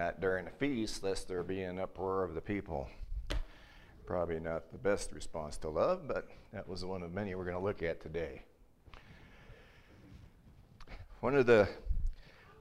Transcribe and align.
not 0.00 0.18
during 0.18 0.46
the 0.46 0.50
feast, 0.52 1.02
lest 1.02 1.28
there 1.28 1.42
be 1.42 1.60
an 1.60 1.78
uproar 1.78 2.24
of 2.24 2.34
the 2.34 2.40
people. 2.40 2.88
Probably 4.06 4.40
not 4.40 4.72
the 4.72 4.78
best 4.78 5.12
response 5.12 5.58
to 5.58 5.68
love, 5.68 6.08
but 6.08 6.26
that 6.54 6.66
was 6.66 6.86
one 6.86 7.02
of 7.02 7.12
many 7.12 7.34
we're 7.34 7.44
going 7.44 7.56
to 7.56 7.62
look 7.62 7.82
at 7.82 8.00
today. 8.00 8.40
One 11.20 11.36
of 11.36 11.44
the 11.44 11.68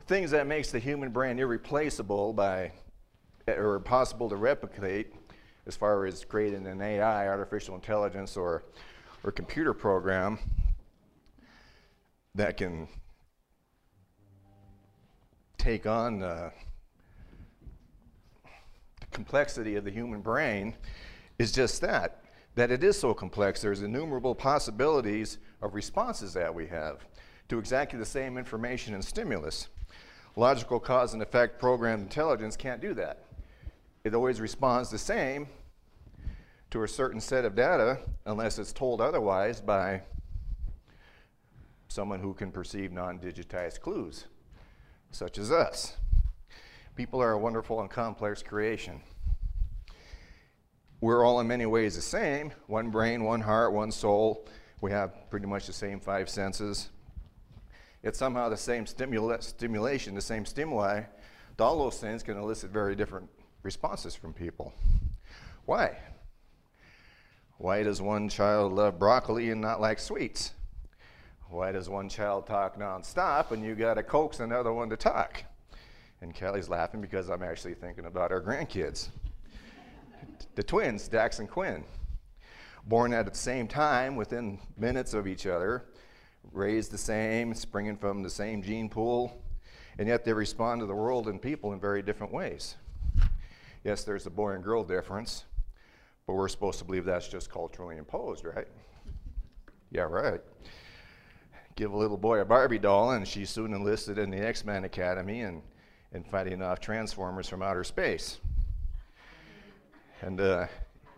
things 0.05 0.31
that 0.31 0.47
makes 0.47 0.69
the 0.71 0.79
human 0.79 1.11
brain 1.11 1.39
irreplaceable 1.39 2.33
by 2.33 2.73
or 3.47 3.79
possible 3.79 4.27
to 4.27 4.35
replicate 4.35 5.13
as 5.65 5.77
far 5.77 6.05
as 6.05 6.25
creating 6.25 6.67
an 6.67 6.81
AI, 6.81 7.25
artificial 7.29 7.73
intelligence, 7.73 8.35
or, 8.35 8.65
or 9.23 9.31
computer 9.31 9.73
program 9.73 10.37
that 12.35 12.57
can 12.57 12.89
take 15.57 15.87
on 15.87 16.19
the 16.19 16.51
complexity 19.11 19.75
of 19.75 19.83
the 19.83 19.91
human 19.91 20.21
brain 20.21 20.75
is 21.37 21.51
just 21.51 21.81
that 21.81 22.23
that 22.55 22.71
it 22.71 22.83
is 22.83 22.99
so 22.99 23.13
complex. 23.13 23.61
There's 23.61 23.81
innumerable 23.81 24.35
possibilities 24.35 25.37
of 25.61 25.75
responses 25.75 26.33
that 26.33 26.53
we 26.53 26.67
have 26.67 27.05
to 27.47 27.57
exactly 27.57 27.97
the 27.97 28.05
same 28.05 28.37
information 28.37 28.93
and 28.93 29.03
stimulus. 29.03 29.69
Logical 30.35 30.79
cause 30.79 31.13
and 31.13 31.21
effect 31.21 31.59
programmed 31.59 32.03
intelligence 32.03 32.57
can't 32.57 32.81
do 32.81 32.93
that. 32.95 33.23
It 34.03 34.13
always 34.13 34.41
responds 34.41 34.89
the 34.89 34.97
same 34.97 35.47
to 36.71 36.83
a 36.83 36.87
certain 36.87 37.19
set 37.19 37.45
of 37.45 37.55
data 37.55 37.99
unless 38.25 38.59
it's 38.59 38.73
told 38.73 39.01
otherwise 39.01 39.61
by 39.61 40.01
someone 41.87 42.19
who 42.19 42.33
can 42.33 42.51
perceive 42.51 42.91
non-digitized 42.91 43.79
clues 43.79 44.25
such 45.11 45.37
as 45.37 45.51
us. 45.51 45.97
People 46.99 47.21
are 47.21 47.31
a 47.31 47.37
wonderful 47.37 47.79
and 47.79 47.89
complex 47.89 48.43
creation. 48.43 48.99
We're 50.99 51.23
all 51.23 51.39
in 51.39 51.47
many 51.47 51.65
ways 51.65 51.95
the 51.95 52.01
same 52.01 52.51
one 52.67 52.89
brain, 52.89 53.23
one 53.23 53.39
heart, 53.39 53.71
one 53.71 53.89
soul. 53.89 54.45
We 54.81 54.91
have 54.91 55.13
pretty 55.29 55.45
much 55.45 55.65
the 55.65 55.71
same 55.71 56.01
five 56.01 56.27
senses. 56.27 56.89
Yet 58.03 58.17
somehow 58.17 58.49
the 58.49 58.57
same 58.57 58.83
stimula- 58.83 59.41
stimulation, 59.41 60.13
the 60.13 60.19
same 60.19 60.45
stimuli, 60.45 61.03
all 61.57 61.79
those 61.79 61.99
things 61.99 62.21
can 62.21 62.37
elicit 62.37 62.69
very 62.69 62.97
different 62.97 63.29
responses 63.63 64.13
from 64.13 64.33
people. 64.33 64.73
Why? 65.63 65.99
Why 67.59 67.81
does 67.81 68.01
one 68.01 68.27
child 68.27 68.73
love 68.73 68.99
broccoli 68.99 69.51
and 69.51 69.61
not 69.61 69.79
like 69.79 69.99
sweets? 69.99 70.51
Why 71.47 71.71
does 71.71 71.87
one 71.87 72.09
child 72.09 72.45
talk 72.45 72.77
nonstop 72.77 73.51
and 73.51 73.63
you 73.63 73.73
got 73.73 73.93
to 73.93 74.03
coax 74.03 74.41
another 74.41 74.73
one 74.73 74.89
to 74.89 74.97
talk? 74.97 75.45
And 76.21 76.33
Kelly's 76.33 76.69
laughing 76.69 77.01
because 77.01 77.29
I'm 77.29 77.43
actually 77.43 77.75
thinking 77.75 78.05
about 78.05 78.31
our 78.31 78.41
grandkids. 78.41 79.09
the 80.55 80.63
twins, 80.63 81.07
Dax 81.07 81.39
and 81.39 81.49
Quinn, 81.49 81.83
born 82.85 83.13
at 83.13 83.31
the 83.31 83.37
same 83.37 83.67
time 83.67 84.15
within 84.15 84.59
minutes 84.77 85.13
of 85.13 85.27
each 85.27 85.47
other, 85.47 85.85
raised 86.51 86.91
the 86.91 86.97
same, 86.97 87.53
springing 87.53 87.97
from 87.97 88.21
the 88.21 88.29
same 88.29 88.61
gene 88.61 88.89
pool, 88.89 89.41
and 89.97 90.07
yet 90.07 90.25
they 90.25 90.33
respond 90.33 90.81
to 90.81 90.85
the 90.85 90.95
world 90.95 91.27
and 91.27 91.41
people 91.41 91.73
in 91.73 91.79
very 91.79 92.01
different 92.01 92.33
ways. 92.33 92.75
Yes, 93.83 94.03
there's 94.03 94.25
a 94.25 94.29
boy 94.29 94.51
and 94.51 94.63
girl 94.63 94.83
difference, 94.83 95.45
but 96.27 96.33
we're 96.33 96.49
supposed 96.49 96.79
to 96.79 96.85
believe 96.85 97.05
that's 97.05 97.29
just 97.29 97.49
culturally 97.49 97.97
imposed, 97.97 98.43
right? 98.43 98.67
Yeah, 99.91 100.01
right 100.01 100.41
give 101.79 101.93
a 101.93 101.97
little 101.97 102.17
boy 102.17 102.41
a 102.41 102.45
Barbie 102.45 102.77
doll, 102.77 103.11
and 103.11 103.25
she's 103.25 103.49
soon 103.49 103.73
enlisted 103.73 104.17
in 104.17 104.29
the 104.29 104.37
X 104.37 104.65
Men 104.65 104.83
Academy 104.83 105.41
and, 105.41 105.61
and 106.13 106.25
fighting 106.25 106.61
off 106.61 106.79
Transformers 106.79 107.47
from 107.47 107.61
outer 107.61 107.83
space. 107.83 108.39
And, 110.21 110.41
uh, 110.41 110.67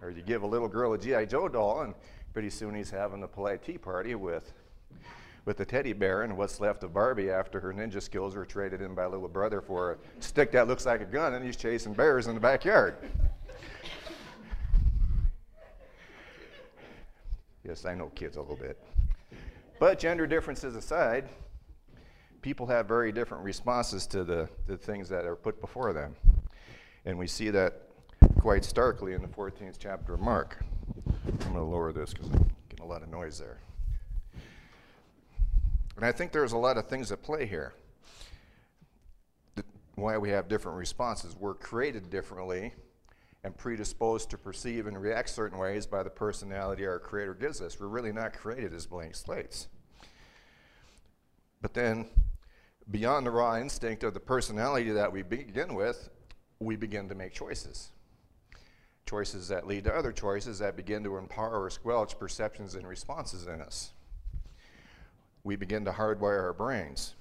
or 0.02 0.12
you 0.12 0.22
give 0.22 0.44
a 0.44 0.48
little 0.48 0.68
girl 0.68 0.94
a 0.94 0.98
G.I. 0.98 1.26
Joe 1.26 1.48
doll, 1.48 1.82
and 1.82 1.94
pretty 2.34 2.50
soon 2.50 2.76
he's 2.76 2.90
having 2.90 3.24
a 3.24 3.28
polite 3.28 3.64
tea 3.64 3.78
party 3.78 4.16
with, 4.16 4.54
with 5.46 5.58
the 5.58 5.66
teddy 5.66 5.94
bear 5.94 6.24
and 6.24 6.38
what's 6.38 6.60
left 6.60 6.84
of 6.84 6.94
Barbie 6.94 7.30
after 7.30 7.60
her 7.60 7.74
ninja 7.74 8.02
skills 8.02 8.36
were 8.36 8.46
traded 8.46 8.82
in 8.82 8.94
by 8.94 9.04
a 9.04 9.10
little 9.10 9.28
brother 9.28 9.62
for 9.62 9.94
a 9.94 9.98
stick 10.20 10.52
that 10.52 10.68
looks 10.68 10.86
like 10.86 11.02
a 11.02 11.06
gun, 11.06 11.34
and 11.34 11.44
he's 11.44 11.56
chasing 11.56 11.94
bears 11.94 12.28
in 12.28 12.36
the 12.36 12.42
backyard. 12.42 12.96
yes, 17.64 17.86
I 17.86 17.96
know 17.96 18.12
kids 18.14 18.38
a 18.38 18.42
little 18.42 18.56
bit. 18.58 18.78
But 19.80 19.98
gender 19.98 20.28
differences 20.28 20.76
aside, 20.76 21.28
people 22.42 22.66
have 22.68 22.88
very 22.88 23.12
different 23.12 23.44
responses 23.44 24.08
to 24.08 24.24
the, 24.24 24.50
the 24.68 24.78
things 24.78 25.10
that 25.10 25.26
are 25.26 25.36
put 25.36 25.62
before 25.62 25.94
them. 25.94 26.16
And 27.06 27.18
we 27.18 27.28
see 27.28 27.50
that 27.52 27.84
quite 28.40 28.66
starkly 28.66 29.14
in 29.14 29.22
the 29.22 29.28
14th 29.28 29.76
chapter 29.80 30.14
of 30.14 30.20
Mark. 30.20 30.64
I'm 31.26 31.38
going 31.38 31.54
to 31.54 31.62
lower 31.62 31.92
this 31.92 32.14
because 32.14 32.30
I'm 32.30 32.50
getting 32.70 32.86
a 32.86 32.88
lot 32.88 33.04
of 33.04 33.10
noise 33.10 33.38
there. 33.40 33.60
And 35.96 36.06
I 36.06 36.12
think 36.12 36.32
there's 36.32 36.54
a 36.54 36.58
lot 36.58 36.78
of 36.78 36.88
things 36.88 37.12
at 37.12 37.22
play 37.22 37.46
here. 37.46 37.74
why 39.96 40.18
we 40.18 40.30
have 40.30 40.48
different 40.48 40.78
responses. 40.78 41.36
We're 41.40 41.54
created 41.54 42.10
differently 42.10 42.74
and 43.44 43.56
predisposed 43.56 44.30
to 44.32 44.38
perceive 44.38 44.88
and 44.88 45.00
react 45.00 45.30
certain 45.30 45.58
ways 45.58 45.86
by 45.86 46.04
the 46.04 46.10
personality 46.10 46.86
our 46.86 47.00
Creator 47.00 47.36
gives 47.36 47.62
us. 47.62 47.80
We're 47.80 47.88
really 47.88 48.12
not 48.12 48.34
created 48.34 48.74
as 48.74 48.86
blank 48.86 49.16
slates. 49.16 49.68
But 51.62 51.74
then, 51.74 52.08
beyond 52.92 53.26
the 53.26 53.32
raw 53.32 53.58
instinct 53.58 54.04
of 54.04 54.14
the 54.14 54.20
personality 54.20 54.92
that 54.92 55.12
we 55.12 55.24
begin 55.24 55.74
with, 55.74 56.10
we 56.60 56.76
begin 56.76 57.10
to 57.10 57.16
make 57.16 57.34
choices. 57.34 57.92
Choices 59.06 59.48
that 59.48 59.66
lead 59.66 59.86
to 59.86 59.94
other 59.94 60.12
choices 60.12 60.60
that 60.60 60.76
begin 60.76 61.04
to 61.04 61.18
empower 61.18 61.64
or 61.64 61.70
squelch 61.70 62.20
perceptions 62.20 62.76
and 62.76 62.88
responses 62.88 63.48
in 63.48 63.62
us. 63.62 63.92
We 65.44 65.56
begin 65.56 65.86
to 65.86 65.92
hardwire 65.92 66.44
our 66.44 66.54
brains 66.54 67.16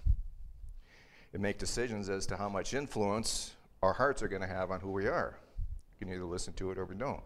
and 1.32 1.42
make 1.42 1.58
decisions 1.58 2.08
as 2.08 2.26
to 2.26 2.37
how 2.37 2.48
much 2.48 2.75
influence 2.75 3.54
our 3.82 3.92
hearts 3.92 4.22
are 4.22 4.28
going 4.28 4.42
to 4.42 4.48
have 4.48 4.70
on 4.70 4.81
who 4.81 4.91
we 4.91 5.06
are. 5.06 5.38
You 5.98 6.06
can 6.06 6.14
either 6.14 6.25
listen 6.25 6.52
to 6.54 6.70
it 6.70 6.78
or 6.78 6.84
we 6.84 6.97
don't. 6.97 7.22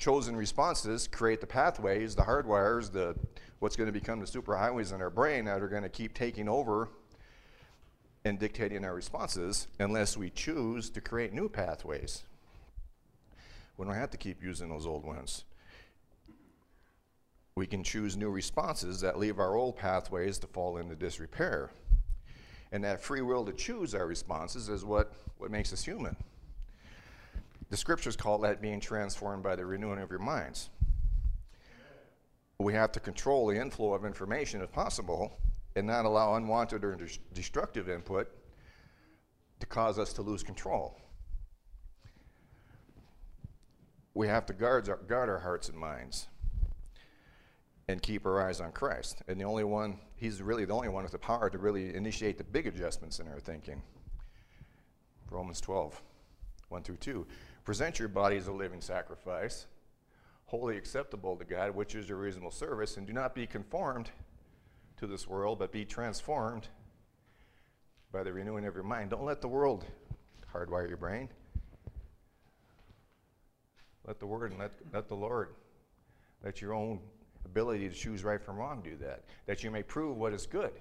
Chosen 0.00 0.34
responses 0.34 1.06
create 1.06 1.42
the 1.42 1.46
pathways, 1.46 2.14
the 2.14 2.22
hardwires, 2.22 2.90
the 2.90 3.14
what's 3.58 3.76
going 3.76 3.86
to 3.86 3.92
become 3.92 4.18
the 4.18 4.24
superhighways 4.24 4.94
in 4.94 5.02
our 5.02 5.10
brain 5.10 5.44
that 5.44 5.60
are 5.60 5.68
going 5.68 5.82
to 5.82 5.90
keep 5.90 6.14
taking 6.14 6.48
over 6.48 6.88
and 8.24 8.38
dictating 8.38 8.82
our 8.82 8.94
responses 8.94 9.68
unless 9.78 10.16
we 10.16 10.30
choose 10.30 10.88
to 10.88 11.02
create 11.02 11.34
new 11.34 11.50
pathways. 11.50 12.22
We 13.76 13.84
don't 13.84 13.94
have 13.94 14.10
to 14.12 14.16
keep 14.16 14.42
using 14.42 14.70
those 14.70 14.86
old 14.86 15.04
ones. 15.04 15.44
We 17.54 17.66
can 17.66 17.84
choose 17.84 18.16
new 18.16 18.30
responses 18.30 19.02
that 19.02 19.18
leave 19.18 19.38
our 19.38 19.54
old 19.54 19.76
pathways 19.76 20.38
to 20.38 20.46
fall 20.46 20.78
into 20.78 20.94
disrepair. 20.94 21.72
And 22.72 22.82
that 22.84 23.02
free 23.02 23.20
will 23.20 23.44
to 23.44 23.52
choose 23.52 23.94
our 23.94 24.06
responses 24.06 24.70
is 24.70 24.82
what, 24.82 25.12
what 25.36 25.50
makes 25.50 25.74
us 25.74 25.84
human. 25.84 26.16
The 27.70 27.76
scriptures 27.76 28.16
call 28.16 28.38
that 28.38 28.60
being 28.60 28.80
transformed 28.80 29.44
by 29.44 29.54
the 29.54 29.64
renewing 29.64 30.00
of 30.00 30.10
your 30.10 30.18
minds. 30.18 30.70
We 32.58 32.74
have 32.74 32.92
to 32.92 33.00
control 33.00 33.46
the 33.46 33.58
inflow 33.58 33.94
of 33.94 34.04
information 34.04 34.60
if 34.60 34.70
possible 34.72 35.38
and 35.76 35.86
not 35.86 36.04
allow 36.04 36.34
unwanted 36.34 36.84
or 36.84 36.98
destructive 37.32 37.88
input 37.88 38.28
to 39.60 39.66
cause 39.66 39.98
us 39.98 40.12
to 40.14 40.22
lose 40.22 40.42
control. 40.42 41.00
We 44.14 44.26
have 44.26 44.44
to 44.46 44.52
guard 44.52 44.88
our, 44.88 44.96
guard 44.96 45.28
our 45.28 45.38
hearts 45.38 45.68
and 45.68 45.78
minds 45.78 46.26
and 47.86 48.02
keep 48.02 48.26
our 48.26 48.46
eyes 48.46 48.60
on 48.60 48.72
Christ. 48.72 49.22
And 49.28 49.40
the 49.40 49.44
only 49.44 49.64
one, 49.64 50.00
he's 50.16 50.42
really 50.42 50.64
the 50.64 50.74
only 50.74 50.88
one 50.88 51.04
with 51.04 51.12
the 51.12 51.18
power 51.18 51.48
to 51.48 51.58
really 51.58 51.94
initiate 51.94 52.36
the 52.36 52.44
big 52.44 52.66
adjustments 52.66 53.20
in 53.20 53.28
our 53.28 53.38
thinking. 53.38 53.80
Romans 55.30 55.60
12, 55.60 56.02
1 56.68 56.82
through 56.82 56.96
2. 56.96 57.26
Present 57.64 57.98
your 57.98 58.08
body 58.08 58.36
as 58.36 58.46
a 58.46 58.52
living 58.52 58.80
sacrifice, 58.80 59.66
wholly 60.46 60.76
acceptable 60.76 61.36
to 61.36 61.44
God, 61.44 61.74
which 61.74 61.94
is 61.94 62.08
your 62.08 62.18
reasonable 62.18 62.50
service, 62.50 62.96
and 62.96 63.06
do 63.06 63.12
not 63.12 63.34
be 63.34 63.46
conformed 63.46 64.10
to 64.96 65.06
this 65.06 65.28
world, 65.28 65.58
but 65.58 65.70
be 65.70 65.84
transformed 65.84 66.68
by 68.12 68.22
the 68.22 68.32
renewing 68.32 68.66
of 68.66 68.74
your 68.74 68.84
mind. 68.84 69.10
Don't 69.10 69.24
let 69.24 69.40
the 69.40 69.48
world 69.48 69.84
hardwire 70.52 70.88
your 70.88 70.96
brain. 70.96 71.28
Let 74.06 74.18
the 74.18 74.26
Word 74.26 74.50
and 74.50 74.60
let, 74.60 74.72
let 74.92 75.08
the 75.08 75.14
Lord, 75.14 75.50
let 76.42 76.60
your 76.60 76.74
own 76.74 76.98
ability 77.44 77.88
to 77.88 77.94
choose 77.94 78.24
right 78.24 78.42
from 78.42 78.56
wrong 78.56 78.80
do 78.82 78.96
that, 78.96 79.24
that 79.46 79.62
you 79.62 79.70
may 79.70 79.82
prove 79.82 80.16
what 80.16 80.32
is 80.32 80.46
good 80.46 80.72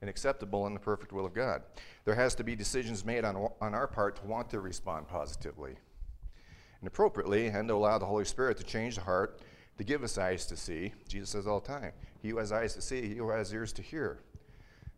and 0.00 0.10
acceptable 0.10 0.66
in 0.66 0.74
the 0.74 0.80
perfect 0.80 1.12
will 1.12 1.26
of 1.26 1.34
God. 1.34 1.62
There 2.04 2.14
has 2.14 2.34
to 2.36 2.44
be 2.44 2.54
decisions 2.54 3.04
made 3.04 3.24
on, 3.24 3.48
on 3.60 3.74
our 3.74 3.86
part 3.86 4.16
to 4.16 4.26
want 4.26 4.50
to 4.50 4.60
respond 4.60 5.08
positively 5.08 5.76
and 6.86 6.92
appropriately 6.92 7.48
and 7.48 7.66
to 7.66 7.74
allow 7.74 7.98
the 7.98 8.06
Holy 8.06 8.24
Spirit 8.24 8.56
to 8.56 8.62
change 8.62 8.94
the 8.94 9.00
heart, 9.00 9.40
to 9.76 9.82
give 9.82 10.04
us 10.04 10.16
eyes 10.18 10.46
to 10.46 10.56
see. 10.56 10.92
Jesus 11.08 11.30
says 11.30 11.44
all 11.44 11.58
the 11.58 11.66
time, 11.66 11.90
He 12.22 12.28
who 12.28 12.38
has 12.38 12.52
eyes 12.52 12.74
to 12.74 12.80
see, 12.80 13.08
he 13.08 13.16
who 13.16 13.28
has 13.28 13.52
ears 13.52 13.72
to 13.72 13.82
hear. 13.82 14.20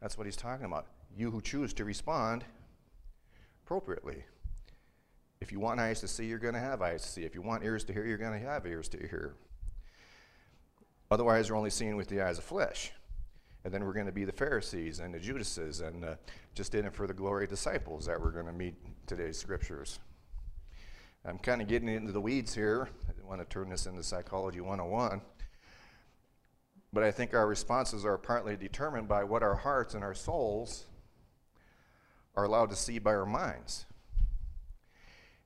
That's 0.02 0.18
what 0.18 0.26
he's 0.26 0.36
talking 0.36 0.66
about. 0.66 0.84
You 1.16 1.30
who 1.30 1.40
choose 1.40 1.72
to 1.72 1.86
respond 1.86 2.44
appropriately. 3.64 4.22
If 5.40 5.50
you 5.50 5.60
want 5.60 5.80
eyes 5.80 6.00
to 6.00 6.08
see, 6.08 6.26
you're 6.26 6.38
going 6.38 6.52
to 6.52 6.60
have 6.60 6.82
eyes 6.82 7.00
to 7.04 7.08
see. 7.08 7.22
If 7.22 7.34
you 7.34 7.40
want 7.40 7.64
ears 7.64 7.84
to 7.84 7.94
hear, 7.94 8.04
you're 8.04 8.18
going 8.18 8.38
to 8.38 8.46
have 8.46 8.66
ears 8.66 8.90
to 8.90 8.98
hear. 8.98 9.34
Otherwise, 11.10 11.48
you're 11.48 11.56
only 11.56 11.70
seeing 11.70 11.96
with 11.96 12.08
the 12.08 12.20
eyes 12.20 12.36
of 12.36 12.44
flesh. 12.44 12.92
And 13.64 13.72
then 13.72 13.82
we're 13.82 13.94
going 13.94 14.04
to 14.04 14.12
be 14.12 14.26
the 14.26 14.32
Pharisees 14.32 14.98
and 14.98 15.14
the 15.14 15.18
Judases 15.18 15.80
and 15.80 16.04
uh, 16.04 16.14
just 16.54 16.74
in 16.74 16.84
it 16.84 16.92
for 16.92 17.06
the 17.06 17.14
glory 17.14 17.46
disciples 17.46 18.04
that 18.04 18.20
we're 18.20 18.30
going 18.30 18.44
to 18.44 18.52
meet 18.52 18.74
today's 19.06 19.38
scriptures. 19.38 20.00
I'm 21.24 21.38
kind 21.38 21.60
of 21.60 21.68
getting 21.68 21.88
into 21.88 22.12
the 22.12 22.20
weeds 22.20 22.54
here. 22.54 22.88
I 23.08 23.12
didn't 23.12 23.28
want 23.28 23.40
to 23.40 23.46
turn 23.46 23.68
this 23.68 23.86
into 23.86 24.02
Psychology 24.02 24.60
101. 24.60 25.20
But 26.92 27.02
I 27.02 27.10
think 27.10 27.34
our 27.34 27.46
responses 27.46 28.04
are 28.04 28.16
partly 28.16 28.56
determined 28.56 29.08
by 29.08 29.24
what 29.24 29.42
our 29.42 29.56
hearts 29.56 29.94
and 29.94 30.02
our 30.02 30.14
souls 30.14 30.86
are 32.34 32.44
allowed 32.44 32.70
to 32.70 32.76
see 32.76 32.98
by 32.98 33.14
our 33.14 33.26
minds 33.26 33.84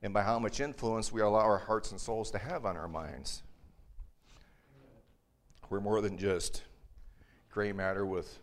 and 0.01 0.13
by 0.13 0.21
how 0.21 0.39
much 0.39 0.59
influence 0.59 1.11
we 1.11 1.21
allow 1.21 1.39
our 1.39 1.57
hearts 1.57 1.91
and 1.91 1.99
souls 1.99 2.31
to 2.31 2.37
have 2.37 2.65
on 2.65 2.77
our 2.77 2.87
minds. 2.87 3.41
We're 5.69 5.81
more 5.81 6.01
than 6.01 6.17
just 6.17 6.61
gray 7.49 7.71
matter 7.71 8.05
with 8.05 8.39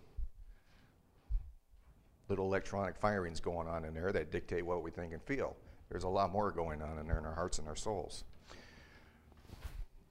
little 2.29 2.47
electronic 2.47 2.97
firings 2.97 3.41
going 3.41 3.69
on 3.69 3.85
in 3.85 3.95
there 3.95 4.13
that 4.13 4.31
dictate 4.31 4.65
what 4.65 4.83
we 4.83 4.91
think 4.91 5.13
and 5.13 5.23
feel. 5.23 5.57
There's 5.91 6.05
a 6.05 6.09
lot 6.09 6.33
more 6.33 6.51
going 6.51 6.83
on 6.83 6.99
in 6.99 7.07
there 7.07 7.19
in 7.19 7.27
our 7.27 7.35
hearts 7.35 7.59
and 7.59 7.69
our 7.69 7.77
souls. 7.77 8.25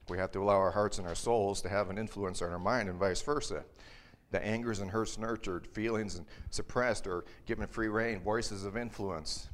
We 0.08 0.18
have 0.18 0.32
to 0.32 0.40
allow 0.40 0.56
our 0.56 0.72
hearts 0.72 0.98
and 0.98 1.06
our 1.06 1.14
souls 1.14 1.62
to 1.62 1.68
have 1.68 1.88
an 1.88 1.96
influence 1.96 2.42
on 2.42 2.50
our 2.50 2.58
mind 2.58 2.88
and 2.88 2.98
vice 2.98 3.22
versa. 3.22 3.64
The 4.30 4.44
angers 4.44 4.80
and 4.80 4.90
hurts 4.90 5.18
nurtured, 5.18 5.66
feelings 5.68 6.16
and 6.16 6.26
suppressed 6.50 7.06
or 7.06 7.24
given 7.46 7.66
free 7.66 7.88
rein, 7.88 8.20
voices 8.20 8.64
of 8.64 8.76
influence 8.76 9.48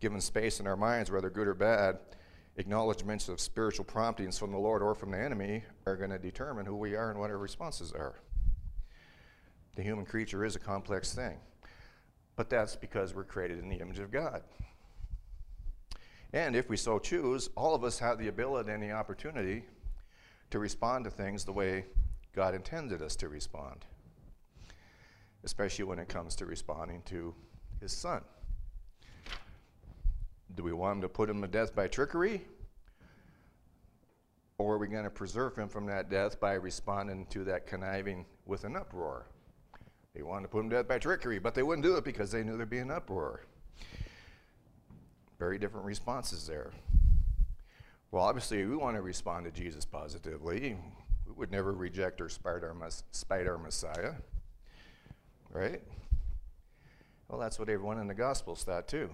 given 0.00 0.20
space 0.20 0.60
in 0.60 0.66
our 0.66 0.76
minds, 0.76 1.10
whether 1.10 1.30
good 1.30 1.48
or 1.48 1.54
bad, 1.54 1.98
acknowledgments 2.56 3.28
of 3.28 3.40
spiritual 3.40 3.84
promptings 3.84 4.38
from 4.38 4.52
the 4.52 4.58
Lord 4.58 4.82
or 4.82 4.94
from 4.94 5.12
the 5.12 5.18
enemy 5.18 5.64
are 5.86 5.96
going 5.96 6.10
to 6.10 6.18
determine 6.18 6.66
who 6.66 6.76
we 6.76 6.94
are 6.94 7.10
and 7.10 7.18
what 7.18 7.30
our 7.30 7.38
responses 7.38 7.92
are. 7.92 8.16
The 9.76 9.82
human 9.82 10.04
creature 10.04 10.44
is 10.44 10.56
a 10.56 10.58
complex 10.58 11.14
thing, 11.14 11.38
but 12.36 12.50
that's 12.50 12.76
because 12.76 13.14
we're 13.14 13.24
created 13.24 13.60
in 13.60 13.68
the 13.68 13.76
image 13.76 14.00
of 14.00 14.10
God. 14.10 14.42
And 16.32 16.54
if 16.54 16.68
we 16.68 16.76
so 16.76 16.98
choose, 16.98 17.48
all 17.56 17.74
of 17.74 17.84
us 17.84 17.98
have 17.98 18.18
the 18.18 18.28
ability 18.28 18.70
and 18.70 18.82
the 18.82 18.92
opportunity 18.92 19.64
to 20.50 20.58
respond 20.58 21.04
to 21.04 21.10
things 21.10 21.44
the 21.44 21.52
way 21.52 21.86
God 22.34 22.54
intended 22.54 23.02
us 23.02 23.16
to 23.16 23.28
respond, 23.28 23.84
especially 25.44 25.84
when 25.84 25.98
it 25.98 26.08
comes 26.08 26.36
to 26.36 26.46
responding 26.46 27.02
to 27.06 27.34
His 27.80 27.92
Son. 27.92 28.22
Do 30.54 30.62
we 30.62 30.72
want 30.72 30.96
him 30.96 31.02
to 31.02 31.08
put 31.08 31.30
him 31.30 31.40
to 31.42 31.48
death 31.48 31.74
by 31.74 31.88
trickery? 31.88 32.42
Or 34.58 34.74
are 34.74 34.78
we 34.78 34.88
going 34.88 35.04
to 35.04 35.10
preserve 35.10 35.54
him 35.56 35.68
from 35.68 35.86
that 35.86 36.10
death 36.10 36.40
by 36.40 36.54
responding 36.54 37.26
to 37.26 37.44
that 37.44 37.66
conniving 37.66 38.26
with 38.44 38.64
an 38.64 38.76
uproar? 38.76 39.26
They 40.14 40.22
wanted 40.22 40.42
to 40.42 40.48
put 40.48 40.60
him 40.60 40.70
to 40.70 40.76
death 40.76 40.88
by 40.88 40.98
trickery, 40.98 41.38
but 41.38 41.54
they 41.54 41.62
wouldn't 41.62 41.84
do 41.84 41.96
it 41.96 42.04
because 42.04 42.32
they 42.32 42.42
knew 42.42 42.56
there'd 42.56 42.68
be 42.68 42.78
an 42.78 42.90
uproar. 42.90 43.42
Very 45.38 45.58
different 45.58 45.86
responses 45.86 46.46
there. 46.46 46.72
Well, 48.10 48.24
obviously, 48.24 48.64
we 48.64 48.76
want 48.76 48.96
to 48.96 49.02
respond 49.02 49.44
to 49.44 49.50
Jesus 49.50 49.84
positively. 49.84 50.76
We 51.26 51.32
would 51.36 51.52
never 51.52 51.72
reject 51.72 52.20
or 52.20 52.28
spite 52.28 52.64
our, 52.64 52.74
spite 53.12 53.46
our 53.46 53.58
Messiah, 53.58 54.14
right? 55.50 55.82
Well, 57.28 57.38
that's 57.38 57.58
what 57.58 57.68
everyone 57.68 57.98
in 57.98 58.08
the 58.08 58.14
Gospels 58.14 58.64
thought 58.64 58.88
too. 58.88 59.10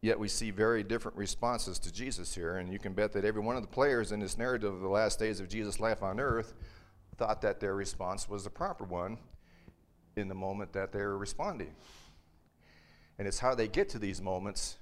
Yet 0.00 0.18
we 0.18 0.28
see 0.28 0.50
very 0.50 0.82
different 0.82 1.16
responses 1.16 1.78
to 1.80 1.92
Jesus 1.92 2.34
here, 2.34 2.56
and 2.56 2.72
you 2.72 2.78
can 2.78 2.92
bet 2.92 3.12
that 3.12 3.24
every 3.24 3.42
one 3.42 3.56
of 3.56 3.62
the 3.62 3.68
players 3.68 4.12
in 4.12 4.20
this 4.20 4.38
narrative 4.38 4.72
of 4.72 4.80
the 4.80 4.88
last 4.88 5.18
days 5.18 5.40
of 5.40 5.48
Jesus' 5.48 5.78
life 5.78 6.02
on 6.02 6.18
earth 6.18 6.54
thought 7.16 7.40
that 7.42 7.60
their 7.60 7.74
response 7.74 8.28
was 8.28 8.44
the 8.44 8.50
proper 8.50 8.84
one 8.84 9.18
in 10.16 10.28
the 10.28 10.34
moment 10.34 10.72
that 10.72 10.92
they 10.92 11.00
were 11.00 11.18
responding. 11.18 11.74
And 13.18 13.26
it's 13.26 13.38
how 13.38 13.54
they 13.54 13.68
get 13.68 13.88
to 13.90 13.98
these 13.98 14.20
moments 14.20 14.76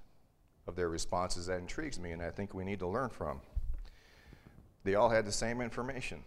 of 0.67 0.77
their 0.77 0.89
responses 0.89 1.47
that 1.47 1.59
intrigues 1.59 1.99
me, 1.99 2.13
and 2.13 2.23
I 2.23 2.31
think 2.31 2.55
we 2.55 2.65
need 2.65 2.79
to 2.81 2.87
learn 2.87 3.11
from. 3.11 3.41
They 4.83 4.95
all 4.95 5.09
had 5.09 5.25
the 5.25 5.33
same 5.33 5.61
information, 5.61 6.23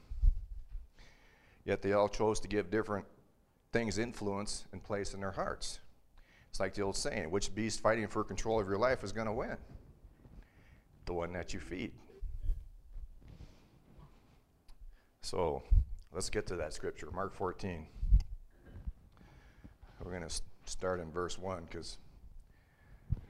yet 1.65 1.81
they 1.81 1.93
all 1.93 2.09
chose 2.09 2.39
to 2.41 2.47
give 2.47 2.71
different 2.71 3.05
things 3.73 3.97
influence 3.97 4.65
and 4.71 4.83
place 4.83 5.13
in 5.13 5.19
their 5.19 5.31
hearts. 5.31 5.79
It's 6.49 6.59
like 6.59 6.73
the 6.73 6.81
old 6.81 6.95
saying 6.95 7.29
which 7.29 7.53
beast 7.53 7.81
fighting 7.81 8.07
for 8.07 8.23
control 8.23 8.59
of 8.59 8.67
your 8.67 8.77
life 8.77 9.03
is 9.03 9.11
going 9.11 9.27
to 9.27 9.33
win? 9.33 9.57
The 11.05 11.13
one 11.13 11.33
that 11.33 11.53
you 11.53 11.59
feed. 11.59 11.91
So 15.21 15.61
let's 16.13 16.29
get 16.29 16.47
to 16.47 16.55
that 16.55 16.73
scripture, 16.73 17.09
Mark 17.13 17.35
14. 17.35 17.85
We're 20.03 20.11
going 20.11 20.27
to 20.27 20.41
start 20.67 20.99
in 20.99 21.11
verse 21.11 21.37
1 21.39 21.67
because 21.69 21.97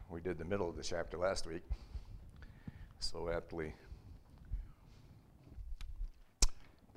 we 0.09 0.19
did 0.21 0.37
the 0.37 0.45
middle 0.45 0.69
of 0.69 0.75
the 0.75 0.83
chapter 0.83 1.17
last 1.17 1.45
week. 1.45 1.63
So 2.99 3.29
aptly 3.29 3.73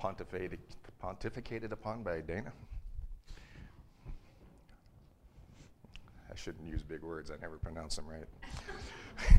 pontificated, 0.01 0.57
upon 1.71 2.03
by 2.03 2.21
Dana. 2.21 2.51
I 6.31 6.35
shouldn't 6.35 6.67
use 6.67 6.81
big 6.81 7.03
words, 7.03 7.29
I 7.29 7.35
never 7.41 7.57
pronounce 7.57 7.97
them 7.97 8.07
right. 8.07 8.27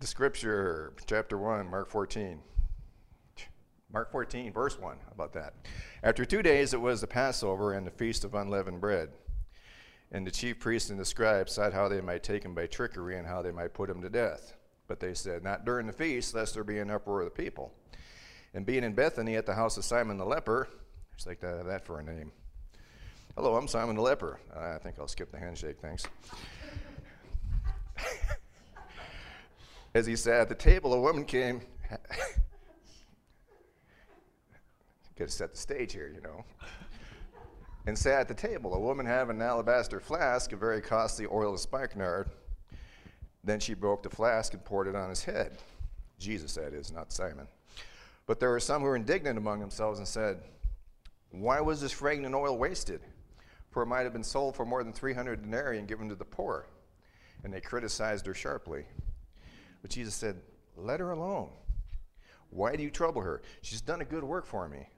the 0.00 0.06
scripture, 0.06 0.92
chapter 1.06 1.38
1, 1.38 1.70
Mark 1.70 1.88
14. 1.88 2.40
Mark 3.96 4.12
14, 4.12 4.52
verse 4.52 4.78
1. 4.78 4.94
How 4.94 5.12
about 5.14 5.32
that? 5.32 5.54
After 6.02 6.26
two 6.26 6.42
days, 6.42 6.74
it 6.74 6.80
was 6.82 7.00
the 7.00 7.06
Passover 7.06 7.72
and 7.72 7.86
the 7.86 7.90
feast 7.90 8.24
of 8.24 8.34
unleavened 8.34 8.78
bread. 8.78 9.08
And 10.12 10.26
the 10.26 10.30
chief 10.30 10.60
priests 10.60 10.90
and 10.90 11.00
the 11.00 11.04
scribes 11.06 11.52
sought 11.52 11.72
how 11.72 11.88
they 11.88 12.02
might 12.02 12.22
take 12.22 12.44
him 12.44 12.54
by 12.54 12.66
trickery 12.66 13.16
and 13.16 13.26
how 13.26 13.40
they 13.40 13.52
might 13.52 13.72
put 13.72 13.88
him 13.88 14.02
to 14.02 14.10
death. 14.10 14.52
But 14.86 15.00
they 15.00 15.14
said, 15.14 15.42
Not 15.42 15.64
during 15.64 15.86
the 15.86 15.94
feast, 15.94 16.34
lest 16.34 16.52
there 16.52 16.62
be 16.62 16.78
an 16.78 16.90
uproar 16.90 17.20
of 17.20 17.24
the 17.24 17.42
people. 17.42 17.72
And 18.52 18.66
being 18.66 18.84
in 18.84 18.92
Bethany 18.92 19.34
at 19.36 19.46
the 19.46 19.54
house 19.54 19.78
of 19.78 19.84
Simon 19.86 20.18
the 20.18 20.26
leper, 20.26 20.68
just 21.16 21.26
like 21.26 21.40
that, 21.40 21.64
that 21.64 21.86
for 21.86 21.98
a 21.98 22.02
name, 22.02 22.32
Hello, 23.34 23.56
I'm 23.56 23.66
Simon 23.66 23.96
the 23.96 24.02
leper. 24.02 24.38
I 24.54 24.76
think 24.76 24.96
I'll 24.98 25.08
skip 25.08 25.32
the 25.32 25.38
handshake, 25.38 25.76
thanks. 25.80 26.04
As 29.94 30.04
he 30.04 30.16
sat 30.16 30.42
at 30.42 30.50
the 30.50 30.54
table, 30.54 30.92
a 30.92 31.00
woman 31.00 31.24
came. 31.24 31.62
Got 35.18 35.28
to 35.28 35.30
set 35.30 35.52
the 35.52 35.58
stage 35.58 35.92
here, 35.92 36.10
you 36.14 36.20
know. 36.20 36.44
And 37.86 37.96
sat 37.96 38.20
at 38.20 38.28
the 38.28 38.34
table, 38.34 38.74
a 38.74 38.80
woman 38.80 39.06
having 39.06 39.36
an 39.36 39.42
alabaster 39.42 40.00
flask 40.00 40.52
of 40.52 40.60
very 40.60 40.80
costly 40.80 41.26
oil 41.26 41.54
of 41.54 41.60
spikenard. 41.60 42.28
Then 43.44 43.60
she 43.60 43.74
broke 43.74 44.02
the 44.02 44.10
flask 44.10 44.54
and 44.54 44.64
poured 44.64 44.88
it 44.88 44.96
on 44.96 45.08
his 45.08 45.22
head. 45.22 45.58
Jesus, 46.18 46.54
that 46.54 46.74
is, 46.74 46.92
not 46.92 47.12
Simon. 47.12 47.46
But 48.26 48.40
there 48.40 48.50
were 48.50 48.60
some 48.60 48.82
who 48.82 48.88
were 48.88 48.96
indignant 48.96 49.38
among 49.38 49.60
themselves 49.60 50.00
and 50.00 50.08
said, 50.08 50.40
Why 51.30 51.60
was 51.60 51.80
this 51.80 51.92
fragrant 51.92 52.34
oil 52.34 52.58
wasted? 52.58 53.00
for 53.76 53.82
it 53.82 53.86
might 53.88 54.04
have 54.04 54.12
been 54.14 54.24
sold 54.24 54.56
for 54.56 54.64
more 54.64 54.82
than 54.82 54.90
300 54.90 55.42
denarii 55.42 55.78
and 55.78 55.86
given 55.86 56.08
to 56.08 56.14
the 56.14 56.24
poor. 56.24 56.66
And 57.44 57.52
they 57.52 57.60
criticized 57.60 58.24
her 58.24 58.32
sharply. 58.32 58.86
But 59.82 59.90
Jesus 59.90 60.14
said, 60.14 60.40
Let 60.78 60.98
her 60.98 61.10
alone. 61.10 61.50
Why 62.48 62.74
do 62.74 62.82
you 62.82 62.88
trouble 62.88 63.20
her? 63.20 63.42
She's 63.60 63.82
done 63.82 64.00
a 64.00 64.06
good 64.06 64.24
work 64.24 64.46
for 64.46 64.66
me. 64.66 64.88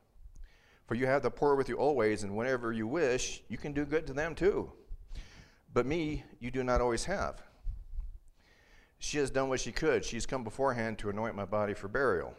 For 0.89 0.97
you 0.97 1.07
have 1.07 1.23
the 1.23 1.31
poor 1.31 1.55
with 1.55 1.69
you 1.69 1.77
always, 1.77 2.25
and 2.25 2.35
whenever 2.37 2.73
you 2.73 2.89
wish, 2.89 3.43
you 3.49 3.57
can 3.57 3.73
do 3.73 3.85
good 3.85 4.07
to 4.09 4.13
them 4.13 4.35
too. 4.35 4.73
But 5.73 5.87
me, 5.87 6.25
you 6.41 6.51
do 6.51 6.65
not 6.65 6.81
always 6.81 7.05
have. 7.05 7.41
She 8.99 9.19
has 9.19 9.31
done 9.31 9.49
what 9.49 9.61
she 9.61 9.71
could. 9.71 10.05
She 10.05 10.17
has 10.17 10.27
come 10.27 10.43
beforehand 10.43 10.99
to 10.99 11.11
anoint 11.11 11.37
my 11.37 11.45
body 11.45 11.75
for 11.75 11.87
burial. 11.87 12.35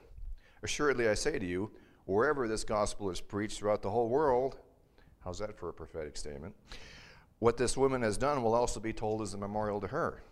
Assuredly, 0.63 1.08
I 1.08 1.13
say 1.13 1.39
to 1.39 1.46
you, 1.46 1.72
wherever 2.03 2.48
this 2.48 2.65
gospel 2.65 3.10
is 3.10 3.22
preached 3.22 3.60
throughout 3.60 3.82
the 3.82 3.91
whole 3.91 4.10
world, 4.10 4.58
How's 5.24 5.39
that 5.39 5.58
for 5.58 5.70
a 5.70 5.74
prophetic 5.74 6.18
statement? 6.18 6.56
What 7.39 7.58
this 7.58 7.77
woman 7.77 8.01
has 8.01 8.18
done 8.18 8.41
will 8.41 8.53
also 8.53 8.79
be 8.79 8.94
told 8.94 9.22
as 9.22 9.34
a 9.34 9.38
memorial 9.38 9.82
to 9.82 9.88
her. 9.88 10.24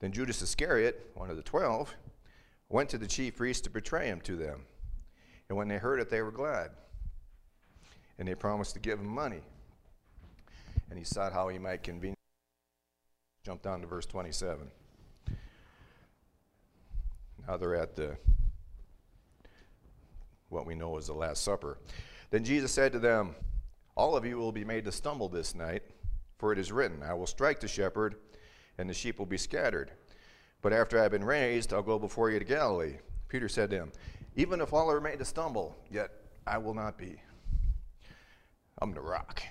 Then 0.00 0.12
Judas 0.12 0.42
Iscariot, 0.42 1.10
one 1.14 1.30
of 1.30 1.36
the 1.36 1.42
twelve, 1.42 1.94
went 2.68 2.88
to 2.90 2.98
the 2.98 3.06
chief 3.06 3.36
priests 3.36 3.62
to 3.62 3.70
betray 3.70 4.08
him 4.08 4.20
to 4.22 4.36
them. 4.36 4.64
And 5.48 5.58
when 5.58 5.68
they 5.68 5.76
heard 5.76 6.00
it, 6.00 6.08
they 6.08 6.22
were 6.22 6.32
glad. 6.32 6.70
And 8.22 8.28
they 8.28 8.36
promised 8.36 8.74
to 8.74 8.78
give 8.78 9.00
him 9.00 9.08
money. 9.08 9.40
And 10.88 10.96
he 10.96 11.04
sought 11.04 11.32
how 11.32 11.48
he 11.48 11.58
might 11.58 11.82
conveniently. 11.82 12.14
Jump 13.44 13.62
down 13.62 13.80
to 13.80 13.88
verse 13.88 14.06
27. 14.06 14.70
Now 17.48 17.56
they're 17.56 17.74
at 17.74 17.96
the 17.96 18.16
what 20.50 20.66
we 20.66 20.76
know 20.76 20.96
as 20.96 21.08
the 21.08 21.12
Last 21.12 21.42
Supper. 21.42 21.78
Then 22.30 22.44
Jesus 22.44 22.70
said 22.70 22.92
to 22.92 23.00
them, 23.00 23.34
All 23.96 24.16
of 24.16 24.24
you 24.24 24.38
will 24.38 24.52
be 24.52 24.64
made 24.64 24.84
to 24.84 24.92
stumble 24.92 25.28
this 25.28 25.56
night, 25.56 25.82
for 26.38 26.52
it 26.52 26.60
is 26.60 26.70
written, 26.70 27.02
I 27.02 27.14
will 27.14 27.26
strike 27.26 27.58
the 27.58 27.66
shepherd, 27.66 28.14
and 28.78 28.88
the 28.88 28.94
sheep 28.94 29.18
will 29.18 29.26
be 29.26 29.36
scattered. 29.36 29.90
But 30.60 30.72
after 30.72 30.96
I 30.96 31.02
have 31.02 31.10
been 31.10 31.24
raised, 31.24 31.72
I'll 31.72 31.82
go 31.82 31.98
before 31.98 32.30
you 32.30 32.38
to 32.38 32.44
Galilee. 32.44 32.98
Peter 33.28 33.48
said 33.48 33.70
to 33.70 33.76
him, 33.78 33.92
Even 34.36 34.60
if 34.60 34.72
all 34.72 34.88
are 34.92 35.00
made 35.00 35.18
to 35.18 35.24
stumble, 35.24 35.76
yet 35.90 36.12
I 36.46 36.58
will 36.58 36.74
not 36.74 36.96
be. 36.96 37.16
I'm 38.80 38.92
the 38.92 39.00
rock. 39.00 39.42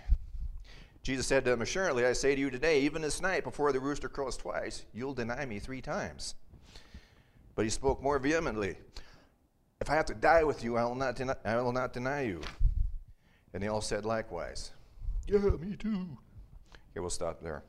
Jesus 1.04 1.26
said 1.26 1.46
to 1.46 1.52
him, 1.52 1.62
Assuredly, 1.62 2.06
I 2.06 2.14
say 2.14 2.36
to 2.36 2.42
you 2.42 2.50
today, 2.50 2.82
even 2.82 3.02
this 3.02 3.22
night, 3.22 3.44
before 3.44 3.72
the 3.72 3.80
rooster 3.80 4.10
crows 4.10 4.38
twice, 4.38 4.86
you'll 4.94 5.14
deny 5.14 5.46
me 5.46 5.60
three 5.60 5.82
times. 5.82 6.36
But 7.56 7.66
he 7.66 7.70
spoke 7.70 8.02
more 8.02 8.20
vehemently, 8.20 8.78
If 9.80 9.90
I 9.90 9.96
have 9.96 10.06
to 10.08 10.14
die 10.14 10.44
with 10.44 10.64
you, 10.64 10.78
I 10.78 10.84
will 10.84 10.96
not 10.96 11.16
deny, 11.16 11.36
I 11.44 11.56
will 11.58 11.72
not 11.72 11.94
deny 11.94 12.22
you. 12.22 12.42
And 13.54 13.64
they 13.64 13.68
all 13.68 13.82
said 13.82 14.06
likewise, 14.06 14.72
Yeah, 15.28 15.40
me 15.40 15.76
too. 15.76 16.18
Okay, 16.92 17.00
we'll 17.00 17.10
stop 17.10 17.42
there. 17.42 17.64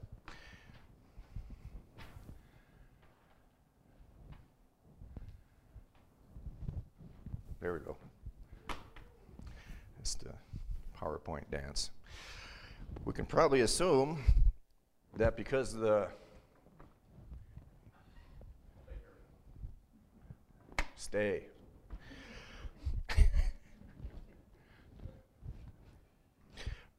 There 7.61 7.75
we 7.75 7.79
go. 7.79 7.97
It's 10.01 10.17
the 10.17 10.33
PowerPoint 11.03 11.51
dance. 11.51 11.91
We 13.05 13.13
can 13.13 13.25
probably 13.25 13.63
assume 13.63 14.23
that 15.17 15.37
because 15.37 15.75
the 15.75 16.09
stay. 20.97 21.43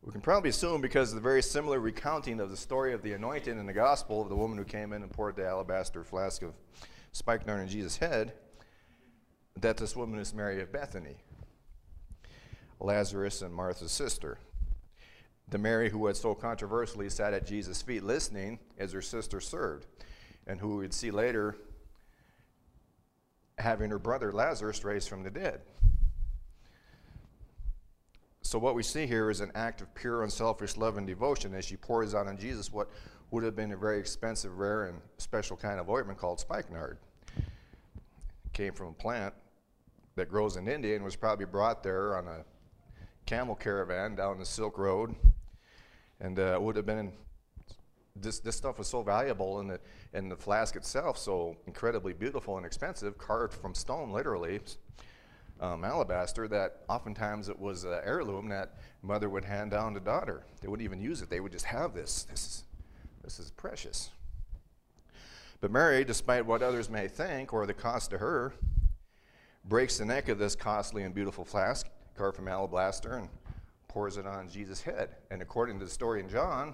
we 0.03 0.12
can 0.12 0.22
probably 0.22 0.50
assume 0.50 0.81
because 0.81 1.10
of 1.10 1.15
the 1.15 1.22
very 1.22 1.41
similar 1.41 1.79
recounting 1.79 2.41
of 2.41 2.50
the 2.50 2.57
story 2.57 2.93
of 2.93 3.01
the 3.01 3.13
anointing 3.13 3.57
in 3.57 3.65
the 3.65 3.74
gospel 3.74 4.22
of 4.22 4.27
the 4.27 4.36
woman 4.36 4.57
who 4.57 4.65
came 4.65 4.91
in 4.91 5.01
and 5.01 5.12
poured 5.12 5.38
the 5.38 5.45
alabaster 5.48 6.03
flask 6.03 6.41
of 6.41 6.53
spikenard 7.13 7.62
on 7.62 7.67
Jesus' 7.69 7.98
head, 7.98 8.33
that 9.62 9.77
this 9.77 9.95
woman 9.95 10.19
is 10.19 10.33
Mary 10.33 10.62
of 10.62 10.72
Bethany, 10.74 11.23
Lazarus 12.84 13.42
and 13.42 13.54
Martha's 13.54 13.92
sister. 13.92 14.38
The 15.50 15.58
Mary 15.58 15.90
who 15.90 16.06
had 16.08 16.18
so 16.18 16.36
controversially 16.36 17.10
sat 17.10 17.34
at 17.34 17.46
Jesus' 17.46 17.82
feet 17.82 18.04
listening 18.04 18.60
as 18.78 18.92
her 18.92 19.02
sister 19.02 19.40
served, 19.40 19.88
and 20.48 20.60
who 20.60 20.78
we'd 20.78 20.94
see 20.94 21.12
later 21.12 21.56
having 23.58 23.90
her 23.90 24.00
brother 24.00 24.32
Lazarus 24.32 24.84
raised 24.84 25.08
from 25.08 25.24
the 25.24 25.30
dead. 25.30 25.62
So, 28.42 28.60
what 28.60 28.75
we 28.75 28.84
see 28.84 29.06
here 29.08 29.30
is 29.30 29.40
an 29.40 29.52
act 29.56 29.82
of 29.82 29.94
pure, 29.96 30.24
unselfish 30.24 30.75
love 30.75 30.98
and 30.98 31.08
devotion 31.08 31.54
as 31.54 31.66
she 31.66 31.78
pours 31.78 32.13
out 32.13 32.28
on 32.28 32.38
Jesus 32.38 32.72
what 32.72 32.90
would 33.32 33.44
have 33.44 33.56
been 33.56 33.72
a 33.72 33.78
very 33.78 34.00
expensive, 34.00 34.58
rare, 34.58 34.86
and 34.86 35.00
special 35.18 35.56
kind 35.56 35.80
of 35.80 35.90
ointment 35.90 36.20
called 36.20 36.40
spikenard. 36.40 36.98
It 37.38 38.54
came 38.54 38.74
from 38.74 38.88
a 38.88 38.94
plant 38.94 39.34
that 40.16 40.30
grows 40.30 40.58
in 40.58 40.68
India 40.68 40.96
and 40.96 41.04
was 41.04 41.16
probably 41.16 41.46
brought 41.46 41.84
there 41.84 42.18
on 42.18 42.28
a 42.28 42.44
camel 43.25 43.56
caravan 43.56 44.15
down 44.15 44.39
the 44.39 44.46
Silk 44.46 44.77
Road. 44.77 45.15
And 46.20 46.39
uh, 46.39 46.58
would 46.62 46.75
have 46.75 46.86
been, 46.86 47.12
this, 48.15 48.39
this 48.39 48.56
stuff 48.56 48.77
was 48.77 48.88
so 48.88 49.01
valuable 49.01 49.60
and 49.60 49.70
the, 49.70 49.80
and 50.13 50.32
the 50.32 50.36
flask 50.36 50.75
itself 50.75 51.18
so 51.18 51.58
incredibly 51.68 52.13
beautiful 52.13 52.58
and 52.58 52.65
expensive, 52.65 53.18
carved 53.18 53.53
from 53.53 53.74
stone 53.74 54.12
literally, 54.12 54.60
um, 55.60 55.84
alabaster, 55.84 56.48
that 56.48 56.84
oftentimes 56.89 57.50
it 57.50 57.58
was 57.58 57.84
an 57.84 58.00
heirloom 58.03 58.50
that 58.50 58.77
mother 59.01 59.30
would 59.30 59.46
hand 59.46 59.72
down 59.72 59.94
to 59.94 60.00
daughter. 60.00 60.44
They 60.62 60.68
wouldn't 60.68 60.86
even 60.86 61.01
use 61.01 61.22
it, 61.22 61.30
they 61.30 61.39
would 61.39 61.51
just 61.51 61.65
have 61.65 61.94
this. 61.94 62.24
This 62.24 62.39
is, 62.46 62.63
this 63.24 63.39
is 63.39 63.51
precious. 63.51 64.10
But 65.62 65.72
Mary, 65.72 66.03
despite 66.03 66.46
what 66.46 66.62
others 66.62 66.89
may 66.89 67.08
think 67.08 67.53
or 67.53 67.65
the 67.65 67.74
cost 67.74 68.10
to 68.12 68.18
her, 68.18 68.53
breaks 69.63 69.98
the 69.98 70.06
neck 70.06 70.27
of 70.27 70.38
this 70.38 70.56
costly 70.56 71.03
and 71.03 71.15
beautiful 71.15 71.46
flask, 71.46 71.88
carved 72.15 72.38
from 72.38 72.48
alabaster, 72.48 73.17
and 73.17 73.29
pours 73.88 74.17
it 74.17 74.25
on 74.25 74.50
Jesus' 74.50 74.82
head. 74.82 75.15
And 75.32 75.41
according 75.41 75.79
to 75.79 75.86
the 75.86 75.91
story 75.91 76.20
in 76.20 76.29
John, 76.29 76.74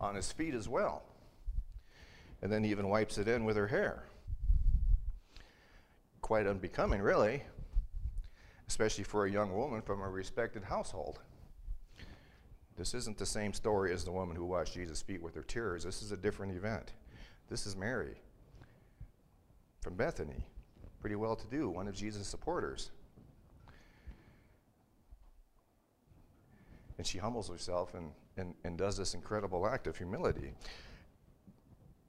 on 0.00 0.14
his 0.14 0.32
feet 0.32 0.54
as 0.54 0.68
well. 0.68 1.02
And 2.42 2.50
then 2.50 2.64
he 2.64 2.70
even 2.70 2.88
wipes 2.88 3.18
it 3.18 3.28
in 3.28 3.44
with 3.44 3.56
her 3.56 3.66
hair. 3.66 4.04
Quite 6.22 6.46
unbecoming, 6.46 7.02
really, 7.02 7.42
especially 8.68 9.04
for 9.04 9.26
a 9.26 9.30
young 9.30 9.54
woman 9.54 9.82
from 9.82 10.00
a 10.00 10.08
respected 10.08 10.64
household. 10.64 11.18
This 12.76 12.94
isn't 12.94 13.18
the 13.18 13.26
same 13.26 13.52
story 13.52 13.92
as 13.92 14.04
the 14.04 14.12
woman 14.12 14.36
who 14.36 14.46
washed 14.46 14.74
Jesus' 14.74 15.02
feet 15.02 15.20
with 15.20 15.34
her 15.34 15.42
tears. 15.42 15.84
This 15.84 16.02
is 16.02 16.12
a 16.12 16.16
different 16.16 16.56
event. 16.56 16.92
This 17.48 17.66
is 17.66 17.76
Mary 17.76 18.16
from 19.82 19.96
Bethany 19.96 20.46
pretty 21.00 21.16
well 21.16 21.34
to 21.34 21.46
do, 21.46 21.68
one 21.70 21.88
of 21.88 21.94
Jesus' 21.94 22.28
supporters. 22.28 22.90
And 27.00 27.06
she 27.06 27.16
humbles 27.16 27.48
herself 27.48 27.94
and, 27.94 28.10
and, 28.36 28.52
and 28.62 28.76
does 28.76 28.98
this 28.98 29.14
incredible 29.14 29.66
act 29.66 29.86
of 29.86 29.96
humility. 29.96 30.52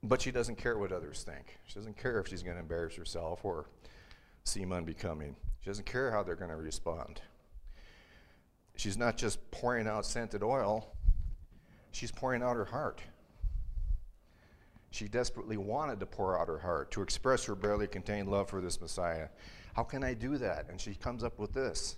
But 0.02 0.20
she 0.20 0.30
doesn't 0.30 0.56
care 0.56 0.76
what 0.76 0.92
others 0.92 1.22
think. 1.22 1.56
She 1.64 1.76
doesn't 1.76 1.96
care 1.96 2.20
if 2.20 2.28
she's 2.28 2.42
going 2.42 2.56
to 2.56 2.60
embarrass 2.60 2.94
herself 2.94 3.42
or 3.42 3.70
seem 4.44 4.70
unbecoming. 4.70 5.34
She 5.62 5.70
doesn't 5.70 5.86
care 5.86 6.10
how 6.10 6.22
they're 6.22 6.36
going 6.36 6.50
to 6.50 6.58
respond. 6.58 7.22
She's 8.76 8.98
not 8.98 9.16
just 9.16 9.50
pouring 9.50 9.88
out 9.88 10.04
scented 10.04 10.42
oil, 10.42 10.94
she's 11.92 12.12
pouring 12.12 12.42
out 12.42 12.54
her 12.56 12.66
heart. 12.66 13.00
She 14.90 15.08
desperately 15.08 15.56
wanted 15.56 16.00
to 16.00 16.06
pour 16.06 16.38
out 16.38 16.48
her 16.48 16.58
heart, 16.58 16.90
to 16.90 17.00
express 17.00 17.46
her 17.46 17.54
barely 17.54 17.86
contained 17.86 18.28
love 18.28 18.50
for 18.50 18.60
this 18.60 18.78
Messiah. 18.78 19.28
How 19.72 19.84
can 19.84 20.04
I 20.04 20.12
do 20.12 20.36
that? 20.36 20.66
And 20.68 20.78
she 20.78 20.94
comes 20.94 21.24
up 21.24 21.38
with 21.38 21.54
this. 21.54 21.96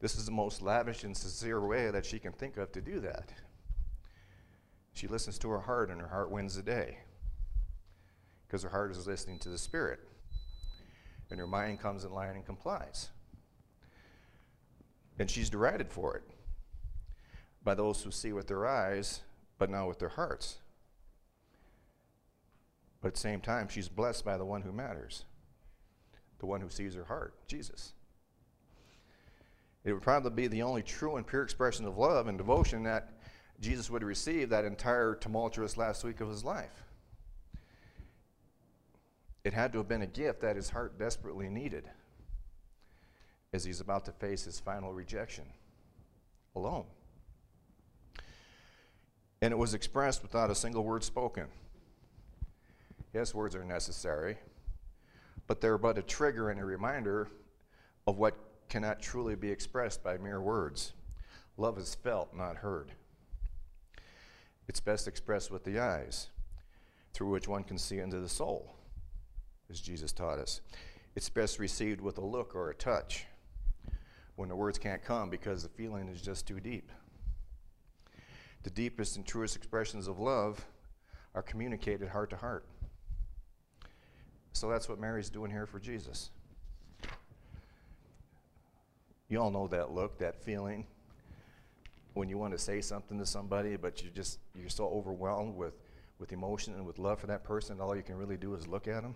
This 0.00 0.16
is 0.16 0.24
the 0.24 0.32
most 0.32 0.62
lavish 0.62 1.04
and 1.04 1.16
sincere 1.16 1.60
way 1.60 1.90
that 1.90 2.06
she 2.06 2.18
can 2.18 2.32
think 2.32 2.56
of 2.56 2.72
to 2.72 2.80
do 2.80 3.00
that. 3.00 3.32
She 4.94 5.06
listens 5.06 5.38
to 5.38 5.50
her 5.50 5.60
heart, 5.60 5.90
and 5.90 6.00
her 6.00 6.08
heart 6.08 6.30
wins 6.30 6.56
the 6.56 6.62
day 6.62 6.98
because 8.46 8.62
her 8.62 8.70
heart 8.70 8.90
is 8.90 9.06
listening 9.06 9.38
to 9.38 9.48
the 9.48 9.58
Spirit. 9.58 10.00
And 11.30 11.38
her 11.38 11.46
mind 11.46 11.80
comes 11.80 12.04
in 12.04 12.12
line 12.12 12.34
and 12.34 12.44
complies. 12.44 13.10
And 15.20 15.30
she's 15.30 15.50
derided 15.50 15.92
for 15.92 16.16
it 16.16 16.24
by 17.62 17.74
those 17.74 18.02
who 18.02 18.10
see 18.10 18.32
with 18.32 18.48
their 18.48 18.66
eyes, 18.66 19.20
but 19.58 19.70
not 19.70 19.86
with 19.86 20.00
their 20.00 20.08
hearts. 20.08 20.56
But 23.00 23.08
at 23.08 23.14
the 23.14 23.20
same 23.20 23.40
time, 23.40 23.68
she's 23.68 23.88
blessed 23.88 24.24
by 24.24 24.36
the 24.36 24.44
one 24.44 24.62
who 24.62 24.72
matters, 24.72 25.24
the 26.40 26.46
one 26.46 26.60
who 26.60 26.68
sees 26.68 26.94
her 26.94 27.04
heart, 27.04 27.34
Jesus. 27.46 27.92
It 29.84 29.92
would 29.92 30.02
probably 30.02 30.30
be 30.30 30.46
the 30.46 30.62
only 30.62 30.82
true 30.82 31.16
and 31.16 31.26
pure 31.26 31.42
expression 31.42 31.86
of 31.86 31.96
love 31.96 32.26
and 32.26 32.36
devotion 32.36 32.82
that 32.82 33.12
Jesus 33.60 33.90
would 33.90 34.02
receive 34.02 34.50
that 34.50 34.64
entire 34.64 35.14
tumultuous 35.14 35.76
last 35.76 36.04
week 36.04 36.20
of 36.20 36.28
his 36.28 36.44
life. 36.44 36.84
It 39.44 39.54
had 39.54 39.72
to 39.72 39.78
have 39.78 39.88
been 39.88 40.02
a 40.02 40.06
gift 40.06 40.42
that 40.42 40.56
his 40.56 40.70
heart 40.70 40.98
desperately 40.98 41.48
needed 41.48 41.88
as 43.52 43.64
he's 43.64 43.80
about 43.80 44.04
to 44.04 44.12
face 44.12 44.44
his 44.44 44.60
final 44.60 44.92
rejection 44.92 45.44
alone. 46.54 46.84
And 49.42 49.52
it 49.52 49.56
was 49.56 49.72
expressed 49.72 50.22
without 50.22 50.50
a 50.50 50.54
single 50.54 50.84
word 50.84 51.02
spoken. 51.02 51.46
Yes, 53.14 53.34
words 53.34 53.56
are 53.56 53.64
necessary, 53.64 54.36
but 55.46 55.60
they're 55.60 55.78
but 55.78 55.96
a 55.96 56.02
trigger 56.02 56.50
and 56.50 56.60
a 56.60 56.64
reminder 56.64 57.28
of 58.06 58.18
what 58.18 58.36
cannot 58.70 59.02
truly 59.02 59.34
be 59.34 59.50
expressed 59.50 60.02
by 60.02 60.16
mere 60.16 60.40
words. 60.40 60.94
Love 61.58 61.76
is 61.76 61.94
felt, 61.94 62.34
not 62.34 62.56
heard. 62.56 62.92
It's 64.68 64.80
best 64.80 65.08
expressed 65.08 65.50
with 65.50 65.64
the 65.64 65.80
eyes, 65.80 66.28
through 67.12 67.28
which 67.28 67.48
one 67.48 67.64
can 67.64 67.76
see 67.76 67.98
into 67.98 68.20
the 68.20 68.28
soul, 68.28 68.76
as 69.68 69.80
Jesus 69.80 70.12
taught 70.12 70.38
us. 70.38 70.60
It's 71.16 71.28
best 71.28 71.58
received 71.58 72.00
with 72.00 72.16
a 72.18 72.24
look 72.24 72.54
or 72.54 72.70
a 72.70 72.74
touch 72.74 73.26
when 74.36 74.48
the 74.48 74.56
words 74.56 74.78
can't 74.78 75.02
come 75.02 75.28
because 75.28 75.64
the 75.64 75.68
feeling 75.68 76.08
is 76.08 76.22
just 76.22 76.46
too 76.46 76.60
deep. 76.60 76.92
The 78.62 78.70
deepest 78.70 79.16
and 79.16 79.26
truest 79.26 79.56
expressions 79.56 80.06
of 80.06 80.20
love 80.20 80.64
are 81.34 81.42
communicated 81.42 82.08
heart 82.08 82.30
to 82.30 82.36
heart. 82.36 82.64
So 84.52 84.68
that's 84.68 84.88
what 84.88 85.00
Mary's 85.00 85.30
doing 85.30 85.50
here 85.50 85.66
for 85.66 85.80
Jesus. 85.80 86.30
You 89.30 89.40
all 89.40 89.50
know 89.50 89.68
that 89.68 89.92
look, 89.92 90.18
that 90.18 90.42
feeling 90.42 90.86
when 92.14 92.28
you 92.28 92.36
want 92.36 92.52
to 92.52 92.58
say 92.58 92.80
something 92.80 93.18
to 93.18 93.24
somebody, 93.24 93.76
but 93.76 94.02
you 94.02 94.10
just 94.10 94.40
you're 94.54 94.68
so 94.68 94.88
overwhelmed 94.88 95.56
with 95.56 95.74
with 96.18 96.32
emotion 96.32 96.74
and 96.74 96.84
with 96.84 96.98
love 96.98 97.18
for 97.18 97.28
that 97.28 97.44
person, 97.44 97.80
all 97.80 97.96
you 97.96 98.02
can 98.02 98.16
really 98.16 98.36
do 98.36 98.54
is 98.54 98.66
look 98.66 98.88
at 98.88 99.02
them. 99.02 99.14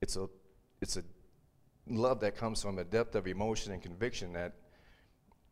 It's 0.00 0.16
a 0.16 0.28
it's 0.80 0.96
a 0.96 1.02
love 1.88 2.20
that 2.20 2.36
comes 2.36 2.62
from 2.62 2.78
a 2.78 2.84
depth 2.84 3.16
of 3.16 3.26
emotion 3.26 3.72
and 3.72 3.82
conviction 3.82 4.32
that 4.34 4.54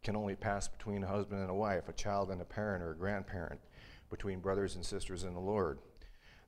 can 0.04 0.14
only 0.14 0.36
pass 0.36 0.68
between 0.68 1.02
a 1.02 1.06
husband 1.08 1.40
and 1.40 1.50
a 1.50 1.54
wife, 1.54 1.88
a 1.88 1.92
child 1.92 2.30
and 2.30 2.40
a 2.40 2.44
parent 2.44 2.82
or 2.82 2.92
a 2.92 2.96
grandparent, 2.96 3.60
between 4.08 4.38
brothers 4.38 4.76
and 4.76 4.86
sisters 4.86 5.24
in 5.24 5.34
the 5.34 5.40
Lord, 5.40 5.80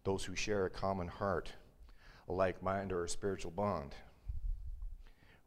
those 0.05 0.25
who 0.25 0.37
share 0.37 0.67
a 0.67 0.71
common 0.71 1.09
heart, 1.09 1.52
a 2.31 2.33
like 2.33 2.63
mind, 2.63 2.93
or 2.93 3.05
a 3.05 3.09
spiritual 3.09 3.51
bond. 3.51 3.95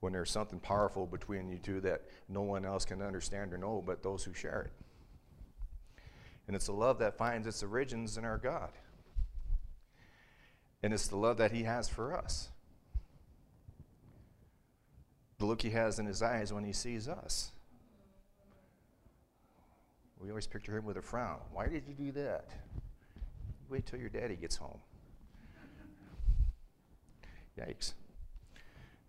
When 0.02 0.12
there's 0.12 0.30
something 0.30 0.60
powerful 0.60 1.08
between 1.08 1.48
you 1.48 1.58
two 1.58 1.80
that 1.82 2.02
no 2.28 2.42
one 2.42 2.66
else 2.66 2.84
can 2.84 3.02
understand 3.02 3.54
or 3.54 3.58
know 3.58 3.82
but 3.86 4.04
those 4.04 4.26
who 4.26 4.34
share 4.34 4.64
it. 4.64 4.72
And 6.46 6.58
it's 6.58 6.68
a 6.68 6.74
love 6.74 7.00
that 7.00 7.18
finds 7.18 7.48
its 7.48 7.64
origins 7.64 8.18
in 8.18 8.26
our 8.26 8.38
God. 8.38 8.72
And 10.84 10.94
it's 10.94 11.08
the 11.08 11.16
love 11.16 11.38
that 11.38 11.54
He 11.54 11.64
has 11.64 11.88
for 11.88 12.18
us. 12.18 12.50
The 15.38 15.46
look 15.46 15.62
He 15.62 15.70
has 15.70 16.00
in 16.00 16.06
His 16.06 16.22
eyes 16.22 16.52
when 16.52 16.66
He 16.66 16.74
sees 16.74 17.08
us. 17.08 17.54
We 20.20 20.28
always 20.30 20.48
picture 20.48 20.78
Him 20.78 20.84
with 20.84 20.98
a 20.98 21.02
frown. 21.02 21.40
Why 21.54 21.68
did 21.68 21.84
you 21.88 21.94
do 21.94 22.12
that? 22.12 22.50
Wait 23.70 23.86
till 23.86 24.00
your 24.00 24.10
daddy 24.10 24.36
gets 24.36 24.58
home. 24.58 24.80
Yikes. 27.60 27.94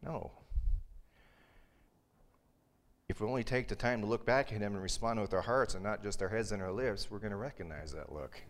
No. 0.02 0.32
If 3.08 3.20
we 3.20 3.26
only 3.26 3.44
take 3.44 3.68
the 3.68 3.76
time 3.76 4.00
to 4.00 4.06
look 4.06 4.24
back 4.24 4.52
at 4.52 4.60
Him 4.60 4.74
and 4.74 4.82
respond 4.82 5.20
with 5.20 5.34
our 5.34 5.42
hearts 5.42 5.74
and 5.74 5.82
not 5.82 6.02
just 6.02 6.22
our 6.22 6.28
heads 6.28 6.52
and 6.52 6.62
our 6.62 6.72
lips, 6.72 7.10
we're 7.10 7.18
going 7.18 7.30
to 7.30 7.36
recognize 7.36 7.92
that 7.92 8.12
look. 8.12 8.40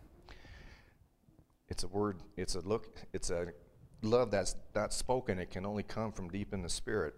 It's 1.67 1.83
a 1.83 1.87
word, 1.87 2.21
it's 2.37 2.55
a 2.55 2.61
look, 2.61 2.99
it's 3.13 3.29
a 3.29 3.47
love 4.01 4.31
that's 4.31 4.55
not 4.73 4.93
spoken. 4.93 5.39
It 5.39 5.51
can 5.51 5.65
only 5.65 5.83
come 5.83 6.11
from 6.11 6.29
deep 6.29 6.53
in 6.53 6.61
the 6.61 6.69
Spirit. 6.69 7.15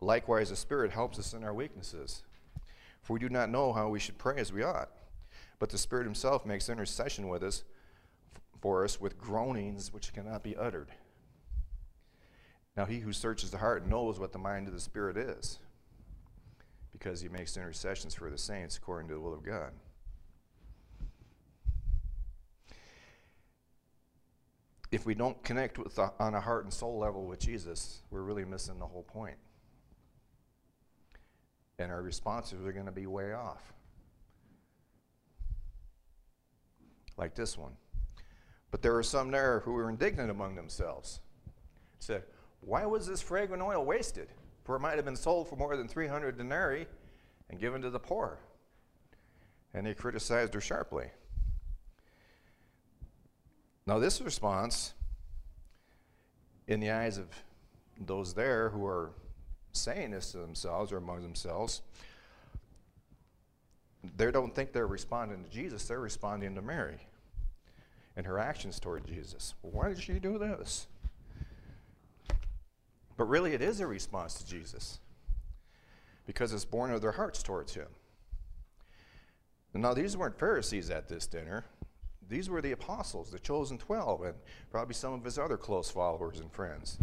Likewise, 0.00 0.50
the 0.50 0.56
Spirit 0.56 0.92
helps 0.92 1.18
us 1.18 1.32
in 1.32 1.44
our 1.44 1.54
weaknesses. 1.54 2.22
For 3.02 3.14
we 3.14 3.18
do 3.18 3.28
not 3.28 3.50
know 3.50 3.72
how 3.72 3.88
we 3.88 3.98
should 3.98 4.18
pray 4.18 4.36
as 4.38 4.52
we 4.52 4.62
ought. 4.62 4.90
But 5.58 5.70
the 5.70 5.78
Spirit 5.78 6.04
Himself 6.04 6.46
makes 6.46 6.68
intercession 6.68 7.28
with 7.28 7.42
us, 7.42 7.64
for 8.60 8.84
us, 8.84 9.00
with 9.00 9.18
groanings 9.18 9.92
which 9.92 10.12
cannot 10.12 10.42
be 10.42 10.56
uttered. 10.56 10.88
Now, 12.76 12.86
He 12.86 13.00
who 13.00 13.12
searches 13.12 13.50
the 13.50 13.58
heart 13.58 13.86
knows 13.86 14.18
what 14.18 14.32
the 14.32 14.38
mind 14.38 14.68
of 14.68 14.74
the 14.74 14.80
Spirit 14.80 15.16
is 15.16 15.58
because 17.00 17.20
he 17.22 17.28
makes 17.28 17.56
intercessions 17.56 18.14
for 18.14 18.30
the 18.30 18.36
saints 18.36 18.76
according 18.76 19.08
to 19.08 19.14
the 19.14 19.20
will 19.20 19.32
of 19.32 19.42
God. 19.42 19.72
If 24.92 25.06
we 25.06 25.14
don't 25.14 25.42
connect 25.42 25.78
with 25.78 25.94
the, 25.94 26.12
on 26.18 26.34
a 26.34 26.40
heart 26.40 26.64
and 26.64 26.72
soul 26.72 26.98
level 26.98 27.24
with 27.24 27.38
Jesus, 27.38 28.02
we're 28.10 28.22
really 28.22 28.44
missing 28.44 28.78
the 28.78 28.86
whole 28.86 29.04
point. 29.04 29.36
And 31.78 31.90
our 31.90 32.02
responses 32.02 32.66
are 32.66 32.72
going 32.72 32.86
to 32.86 32.92
be 32.92 33.06
way 33.06 33.32
off. 33.32 33.72
Like 37.16 37.34
this 37.34 37.56
one. 37.56 37.72
But 38.70 38.82
there 38.82 38.92
were 38.92 39.02
some 39.02 39.30
there 39.30 39.60
who 39.60 39.72
were 39.72 39.88
indignant 39.88 40.30
among 40.30 40.56
themselves. 40.56 41.20
Said, 41.98 42.24
Why 42.60 42.86
was 42.86 43.06
this 43.06 43.22
fragrant 43.22 43.62
oil 43.62 43.84
wasted? 43.84 44.28
for 44.70 44.76
it 44.76 44.80
might 44.80 44.94
have 44.94 45.04
been 45.04 45.16
sold 45.16 45.48
for 45.48 45.56
more 45.56 45.76
than 45.76 45.88
300 45.88 46.38
denarii 46.38 46.86
and 47.48 47.58
given 47.58 47.82
to 47.82 47.90
the 47.90 47.98
poor. 47.98 48.38
And 49.74 49.84
he 49.84 49.94
criticized 49.94 50.54
her 50.54 50.60
sharply. 50.60 51.06
Now, 53.84 53.98
this 53.98 54.20
response, 54.20 54.94
in 56.68 56.78
the 56.78 56.90
eyes 56.90 57.18
of 57.18 57.26
those 57.98 58.34
there 58.34 58.70
who 58.70 58.86
are 58.86 59.10
saying 59.72 60.12
this 60.12 60.30
to 60.32 60.38
themselves 60.38 60.92
or 60.92 60.98
among 60.98 61.22
themselves, 61.22 61.82
they 64.16 64.30
don't 64.30 64.54
think 64.54 64.72
they're 64.72 64.86
responding 64.86 65.42
to 65.42 65.50
Jesus, 65.50 65.88
they're 65.88 65.98
responding 65.98 66.54
to 66.54 66.62
Mary 66.62 66.98
and 68.16 68.24
her 68.24 68.38
actions 68.38 68.78
toward 68.78 69.04
Jesus. 69.04 69.54
Why 69.62 69.88
did 69.88 70.00
she 70.00 70.20
do 70.20 70.38
this? 70.38 70.86
But 73.20 73.28
really, 73.28 73.52
it 73.52 73.60
is 73.60 73.80
a 73.80 73.86
response 73.86 74.32
to 74.36 74.46
Jesus 74.46 74.98
because 76.24 76.54
it's 76.54 76.64
born 76.64 76.90
of 76.90 77.02
their 77.02 77.12
hearts 77.12 77.42
towards 77.42 77.74
him. 77.74 77.88
Now, 79.74 79.92
these 79.92 80.16
weren't 80.16 80.38
Pharisees 80.38 80.88
at 80.88 81.06
this 81.06 81.26
dinner. 81.26 81.66
These 82.30 82.48
were 82.48 82.62
the 82.62 82.72
apostles, 82.72 83.30
the 83.30 83.38
chosen 83.38 83.76
12, 83.76 84.22
and 84.22 84.34
probably 84.70 84.94
some 84.94 85.12
of 85.12 85.22
his 85.22 85.38
other 85.38 85.58
close 85.58 85.90
followers 85.90 86.40
and 86.40 86.50
friends. 86.50 86.96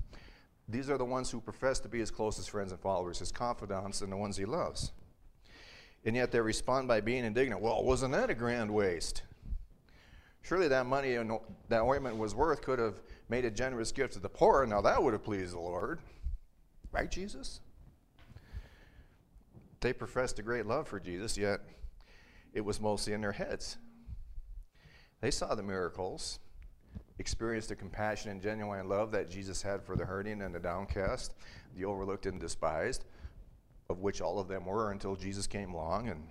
These 0.67 0.89
are 0.89 0.97
the 0.97 1.06
ones 1.06 1.30
who 1.30 1.39
profess 1.39 1.80
to 1.82 1.88
be 1.88 1.99
his 1.99 2.10
closest 2.10 2.49
friends 2.49 2.71
and 2.71 2.82
followers, 2.82 3.19
his 3.19 3.32
confidants, 3.32 4.01
and 4.01 4.12
the 4.12 4.17
ones 4.17 4.38
he 4.38 4.45
loves. 4.45 4.93
And 6.03 6.15
yet 6.15 6.32
they 6.32 6.41
respond 6.41 6.88
by 6.88 6.99
being 6.99 7.25
indignant. 7.25 7.62
Well, 7.62 7.84
wasn't 7.84 8.13
that 8.13 8.32
a 8.32 8.34
grand 8.34 8.73
waste? 8.73 9.21
Surely 10.41 10.67
that 10.67 10.88
money 10.88 11.13
and 11.13 11.38
that 11.69 11.82
ointment 11.82 12.17
was 12.17 12.34
worth 12.34 12.63
could 12.63 12.80
have 12.80 13.01
made 13.30 13.46
a 13.46 13.52
generous 13.52 13.92
gift 13.92 14.13
to 14.13 14.20
the 14.20 14.30
poor. 14.30 14.66
Now 14.66 14.82
that 14.82 15.02
would 15.02 15.13
have 15.13 15.24
pleased 15.24 15.54
the 15.54 15.60
Lord. 15.60 16.00
Right, 16.92 17.12
Jesus? 17.12 17.60
They 19.82 19.94
professed 19.94 20.40
a 20.40 20.42
great 20.42 20.66
love 20.66 20.88
for 20.88 21.00
Jesus, 21.00 21.38
yet 21.38 21.62
it 22.54 22.62
was 22.62 22.82
mostly 22.82 23.13
in 23.13 23.22
their 23.22 23.34
heads. 23.34 23.78
They 25.22 25.32
saw 25.32 25.54
the 25.54 25.63
miracles, 25.63 26.40
experienced 27.20 27.70
the 27.70 27.76
compassion 27.76 28.32
and 28.32 28.42
genuine 28.42 28.88
love 28.88 29.12
that 29.12 29.30
Jesus 29.30 29.62
had 29.62 29.84
for 29.84 29.96
the 29.96 30.06
hurting 30.06 30.42
and 30.42 30.54
the 30.54 30.60
downcast, 30.60 31.36
the 31.76 31.86
overlooked 31.86 32.26
and 32.26 32.40
despised, 32.40 33.06
of 33.90 34.00
which 34.00 34.22
all 34.22 34.40
of 34.40 34.48
them 34.48 34.66
were 34.66 34.92
until 34.92 35.16
Jesus 35.16 35.46
came 35.46 35.74
along 35.74 36.10
and 36.10 36.28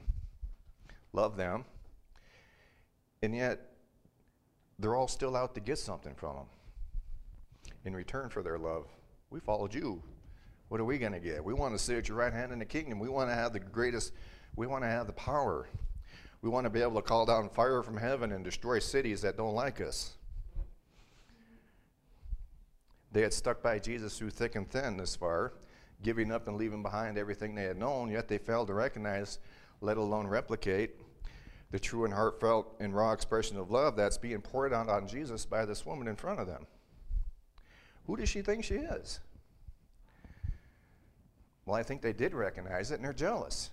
loved 1.12 1.36
them. 1.36 1.64
And 3.22 3.34
yet, 3.34 3.72
they're 4.78 4.94
all 4.94 5.08
still 5.08 5.36
out 5.36 5.54
to 5.54 5.60
get 5.60 5.78
something 5.78 6.14
from 6.14 6.36
him 6.36 6.46
in 7.86 7.94
return 7.94 8.28
for 8.28 8.42
their 8.42 8.58
love. 8.58 8.86
We 9.30 9.40
followed 9.40 9.74
you. 9.74 10.02
What 10.68 10.80
are 10.80 10.84
we 10.84 10.98
going 10.98 11.12
to 11.12 11.20
get? 11.20 11.44
We 11.44 11.54
want 11.54 11.74
to 11.74 11.82
sit 11.82 11.96
at 11.96 12.08
your 12.08 12.18
right 12.18 12.32
hand 12.32 12.52
in 12.52 12.58
the 12.58 12.64
kingdom. 12.64 12.98
We 12.98 13.08
want 13.08 13.30
to 13.30 13.34
have 13.34 13.52
the 13.52 13.60
greatest, 13.60 14.12
we 14.56 14.66
want 14.66 14.82
to 14.82 14.88
have 14.88 15.06
the 15.06 15.12
power. 15.12 15.68
We 16.42 16.50
want 16.50 16.64
to 16.64 16.70
be 16.70 16.82
able 16.82 16.96
to 16.96 17.02
call 17.02 17.24
down 17.24 17.48
fire 17.48 17.82
from 17.82 17.96
heaven 17.96 18.32
and 18.32 18.44
destroy 18.44 18.80
cities 18.80 19.22
that 19.22 19.36
don't 19.36 19.54
like 19.54 19.80
us. 19.80 20.12
They 23.12 23.22
had 23.22 23.32
stuck 23.32 23.62
by 23.62 23.78
Jesus 23.78 24.18
through 24.18 24.30
thick 24.30 24.56
and 24.56 24.68
thin 24.68 24.96
this 24.96 25.16
far, 25.16 25.54
giving 26.02 26.30
up 26.30 26.48
and 26.48 26.56
leaving 26.56 26.82
behind 26.82 27.16
everything 27.16 27.54
they 27.54 27.62
had 27.62 27.78
known, 27.78 28.10
yet 28.10 28.28
they 28.28 28.36
failed 28.36 28.66
to 28.66 28.74
recognize, 28.74 29.38
let 29.80 29.96
alone 29.96 30.26
replicate, 30.26 30.96
the 31.70 31.78
true 31.78 32.04
and 32.04 32.12
heartfelt 32.12 32.76
and 32.80 32.94
raw 32.94 33.12
expression 33.12 33.56
of 33.56 33.70
love 33.70 33.96
that's 33.96 34.18
being 34.18 34.42
poured 34.42 34.72
out 34.72 34.88
on 34.88 35.08
Jesus 35.08 35.46
by 35.46 35.64
this 35.64 35.86
woman 35.86 36.08
in 36.08 36.16
front 36.16 36.40
of 36.40 36.46
them. 36.46 36.66
Who 38.06 38.16
does 38.16 38.28
she 38.28 38.42
think 38.42 38.64
she 38.64 38.74
is? 38.74 39.20
Well, 41.64 41.76
I 41.76 41.82
think 41.82 42.00
they 42.00 42.12
did 42.12 42.34
recognize 42.34 42.92
it 42.92 42.96
and 42.96 43.04
they're 43.04 43.12
jealous. 43.12 43.70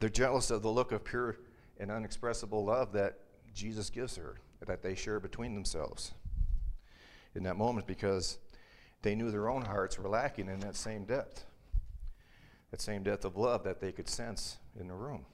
They're 0.00 0.10
jealous 0.10 0.50
of 0.50 0.62
the 0.62 0.68
look 0.68 0.92
of 0.92 1.04
pure 1.04 1.38
and 1.78 1.90
unexpressible 1.90 2.64
love 2.64 2.92
that 2.92 3.18
Jesus 3.54 3.88
gives 3.88 4.16
her, 4.16 4.36
that 4.66 4.82
they 4.82 4.94
share 4.94 5.20
between 5.20 5.54
themselves 5.54 6.12
in 7.34 7.42
that 7.44 7.56
moment 7.56 7.86
because 7.86 8.38
they 9.00 9.14
knew 9.14 9.30
their 9.30 9.48
own 9.48 9.62
hearts 9.62 9.98
were 9.98 10.08
lacking 10.08 10.48
in 10.48 10.60
that 10.60 10.76
same 10.76 11.04
depth, 11.04 11.44
that 12.70 12.80
same 12.80 13.02
depth 13.02 13.24
of 13.24 13.36
love 13.36 13.64
that 13.64 13.80
they 13.80 13.92
could 13.92 14.08
sense 14.08 14.58
in 14.78 14.88
the 14.88 14.94
room. 14.94 15.24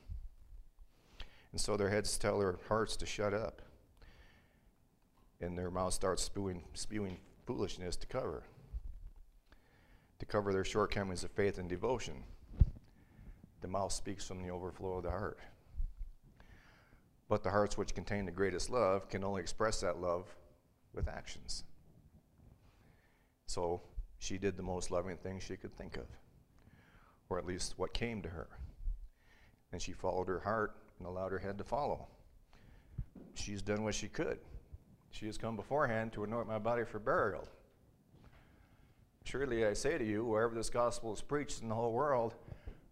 And 1.52 1.60
so 1.60 1.76
their 1.76 1.88
heads 1.88 2.16
tell 2.18 2.38
their 2.38 2.58
hearts 2.68 2.96
to 2.96 3.06
shut 3.06 3.34
up. 3.34 3.62
And 5.40 5.56
their 5.56 5.70
mouth 5.70 5.94
starts 5.94 6.22
spewing, 6.22 6.64
spewing 6.74 7.18
foolishness 7.46 7.96
to 7.96 8.06
cover, 8.06 8.42
to 10.18 10.26
cover 10.26 10.52
their 10.52 10.64
shortcomings 10.64 11.22
of 11.24 11.30
faith 11.30 11.58
and 11.58 11.68
devotion. 11.68 12.24
The 13.60 13.68
mouth 13.68 13.92
speaks 13.92 14.26
from 14.26 14.42
the 14.42 14.50
overflow 14.50 14.98
of 14.98 15.04
the 15.04 15.10
heart. 15.10 15.38
But 17.28 17.42
the 17.42 17.50
hearts 17.50 17.76
which 17.76 17.94
contain 17.94 18.24
the 18.24 18.32
greatest 18.32 18.70
love 18.70 19.08
can 19.08 19.22
only 19.22 19.42
express 19.42 19.80
that 19.80 20.00
love 20.00 20.34
with 20.94 21.08
actions. 21.08 21.64
So 23.46 23.82
she 24.18 24.38
did 24.38 24.56
the 24.56 24.62
most 24.62 24.90
loving 24.90 25.16
thing 25.16 25.40
she 25.40 25.56
could 25.56 25.74
think 25.76 25.96
of, 25.96 26.06
or 27.28 27.38
at 27.38 27.46
least 27.46 27.74
what 27.78 27.94
came 27.94 28.22
to 28.22 28.28
her. 28.28 28.48
And 29.72 29.80
she 29.80 29.92
followed 29.92 30.28
her 30.28 30.40
heart 30.40 30.76
and 30.98 31.06
allowed 31.06 31.32
her 31.32 31.38
head 31.38 31.58
to 31.58 31.64
follow. 31.64 32.08
She's 33.34 33.62
done 33.62 33.84
what 33.84 33.94
she 33.94 34.08
could. 34.08 34.38
She 35.10 35.26
has 35.26 35.38
come 35.38 35.56
beforehand 35.56 36.12
to 36.12 36.24
anoint 36.24 36.48
my 36.48 36.58
body 36.58 36.84
for 36.84 36.98
burial. 36.98 37.48
Surely 39.24 39.66
I 39.66 39.74
say 39.74 39.98
to 39.98 40.04
you, 40.04 40.24
wherever 40.24 40.54
this 40.54 40.70
gospel 40.70 41.12
is 41.12 41.20
preached 41.20 41.60
in 41.60 41.68
the 41.68 41.74
whole 41.74 41.92
world, 41.92 42.34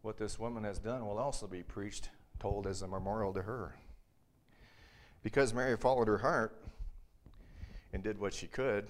what 0.02 0.18
this 0.18 0.38
woman 0.38 0.64
has 0.64 0.78
done 0.78 1.06
will 1.06 1.18
also 1.18 1.46
be 1.46 1.62
preached, 1.62 2.10
told 2.38 2.66
as 2.66 2.82
a 2.82 2.88
memorial 2.88 3.32
to 3.32 3.42
her. 3.42 3.74
Because 5.22 5.54
Mary 5.54 5.76
followed 5.76 6.08
her 6.08 6.18
heart 6.18 6.62
and 7.92 8.02
did 8.02 8.20
what 8.20 8.34
she 8.34 8.46
could, 8.46 8.88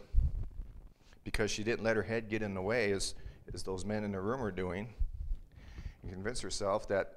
because 1.25 1.51
she 1.51 1.63
didn't 1.63 1.85
let 1.85 1.97
her 1.97 2.03
head 2.03 2.29
get 2.29 2.43
in 2.43 2.55
the 2.55 2.63
way, 2.63 2.93
as, 2.93 3.15
as 3.55 3.63
those 3.63 3.85
men 3.85 4.05
in 4.05 4.13
the 4.13 4.21
room 4.21 4.41
were 4.41 4.51
doing, 4.51 4.93
and 6.03 6.11
convince 6.11 6.41
herself 6.41 6.89
that 6.89 7.17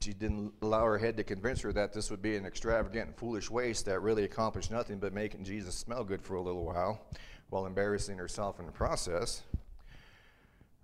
she 0.00 0.14
didn't 0.14 0.54
allow 0.62 0.84
her 0.84 0.96
head 0.96 1.16
to 1.18 1.24
convince 1.24 1.60
her 1.60 1.72
that 1.74 1.92
this 1.92 2.10
would 2.10 2.22
be 2.22 2.34
an 2.36 2.46
extravagant 2.46 3.08
and 3.08 3.16
foolish 3.16 3.50
waste 3.50 3.84
that 3.84 4.00
really 4.00 4.24
accomplished 4.24 4.70
nothing 4.70 4.98
but 4.98 5.12
making 5.12 5.44
Jesus 5.44 5.74
smell 5.74 6.04
good 6.04 6.22
for 6.22 6.36
a 6.36 6.40
little 6.40 6.64
while 6.64 7.06
while 7.50 7.66
embarrassing 7.66 8.16
herself 8.16 8.58
in 8.58 8.66
the 8.66 8.72
process. 8.72 9.42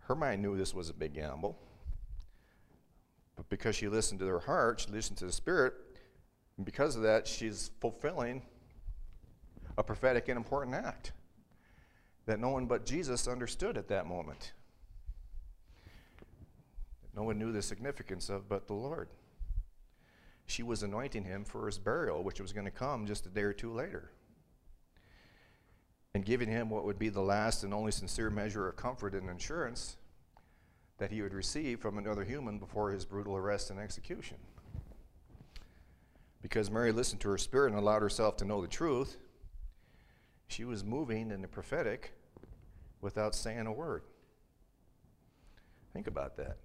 Her 0.00 0.14
mind 0.14 0.42
knew 0.42 0.56
this 0.56 0.74
was 0.74 0.90
a 0.90 0.94
big 0.94 1.14
gamble. 1.14 1.58
But 3.36 3.48
because 3.48 3.74
she 3.74 3.88
listened 3.88 4.20
to 4.20 4.26
her 4.26 4.40
heart, 4.40 4.80
she 4.80 4.90
listened 4.90 5.18
to 5.18 5.26
the 5.26 5.32
Spirit, 5.32 5.74
and 6.56 6.66
because 6.66 6.96
of 6.96 7.02
that, 7.02 7.26
she's 7.26 7.70
fulfilling 7.80 8.42
a 9.78 9.82
prophetic 9.82 10.28
and 10.28 10.36
important 10.36 10.74
act 10.74 11.12
that 12.26 12.40
no 12.40 12.50
one 12.50 12.66
but 12.66 12.84
Jesus 12.84 13.28
understood 13.28 13.76
at 13.78 13.88
that 13.88 14.06
moment. 14.06 14.52
No 17.16 17.22
one 17.22 17.38
knew 17.38 17.50
the 17.50 17.62
significance 17.62 18.28
of 18.28 18.48
but 18.48 18.66
the 18.66 18.74
Lord. 18.74 19.08
She 20.46 20.62
was 20.62 20.82
anointing 20.82 21.24
him 21.24 21.44
for 21.44 21.66
his 21.66 21.78
burial, 21.78 22.22
which 22.22 22.40
was 22.40 22.52
going 22.52 22.66
to 22.66 22.70
come 22.70 23.06
just 23.06 23.26
a 23.26 23.30
day 23.30 23.40
or 23.42 23.52
two 23.52 23.72
later. 23.72 24.10
And 26.14 26.24
giving 26.24 26.48
him 26.48 26.70
what 26.70 26.84
would 26.84 26.98
be 26.98 27.08
the 27.08 27.22
last 27.22 27.64
and 27.64 27.74
only 27.74 27.90
sincere 27.90 28.30
measure 28.30 28.68
of 28.68 28.76
comfort 28.76 29.14
and 29.14 29.28
assurance 29.28 29.96
that 30.98 31.10
he 31.10 31.20
would 31.20 31.34
receive 31.34 31.80
from 31.80 31.98
another 31.98 32.24
human 32.24 32.58
before 32.58 32.90
his 32.90 33.04
brutal 33.04 33.36
arrest 33.36 33.70
and 33.70 33.80
execution. 33.80 34.36
Because 36.42 36.70
Mary 36.70 36.92
listened 36.92 37.20
to 37.22 37.28
her 37.30 37.38
spirit 37.38 37.72
and 37.72 37.78
allowed 37.78 38.02
herself 38.02 38.36
to 38.38 38.44
know 38.44 38.62
the 38.62 38.68
truth, 38.68 39.18
she 40.48 40.64
was 40.64 40.84
moving 40.84 41.30
in 41.30 41.42
the 41.42 41.48
prophetic 41.48 42.12
without 43.00 43.34
saying 43.34 43.66
a 43.66 43.72
word. 43.72 44.02
Think 45.92 46.06
about 46.06 46.36
that. 46.36 46.58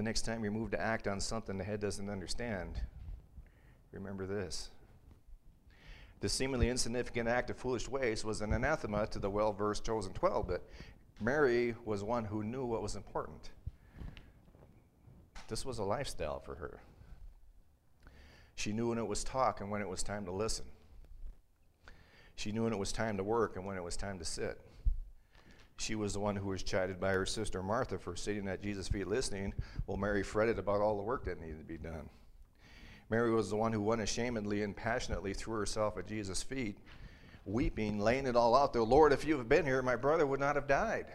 The 0.00 0.04
next 0.04 0.22
time 0.22 0.42
you're 0.42 0.50
moved 0.50 0.72
to 0.72 0.80
act 0.80 1.06
on 1.06 1.20
something 1.20 1.58
the 1.58 1.64
head 1.64 1.78
doesn't 1.78 2.08
understand, 2.08 2.80
remember 3.92 4.24
this. 4.24 4.70
The 6.20 6.28
seemingly 6.30 6.70
insignificant 6.70 7.28
act 7.28 7.50
of 7.50 7.58
foolish 7.58 7.86
waste 7.86 8.24
was 8.24 8.40
an 8.40 8.54
anathema 8.54 9.06
to 9.08 9.18
the 9.18 9.28
well 9.28 9.52
versed 9.52 9.84
chosen 9.84 10.14
12, 10.14 10.48
but 10.48 10.66
Mary 11.20 11.74
was 11.84 12.02
one 12.02 12.24
who 12.24 12.42
knew 12.42 12.64
what 12.64 12.80
was 12.80 12.96
important. 12.96 13.50
This 15.48 15.66
was 15.66 15.78
a 15.78 15.84
lifestyle 15.84 16.38
for 16.38 16.54
her. 16.54 16.80
She 18.54 18.72
knew 18.72 18.88
when 18.88 18.96
it 18.96 19.06
was 19.06 19.22
talk 19.22 19.60
and 19.60 19.70
when 19.70 19.82
it 19.82 19.88
was 19.90 20.02
time 20.02 20.24
to 20.24 20.32
listen. 20.32 20.64
She 22.36 22.52
knew 22.52 22.64
when 22.64 22.72
it 22.72 22.78
was 22.78 22.90
time 22.90 23.18
to 23.18 23.22
work 23.22 23.56
and 23.56 23.66
when 23.66 23.76
it 23.76 23.84
was 23.84 23.98
time 23.98 24.18
to 24.18 24.24
sit. 24.24 24.62
She 25.80 25.94
was 25.94 26.12
the 26.12 26.20
one 26.20 26.36
who 26.36 26.48
was 26.48 26.62
chided 26.62 27.00
by 27.00 27.12
her 27.12 27.24
sister 27.24 27.62
Martha 27.62 27.98
for 27.98 28.14
sitting 28.14 28.46
at 28.48 28.62
Jesus' 28.62 28.86
feet 28.86 29.06
listening, 29.06 29.54
while 29.86 29.96
Mary 29.96 30.22
fretted 30.22 30.58
about 30.58 30.82
all 30.82 30.98
the 30.98 31.02
work 31.02 31.24
that 31.24 31.40
needed 31.40 31.58
to 31.58 31.64
be 31.64 31.78
done. 31.78 32.10
Mary 33.08 33.32
was 33.32 33.48
the 33.48 33.56
one 33.56 33.72
who 33.72 33.90
unashamedly 33.90 34.62
and 34.62 34.76
passionately 34.76 35.32
threw 35.32 35.54
herself 35.54 35.96
at 35.96 36.06
Jesus' 36.06 36.42
feet, 36.42 36.76
weeping, 37.46 37.98
laying 37.98 38.26
it 38.26 38.36
all 38.36 38.54
out 38.54 38.74
there. 38.74 38.82
Lord, 38.82 39.14
if 39.14 39.24
you 39.24 39.38
had 39.38 39.48
been 39.48 39.64
here, 39.64 39.80
my 39.80 39.96
brother 39.96 40.26
would 40.26 40.38
not 40.38 40.54
have 40.54 40.68
died. 40.68 41.06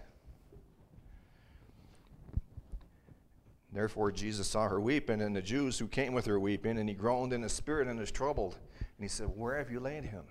Therefore, 3.71 4.11
Jesus 4.11 4.47
saw 4.47 4.67
her 4.67 4.81
weeping, 4.81 5.21
and 5.21 5.35
the 5.35 5.43
Jews 5.43 5.77
who 5.77 5.87
came 5.87 6.11
with 6.11 6.25
her 6.25 6.39
weeping, 6.39 6.79
and 6.79 6.89
he 6.89 6.95
groaned 6.95 7.33
in 7.33 7.43
his 7.43 7.53
spirit 7.53 7.87
and 7.87 7.99
was 7.99 8.09
troubled. 8.09 8.57
And 8.79 9.03
he 9.05 9.09
said, 9.09 9.27
Where 9.27 9.59
have 9.59 9.69
you 9.69 9.79
laid 9.79 10.05
him? 10.05 10.23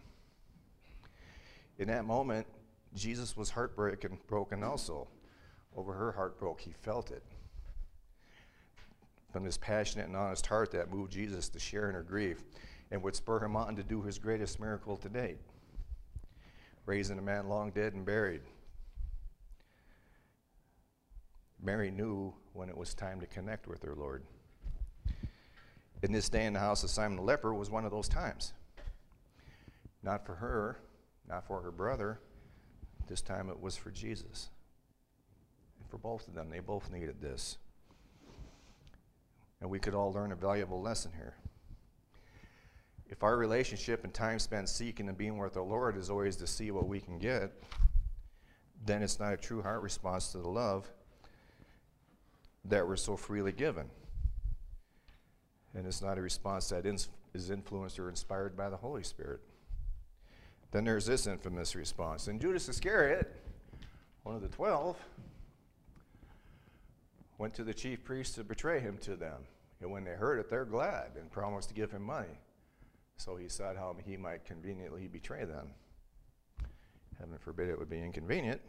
In 1.79 1.87
that 1.87 2.05
moment, 2.05 2.49
Jesus 2.95 3.37
was 3.37 3.51
heartbroken 3.51 4.19
broken 4.27 4.63
also. 4.63 5.09
Over 5.77 5.93
her 5.93 6.13
heart 6.13 6.39
broke. 6.39 6.61
He 6.61 6.73
felt 6.83 7.11
it. 7.11 7.23
From 9.33 9.45
this 9.45 9.59
passionate 9.59 10.07
and 10.07 10.17
honest 10.17 10.47
heart 10.47 10.71
that 10.71 10.93
moved 10.93 11.11
Jesus 11.13 11.49
to 11.49 11.59
share 11.59 11.89
in 11.89 11.95
her 11.97 12.05
grief 12.05 12.45
and 12.93 13.03
would 13.03 13.17
spur 13.17 13.45
him 13.45 13.57
on 13.57 13.75
to 13.75 13.83
do 13.83 14.03
his 14.03 14.19
greatest 14.19 14.61
miracle 14.61 14.97
to 14.97 15.09
date 15.09 15.39
raising 16.87 17.19
a 17.19 17.23
man 17.23 17.49
long 17.49 17.71
dead 17.71 17.95
and 17.95 18.05
buried. 18.05 18.43
Mary 21.63 21.91
knew 21.91 22.33
when 22.53 22.69
it 22.69 22.77
was 22.77 22.95
time 22.95 23.21
to 23.21 23.27
connect 23.27 23.67
with 23.67 23.83
her 23.83 23.95
Lord. 23.95 24.23
In 26.03 26.13
this 26.13 26.29
day 26.29 26.45
in 26.45 26.53
the 26.53 26.61
house 26.61 26.85
of 26.85 26.91
Simon 26.91 27.17
the 27.17 27.23
leper 27.23 27.55
was 27.55 27.71
one 27.71 27.87
of 27.87 27.91
those 27.91 28.09
times. 28.09 28.53
Not 30.03 30.27
for 30.27 30.35
her, 30.35 30.79
not 31.27 31.47
for 31.47 31.63
her 31.63 31.71
brother, 31.71 32.21
this 33.07 33.23
time 33.23 33.49
it 33.49 33.61
was 33.61 33.77
for 33.77 33.91
Jesus. 33.91 34.51
And 35.81 35.89
for 35.89 35.99
both 35.99 36.29
of 36.29 36.35
them, 36.35 36.51
they 36.51 36.61
both 36.61 36.91
needed 36.91 37.21
this. 37.21 37.59
And 39.61 39.71
we 39.71 39.79
could 39.79 39.95
all 39.95 40.13
learn 40.13 40.33
a 40.33 40.37
valuable 40.37 40.81
lesson 40.81 41.13
here. 41.17 41.35
If 43.09 43.23
our 43.23 43.37
relationship 43.37 44.05
and 44.05 44.13
time 44.13 44.39
spent 44.39 44.69
seeking 44.69 45.09
and 45.09 45.17
being 45.17 45.39
with 45.39 45.53
the 45.53 45.63
Lord 45.63 45.97
is 45.97 46.11
always 46.11 46.37
to 46.37 46.47
see 46.47 46.71
what 46.71 46.89
we 46.89 47.01
can 47.01 47.19
get, 47.19 47.53
then 48.85 49.03
it's 49.03 49.21
not 49.21 49.33
a 49.33 49.37
true 49.37 49.63
heart 49.63 49.83
response 49.83 50.33
to 50.33 50.39
the 50.39 50.49
love 50.49 50.91
that 52.67 52.87
we're 52.87 52.97
so 52.97 53.17
freely 53.17 53.53
given. 53.53 53.87
And 55.75 55.87
it's 55.87 56.03
not 56.03 56.19
a 56.19 56.23
response 56.23 56.69
that 56.71 56.87
is 56.87 57.51
influenced 57.51 57.99
or 57.99 58.09
inspired 58.09 58.57
by 58.57 58.69
the 58.69 58.77
Holy 58.77 59.03
Spirit. 59.03 59.41
Then 60.75 60.85
there's 60.85 61.07
this 61.07 61.29
infamous 61.29 61.77
response. 61.77 62.27
And 62.27 62.41
Judas 62.41 62.69
Iscariot, 62.69 63.33
one 64.25 64.35
of 64.35 64.43
the 64.43 64.49
twelve, 64.49 64.97
went 67.39 67.55
to 67.55 67.63
the 67.63 67.73
chief 67.73 68.03
priests 68.03 68.35
to 68.35 68.43
betray 68.43 68.81
him 68.81 68.99
to 69.03 69.15
them. 69.15 69.45
And 69.81 69.93
when 69.93 70.03
they 70.03 70.15
heard 70.15 70.41
it, 70.41 70.51
they're 70.51 70.65
glad 70.65 71.13
and 71.17 71.31
promised 71.31 71.69
to 71.69 71.77
give 71.77 71.93
him 71.93 72.03
money. 72.03 72.41
So 73.19 73.37
he 73.37 73.49
said 73.49 73.77
how 73.77 73.95
he 74.05 74.17
might 74.17 74.45
conveniently 74.45 75.07
betray 75.07 75.45
them. 75.45 75.69
Heaven 77.21 77.39
forbid 77.39 77.69
it 77.69 77.79
would 77.79 77.89
be 77.89 78.03
inconvenient. 78.03 78.61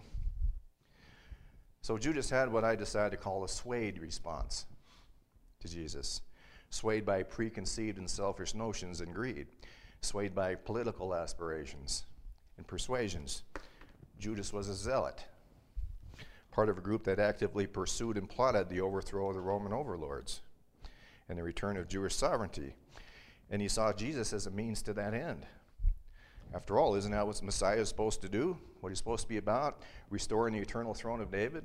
So 1.82 1.98
Judas 1.98 2.30
had 2.30 2.54
what 2.54 2.64
I 2.64 2.76
decided 2.76 3.18
to 3.18 3.18
call 3.18 3.44
a 3.44 3.50
swayed 3.50 3.98
response 3.98 4.68
to 5.60 5.68
Jesus, 5.68 6.22
swayed 6.70 7.04
by 7.04 7.24
preconceived 7.24 7.98
and 7.98 8.08
selfish 8.08 8.54
notions 8.54 9.02
and 9.02 9.12
greed 9.12 9.48
swayed 10.06 10.34
by 10.34 10.56
political 10.56 11.14
aspirations 11.14 12.06
and 12.58 12.68
persuasions. 12.68 13.44
Judas 14.20 14.54
was 14.54 14.70
a 14.70 14.74
zealot, 14.74 15.26
part 16.52 16.70
of 16.70 16.78
a 16.78 16.82
group 16.82 17.04
that 17.04 17.20
actively 17.20 17.68
pursued 17.68 18.18
and 18.18 18.30
plotted 18.30 18.70
the 18.70 18.82
overthrow 18.82 19.30
of 19.30 19.36
the 19.36 19.42
Roman 19.42 19.74
overlords 19.74 20.42
and 21.28 21.38
the 21.38 21.44
return 21.44 21.76
of 21.78 21.88
Jewish 21.88 22.16
sovereignty. 22.16 22.76
And 23.50 23.62
he 23.62 23.68
saw 23.68 23.92
Jesus 23.94 24.34
as 24.34 24.48
a 24.48 24.52
means 24.52 24.82
to 24.84 24.94
that 24.94 25.14
end. 25.14 25.46
After 26.54 26.80
all, 26.80 26.96
isn't 26.96 27.12
that 27.12 27.28
what 27.28 27.42
Messiah 27.44 27.80
is 27.80 27.90
supposed 27.90 28.22
to 28.22 28.30
do? 28.30 28.58
What 28.80 28.90
he's 28.90 28.98
supposed 28.98 29.24
to 29.24 29.30
be 29.30 29.38
about? 29.38 29.82
Restoring 30.10 30.54
the 30.54 30.62
eternal 30.62 30.94
throne 30.94 31.20
of 31.20 31.32
David? 31.32 31.64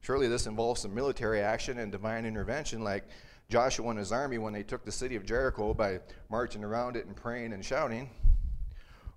Surely 0.00 0.28
this 0.28 0.46
involves 0.46 0.80
some 0.82 0.94
military 0.94 1.40
action 1.40 1.78
and 1.78 1.92
divine 1.92 2.24
intervention, 2.24 2.82
like 2.82 3.04
Joshua 3.48 3.90
and 3.90 3.98
his 3.98 4.12
army 4.12 4.38
when 4.38 4.52
they 4.52 4.62
took 4.62 4.84
the 4.84 4.92
city 4.92 5.14
of 5.16 5.24
Jericho 5.24 5.72
by 5.72 6.00
marching 6.30 6.64
around 6.64 6.96
it 6.96 7.06
and 7.06 7.14
praying 7.14 7.52
and 7.52 7.64
shouting, 7.64 8.10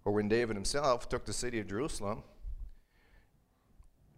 or 0.05 0.13
when 0.13 0.27
David 0.29 0.55
himself 0.55 1.09
took 1.09 1.25
the 1.25 1.33
city 1.33 1.59
of 1.59 1.67
Jerusalem 1.67 2.23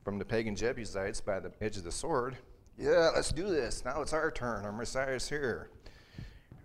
from 0.03 0.19
the 0.19 0.25
pagan 0.25 0.55
Jebusites 0.55 1.21
by 1.21 1.39
the 1.39 1.51
edge 1.61 1.77
of 1.77 1.83
the 1.83 1.91
sword. 1.91 2.37
Yeah, 2.77 3.11
let's 3.13 3.31
do 3.31 3.47
this. 3.47 3.85
Now 3.85 4.01
it's 4.01 4.13
our 4.13 4.31
turn. 4.31 4.65
Our 4.65 4.71
Messiah's 4.71 5.29
here. 5.29 5.69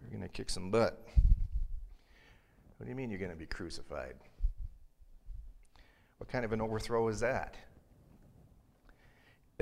We're 0.03 0.11
going 0.11 0.23
to 0.23 0.29
kick 0.29 0.51
some 0.51 0.71
butt. 0.71 1.07
What 2.77 2.85
do 2.85 2.91
you 2.91 2.97
mean 2.97 3.11
you're 3.11 3.19
going 3.19 3.31
to 3.31 3.37
be 3.37 3.47
crucified? 3.47 4.15
What 6.19 6.29
kind 6.29 6.45
of 6.45 6.53
an 6.53 6.61
overthrow 6.61 7.09
is 7.09 7.21
that? 7.21 7.57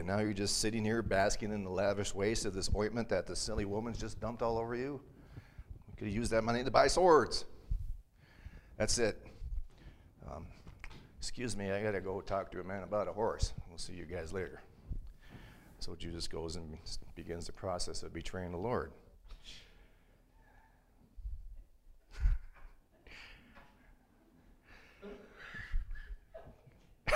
And 0.04 0.12
now 0.14 0.18
you're 0.22 0.34
just 0.34 0.58
sitting 0.58 0.84
here 0.84 1.00
basking 1.00 1.50
in 1.50 1.64
the 1.64 1.70
lavish 1.70 2.14
waste 2.14 2.44
of 2.44 2.52
this 2.52 2.68
ointment 2.76 3.08
that 3.08 3.24
the 3.26 3.34
silly 3.34 3.64
woman's 3.64 3.96
just 3.96 4.20
dumped 4.20 4.42
all 4.42 4.58
over 4.58 4.74
you. 4.74 5.00
Could 5.96 6.08
have 6.08 6.14
used 6.14 6.30
that 6.32 6.44
money 6.44 6.62
to 6.62 6.70
buy 6.70 6.88
swords. 6.88 7.46
That's 8.76 8.98
it. 8.98 9.16
Um, 10.30 10.46
excuse 11.18 11.56
me, 11.56 11.70
I 11.70 11.82
got 11.82 11.92
to 11.92 12.02
go 12.02 12.20
talk 12.20 12.50
to 12.50 12.60
a 12.60 12.64
man 12.64 12.82
about 12.82 13.08
a 13.08 13.14
horse. 13.14 13.54
We'll 13.70 13.78
see 13.78 13.94
you 13.94 14.04
guys 14.04 14.30
later. 14.30 14.60
So 15.78 15.94
Judas 15.94 16.28
goes 16.28 16.56
and 16.56 16.76
begins 17.14 17.46
the 17.46 17.54
process 17.54 18.02
of 18.02 18.12
betraying 18.12 18.52
the 18.52 18.58
Lord. 18.58 18.92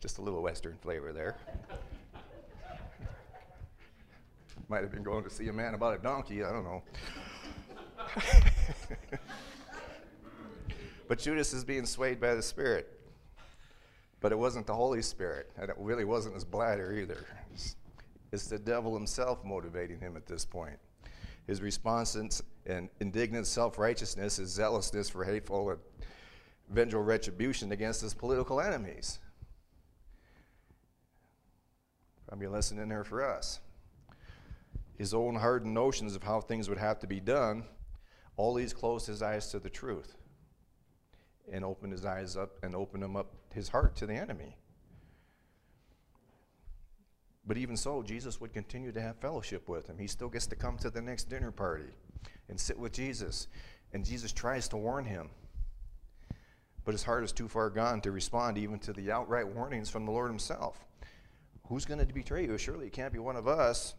Just 0.00 0.18
a 0.18 0.22
little 0.22 0.42
Western 0.42 0.76
flavor 0.80 1.12
there. 1.12 1.36
Might 4.70 4.80
have 4.80 4.90
been 4.90 5.02
going 5.02 5.24
to 5.24 5.30
see 5.30 5.48
a 5.48 5.52
man 5.52 5.74
about 5.74 5.98
a 5.98 6.02
donkey, 6.02 6.42
I 6.42 6.50
don't 6.50 6.64
know. 6.64 6.82
But 11.10 11.18
Judas 11.18 11.52
is 11.52 11.64
being 11.64 11.86
swayed 11.86 12.20
by 12.20 12.36
the 12.36 12.42
Spirit. 12.42 13.00
But 14.20 14.30
it 14.30 14.38
wasn't 14.38 14.68
the 14.68 14.76
Holy 14.76 15.02
Spirit, 15.02 15.50
and 15.58 15.68
it 15.68 15.74
really 15.76 16.04
wasn't 16.04 16.36
his 16.36 16.44
bladder 16.44 16.92
either. 16.92 17.26
It's, 18.30 18.46
the 18.46 18.60
devil 18.60 18.94
himself 18.94 19.44
motivating 19.44 19.98
him 19.98 20.16
at 20.16 20.26
this 20.26 20.44
point. 20.44 20.78
His 21.48 21.62
response 21.62 22.14
and 22.14 22.88
indignant 23.00 23.48
self 23.48 23.76
righteousness 23.76 24.38
is 24.38 24.50
zealousness 24.50 25.10
for 25.10 25.24
hateful 25.24 25.70
and 25.70 25.80
vengeful 26.68 27.02
retribution 27.02 27.72
against 27.72 28.02
his 28.02 28.14
political 28.14 28.60
enemies. 28.60 29.18
Probably 32.28 32.46
a 32.46 32.50
lesson 32.50 32.78
in 32.78 32.88
there 32.88 33.02
for 33.02 33.28
us. 33.28 33.58
His 35.00 35.14
own 35.14 35.36
hardened 35.36 35.72
notions 35.72 36.14
of 36.14 36.24
how 36.24 36.42
things 36.42 36.68
would 36.68 36.76
have 36.76 36.98
to 36.98 37.06
be 37.06 37.20
done, 37.20 37.64
all 38.36 38.52
these 38.52 38.74
closed 38.74 39.06
his 39.06 39.22
eyes 39.22 39.48
to 39.48 39.58
the 39.58 39.70
truth 39.70 40.14
and 41.50 41.64
opened 41.64 41.92
his 41.92 42.04
eyes 42.04 42.36
up 42.36 42.58
and 42.62 42.74
opened 42.76 43.02
him 43.02 43.16
up 43.16 43.32
his 43.50 43.70
heart 43.70 43.96
to 43.96 44.06
the 44.06 44.12
enemy. 44.12 44.58
But 47.46 47.56
even 47.56 47.78
so, 47.78 48.02
Jesus 48.02 48.42
would 48.42 48.52
continue 48.52 48.92
to 48.92 49.00
have 49.00 49.16
fellowship 49.16 49.70
with 49.70 49.88
him. 49.88 49.96
He 49.96 50.06
still 50.06 50.28
gets 50.28 50.46
to 50.48 50.54
come 50.54 50.76
to 50.76 50.90
the 50.90 51.00
next 51.00 51.30
dinner 51.30 51.50
party 51.50 51.94
and 52.50 52.60
sit 52.60 52.78
with 52.78 52.92
Jesus. 52.92 53.48
And 53.94 54.04
Jesus 54.04 54.32
tries 54.32 54.68
to 54.68 54.76
warn 54.76 55.06
him. 55.06 55.30
But 56.84 56.92
his 56.92 57.04
heart 57.04 57.24
is 57.24 57.32
too 57.32 57.48
far 57.48 57.70
gone 57.70 58.02
to 58.02 58.12
respond 58.12 58.58
even 58.58 58.78
to 58.80 58.92
the 58.92 59.10
outright 59.10 59.48
warnings 59.48 59.88
from 59.88 60.04
the 60.04 60.12
Lord 60.12 60.28
himself. 60.28 60.84
Who's 61.68 61.86
going 61.86 62.06
to 62.06 62.12
betray 62.12 62.44
you? 62.44 62.58
Surely 62.58 62.88
it 62.88 62.92
can't 62.92 63.14
be 63.14 63.18
one 63.18 63.36
of 63.36 63.48
us. 63.48 63.94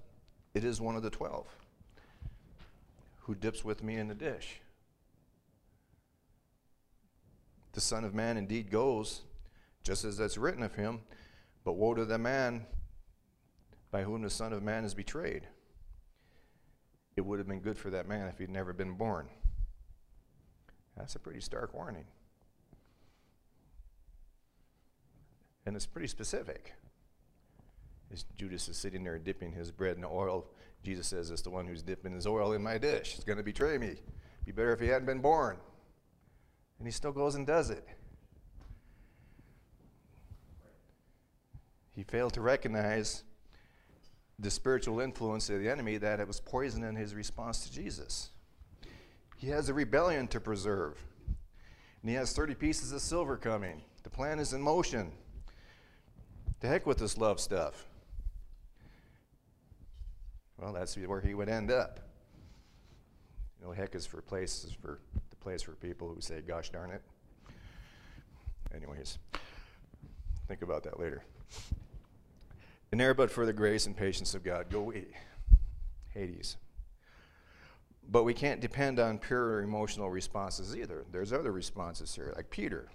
It 0.53 0.63
is 0.63 0.81
one 0.81 0.95
of 0.95 1.03
the 1.03 1.09
twelve 1.09 1.47
who 3.21 3.35
dips 3.35 3.63
with 3.63 3.83
me 3.83 3.95
in 3.95 4.07
the 4.07 4.15
dish. 4.15 4.59
The 7.73 7.81
Son 7.81 8.03
of 8.03 8.13
Man 8.13 8.35
indeed 8.35 8.69
goes, 8.69 9.21
just 9.83 10.03
as 10.03 10.17
that's 10.17 10.37
written 10.37 10.63
of 10.63 10.75
him, 10.75 11.01
but 11.63 11.73
woe 11.73 11.93
to 11.93 12.03
the 12.03 12.17
man 12.17 12.65
by 13.91 14.03
whom 14.03 14.23
the 14.23 14.29
Son 14.29 14.51
of 14.51 14.61
Man 14.61 14.83
is 14.83 14.93
betrayed. 14.93 15.47
It 17.15 17.21
would 17.21 17.39
have 17.39 17.47
been 17.47 17.59
good 17.59 17.77
for 17.77 17.89
that 17.89 18.07
man 18.07 18.27
if 18.27 18.39
he'd 18.39 18.49
never 18.49 18.73
been 18.73 18.93
born. 18.93 19.27
That's 20.97 21.15
a 21.15 21.19
pretty 21.19 21.41
stark 21.41 21.73
warning. 21.73 22.05
And 25.65 25.75
it's 25.75 25.85
pretty 25.85 26.07
specific. 26.07 26.73
As 28.11 28.25
Judas 28.37 28.67
is 28.67 28.77
sitting 28.77 29.03
there 29.03 29.17
dipping 29.17 29.53
his 29.53 29.71
bread 29.71 29.97
in 29.97 30.03
oil, 30.03 30.45
Jesus 30.83 31.07
says, 31.07 31.31
It's 31.31 31.41
the 31.41 31.49
one 31.49 31.65
who's 31.65 31.81
dipping 31.81 32.13
his 32.13 32.27
oil 32.27 32.53
in 32.53 32.61
my 32.61 32.77
dish. 32.77 33.15
It's 33.15 33.23
going 33.23 33.37
to 33.37 33.43
betray 33.43 33.77
me. 33.77 33.95
Be 34.45 34.51
better 34.51 34.73
if 34.73 34.79
he 34.79 34.87
hadn't 34.87 35.05
been 35.05 35.21
born. 35.21 35.57
And 36.79 36.87
he 36.87 36.91
still 36.91 37.11
goes 37.11 37.35
and 37.35 37.45
does 37.47 37.69
it. 37.69 37.87
He 41.95 42.03
failed 42.03 42.33
to 42.33 42.41
recognize 42.41 43.23
the 44.39 44.49
spiritual 44.49 44.99
influence 44.99 45.49
of 45.49 45.59
the 45.59 45.69
enemy 45.69 45.97
that 45.97 46.19
it 46.19 46.27
was 46.27 46.39
poison 46.39 46.83
in 46.83 46.95
his 46.95 47.13
response 47.13 47.65
to 47.65 47.71
Jesus. 47.71 48.29
He 49.37 49.49
has 49.49 49.69
a 49.69 49.73
rebellion 49.73 50.27
to 50.29 50.39
preserve. 50.39 50.97
And 52.01 52.09
he 52.09 52.15
has 52.15 52.33
30 52.33 52.55
pieces 52.55 52.91
of 52.91 53.01
silver 53.01 53.37
coming. 53.37 53.83
The 54.03 54.09
plan 54.09 54.39
is 54.39 54.53
in 54.53 54.61
motion. 54.61 55.11
To 56.61 56.67
heck 56.67 56.87
with 56.87 56.97
this 56.97 57.17
love 57.17 57.39
stuff. 57.39 57.87
Well, 60.61 60.73
that's 60.73 60.95
where 60.95 61.21
he 61.21 61.33
would 61.33 61.49
end 61.49 61.71
up. 61.71 61.99
You 63.59 63.65
know, 63.67 63.73
heck 63.73 63.95
is 63.95 64.05
for 64.05 64.21
places 64.21 64.71
for 64.71 64.99
the 65.31 65.35
place 65.37 65.63
for 65.63 65.71
people 65.71 66.13
who 66.13 66.21
say, 66.21 66.41
gosh 66.41 66.69
darn 66.69 66.91
it. 66.91 67.01
Anyways, 68.73 69.17
think 70.47 70.61
about 70.61 70.83
that 70.83 70.99
later. 70.99 71.23
And 72.91 73.01
there, 73.01 73.13
but 73.15 73.31
for 73.31 73.45
the 73.45 73.53
grace 73.53 73.87
and 73.87 73.97
patience 73.97 74.35
of 74.35 74.43
God, 74.43 74.69
go 74.69 74.83
we. 74.83 75.05
Hades. 76.13 76.57
But 78.09 78.23
we 78.23 78.33
can't 78.33 78.61
depend 78.61 78.99
on 78.99 79.17
pure 79.17 79.61
emotional 79.61 80.09
responses 80.09 80.75
either. 80.75 81.05
There's 81.11 81.33
other 81.33 81.51
responses 81.51 82.13
here, 82.13 82.33
like 82.35 82.49
Peter, 82.49 82.89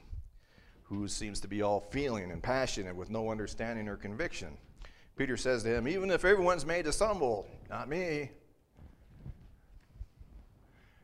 who 0.85 1.09
seems 1.09 1.41
to 1.41 1.49
be 1.49 1.63
all 1.63 1.81
feeling 1.81 2.31
and 2.31 2.43
passionate 2.43 2.95
with 2.95 3.11
no 3.11 3.31
understanding 3.31 3.89
or 3.89 3.97
conviction. 3.97 4.57
Peter 5.17 5.37
says 5.37 5.63
to 5.63 5.75
him, 5.75 5.89
Even 5.89 6.11
if 6.11 6.25
everyone's 6.25 6.67
made 6.67 6.85
to 6.85 6.93
stumble, 6.93 7.47
not 7.71 7.89
me. 7.89 8.31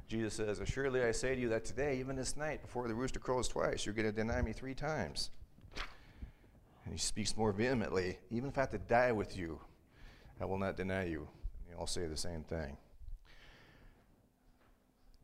Jesus 0.07 0.35
says, 0.35 0.61
Assuredly 0.61 1.03
I 1.03 1.12
say 1.12 1.35
to 1.35 1.40
you 1.40 1.48
that 1.48 1.64
today, 1.64 1.98
even 1.98 2.16
this 2.16 2.37
night, 2.37 2.61
before 2.61 2.87
the 2.87 2.94
rooster 2.94 3.18
crows 3.18 3.48
twice, 3.48 3.87
you're 3.87 3.94
going 3.94 4.09
to 4.09 4.12
deny 4.12 4.42
me 4.42 4.53
three 4.53 4.75
times. 4.75 5.31
And 6.85 6.92
he 6.92 6.98
speaks 6.98 7.37
more 7.37 7.53
vehemently, 7.53 8.18
Even 8.31 8.51
if 8.51 8.59
I 8.59 8.62
have 8.62 8.70
to 8.70 8.79
die 8.79 9.12
with 9.12 9.37
you, 9.37 9.59
I 10.40 10.44
will 10.44 10.59
not 10.59 10.77
deny 10.77 11.05
you. 11.05 11.20
And 11.61 11.70
they 11.70 11.79
all 11.79 11.87
say 11.87 12.07
the 12.07 12.16
same 12.16 12.44
thing. 12.44 12.77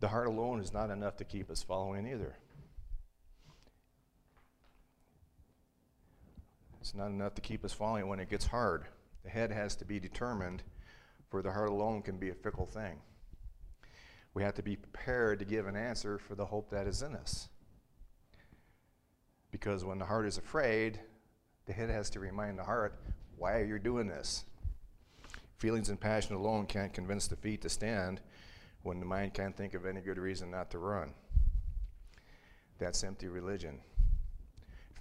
The 0.01 0.09
heart 0.09 0.29
alone 0.29 0.61
is 0.61 0.73
not 0.73 0.91
enough 0.91 1.17
to 1.17 1.25
keep 1.25 1.51
us 1.51 1.63
following 1.63 2.07
either. 2.07 2.37
It's 6.81 6.95
not 6.95 7.09
enough 7.09 7.35
to 7.35 7.41
keep 7.41 7.65
us 7.65 7.73
following 7.73 8.07
when 8.09 8.21
it 8.21 8.31
gets 8.31 8.47
hard. 8.47 8.85
The 9.25 9.31
head 9.31 9.51
has 9.51 9.75
to 9.77 9.85
be 9.85 9.99
determined, 9.99 10.63
for 11.29 11.43
the 11.43 11.53
heart 11.53 11.71
alone 11.71 12.03
can 12.03 12.19
be 12.19 12.31
a 12.31 12.35
fickle 12.35 12.67
thing. 12.67 13.01
We 14.35 14.43
have 14.43 14.55
to 14.55 14.63
be 14.63 14.77
prepared 14.77 15.41
to 15.41 15.45
give 15.45 15.67
an 15.67 15.77
answer 15.77 16.19
for 16.19 16.35
the 16.35 16.47
hope 16.47 16.71
that 16.71 16.87
is 16.87 17.03
in 17.03 17.17
us. 17.17 17.49
Because 19.51 19.85
when 19.85 19.99
the 19.99 20.05
heart 20.05 20.27
is 20.27 20.39
afraid, 20.39 21.01
the 21.67 21.73
head 21.73 21.91
has 21.91 22.11
to 22.11 22.21
remind 22.21 22.59
the 22.59 22.65
heart, 22.65 22.99
why 23.37 23.59
are 23.59 23.65
you 23.65 23.79
doing 23.79 24.07
this? 24.07 24.45
Feelings 25.57 25.89
and 25.89 26.01
passion 26.01 26.37
alone 26.37 26.67
can't 26.67 26.93
convince 26.93 27.27
the 27.27 27.37
feet 27.37 27.63
to 27.63 27.69
stand 27.69 28.21
when 28.83 29.01
the 29.01 29.07
mind 29.07 29.35
can't 29.35 29.57
think 29.57 29.75
of 29.75 29.85
any 29.85 30.01
good 30.01 30.19
reason 30.19 30.51
not 30.51 30.71
to 30.71 30.79
run. 30.79 31.13
That's 32.79 33.03
empty 33.03 33.29
religion 33.29 33.81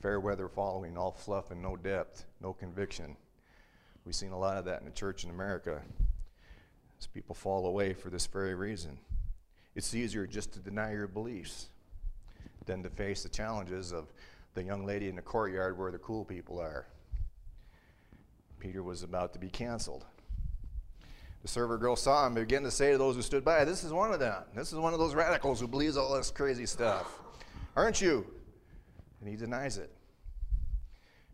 fair 0.02 0.20
weather 0.20 0.48
following, 0.48 0.98
all 0.98 1.12
fluff 1.12 1.52
and 1.52 1.62
no 1.62 1.76
depth, 1.76 2.26
no 2.42 2.54
conviction. 2.54 3.16
We've 4.06 4.16
seen 4.16 4.32
a 4.32 4.40
lot 4.40 4.58
of 4.58 4.66
that 4.66 4.80
in 4.80 4.86
the 4.86 4.92
church 4.92 5.24
in 5.24 5.30
America 5.30 5.82
as 7.00 7.08
people 7.08 7.36
fall 7.36 7.66
away 7.66 7.94
for 7.94 8.10
this 8.10 8.26
very 8.28 8.56
reason. 8.56 8.98
It's 9.76 9.94
easier 9.94 10.26
just 10.26 10.54
to 10.54 10.60
deny 10.60 10.94
your 10.94 11.08
beliefs 11.08 11.68
than 12.66 12.84
to 12.84 12.90
face 12.90 13.24
the 13.24 13.30
challenges 13.30 13.92
of 13.92 14.12
the 14.54 14.64
young 14.64 14.86
lady 14.86 15.08
in 15.08 15.16
the 15.16 15.22
courtyard 15.22 15.78
where 15.78 15.92
the 15.92 15.98
cool 16.00 16.26
people 16.26 16.60
are. 16.60 16.88
Peter 18.60 18.82
was 18.82 19.04
about 19.04 19.34
to 19.34 19.40
be 19.40 19.50
canceled. 19.50 20.06
The 21.44 21.48
server 21.48 21.78
girl 21.78 21.96
saw 21.96 22.26
him 22.26 22.36
and 22.36 22.48
began 22.48 22.64
to 22.64 22.72
say 22.72 22.92
to 22.92 22.98
those 22.98 23.16
who 23.16 23.22
stood 23.22 23.46
by, 23.46 23.64
This 23.64 23.84
is 23.84 23.94
one 23.94 24.12
of 24.12 24.20
them. 24.20 24.44
This 24.56 24.74
is 24.74 24.80
one 24.80 24.94
of 24.94 25.00
those 25.00 25.14
radicals 25.14 25.60
who 25.60 25.68
believes 25.68 25.96
all 25.96 26.16
this 26.16 26.32
crazy 26.32 26.66
stuff. 26.66 27.20
Aren't 27.76 28.02
you? 28.02 28.26
And 29.20 29.30
he 29.30 29.36
denies 29.36 29.78
it. 29.78 29.92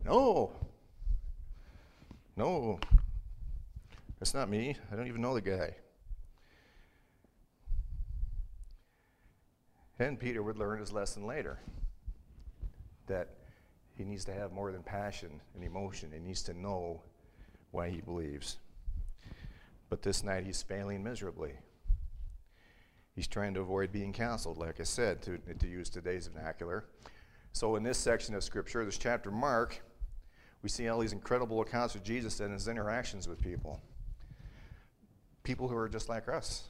No. 0.06 0.52
No. 2.36 2.80
That's 4.20 4.34
not 4.34 4.50
me. 4.50 4.76
I 4.92 4.96
don't 4.96 5.08
even 5.08 5.22
know 5.22 5.34
the 5.34 5.42
guy. 5.42 5.76
And 10.00 10.20
Peter 10.20 10.42
would 10.42 10.58
learn 10.58 10.80
his 10.80 10.92
lesson 10.92 11.26
later 11.26 11.60
that 13.08 13.30
he 13.96 14.04
needs 14.04 14.26
to 14.26 14.34
have 14.34 14.52
more 14.52 14.72
than 14.72 14.82
passion 14.84 15.40
and 15.56 15.64
emotion. 15.64 16.12
He 16.14 16.20
needs 16.20 16.42
to 16.44 16.54
know 16.54 17.02
why 17.72 17.90
he 17.90 18.02
believes. 18.02 18.58
But 19.90 20.02
this 20.02 20.24
night 20.24 20.46
he's 20.46 20.64
failing 20.64 21.04
miserably. 21.04 21.54
He's 23.16 23.28
trying 23.28 23.54
to 23.54 23.62
avoid 23.62 23.92
being 23.92 24.12
counseled, 24.12 24.58
like 24.58 24.80
I 24.80 24.84
said, 24.84 25.22
to, 25.24 25.38
to 25.38 25.68
use 25.68 25.90
today's 25.90 26.28
vernacular. 26.28 26.86
So, 27.56 27.76
in 27.76 27.84
this 27.84 28.00
section 28.00 28.34
of 28.34 28.44
Scripture, 28.44 28.84
this 28.84 28.98
chapter 28.98 29.30
Mark, 29.30 29.80
we 30.64 30.70
see 30.70 30.88
all 30.88 31.00
these 31.00 31.14
incredible 31.14 31.62
accounts 31.62 31.94
of 31.94 32.04
Jesus 32.04 32.40
and 32.40 32.52
his 32.52 32.68
interactions 32.68 33.28
with 33.28 33.40
people. 33.44 33.80
People 35.44 35.68
who 35.68 35.76
are 35.76 35.88
just 35.88 36.10
like 36.10 36.28
us. 36.28 36.64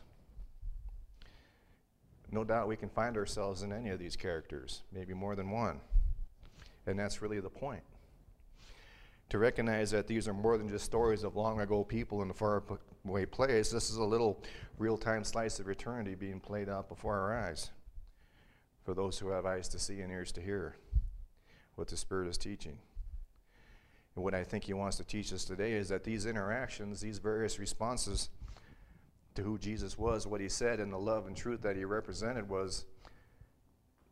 No 2.32 2.44
doubt 2.44 2.68
we 2.68 2.76
can 2.76 2.90
find 2.90 3.16
ourselves 3.16 3.62
in 3.62 3.72
any 3.72 3.92
of 3.92 4.00
these 4.00 4.18
characters, 4.18 4.82
maybe 4.92 5.14
more 5.14 5.38
than 5.38 5.52
one. 5.52 5.80
And 6.86 7.00
that's 7.00 7.22
really 7.22 7.40
the 7.40 7.50
point. 7.50 7.84
To 9.30 9.38
recognize 9.38 9.90
that 9.92 10.08
these 10.08 10.28
are 10.28 10.34
more 10.34 10.58
than 10.58 10.68
just 10.68 10.84
stories 10.84 11.24
of 11.24 11.38
long 11.38 11.62
ago 11.62 11.86
people 11.86 12.22
in 12.24 12.30
a 12.30 12.34
faraway 12.34 13.26
place, 13.26 13.72
this 13.72 13.90
is 13.90 13.96
a 13.96 14.04
little 14.04 14.44
real 14.78 14.98
time 14.98 15.24
slice 15.24 15.60
of 15.60 15.70
eternity 15.70 16.14
being 16.14 16.42
played 16.42 16.68
out 16.68 16.90
before 16.90 17.18
our 17.18 17.40
eyes 17.40 17.70
for 18.84 18.94
those 18.94 19.18
who 19.18 19.30
have 19.30 19.46
eyes 19.46 19.68
to 19.70 19.80
see 19.80 20.02
and 20.02 20.12
ears 20.12 20.32
to 20.34 20.42
hear 20.42 20.76
what 21.76 21.88
the 21.88 21.98
Spirit 21.98 22.28
is 22.28 22.38
teaching. 22.38 22.78
And 24.16 24.24
what 24.24 24.36
I 24.36 24.44
think 24.44 24.66
He 24.66 24.74
wants 24.74 24.98
to 24.98 25.04
teach 25.04 25.34
us 25.34 25.46
today 25.46 25.74
is 25.74 25.90
that 25.90 26.04
these 26.04 26.26
interactions, 26.26 27.02
these 27.02 27.18
various 27.18 27.60
responses 27.60 28.30
to 29.36 29.42
who 29.42 29.58
Jesus 29.58 29.98
was, 29.98 30.28
what 30.28 30.42
He 30.42 30.50
said, 30.50 30.80
and 30.80 30.92
the 30.92 30.98
love 30.98 31.28
and 31.28 31.36
truth 31.36 31.62
that 31.62 31.76
He 31.76 31.86
represented 31.86 32.50
was 32.50 32.86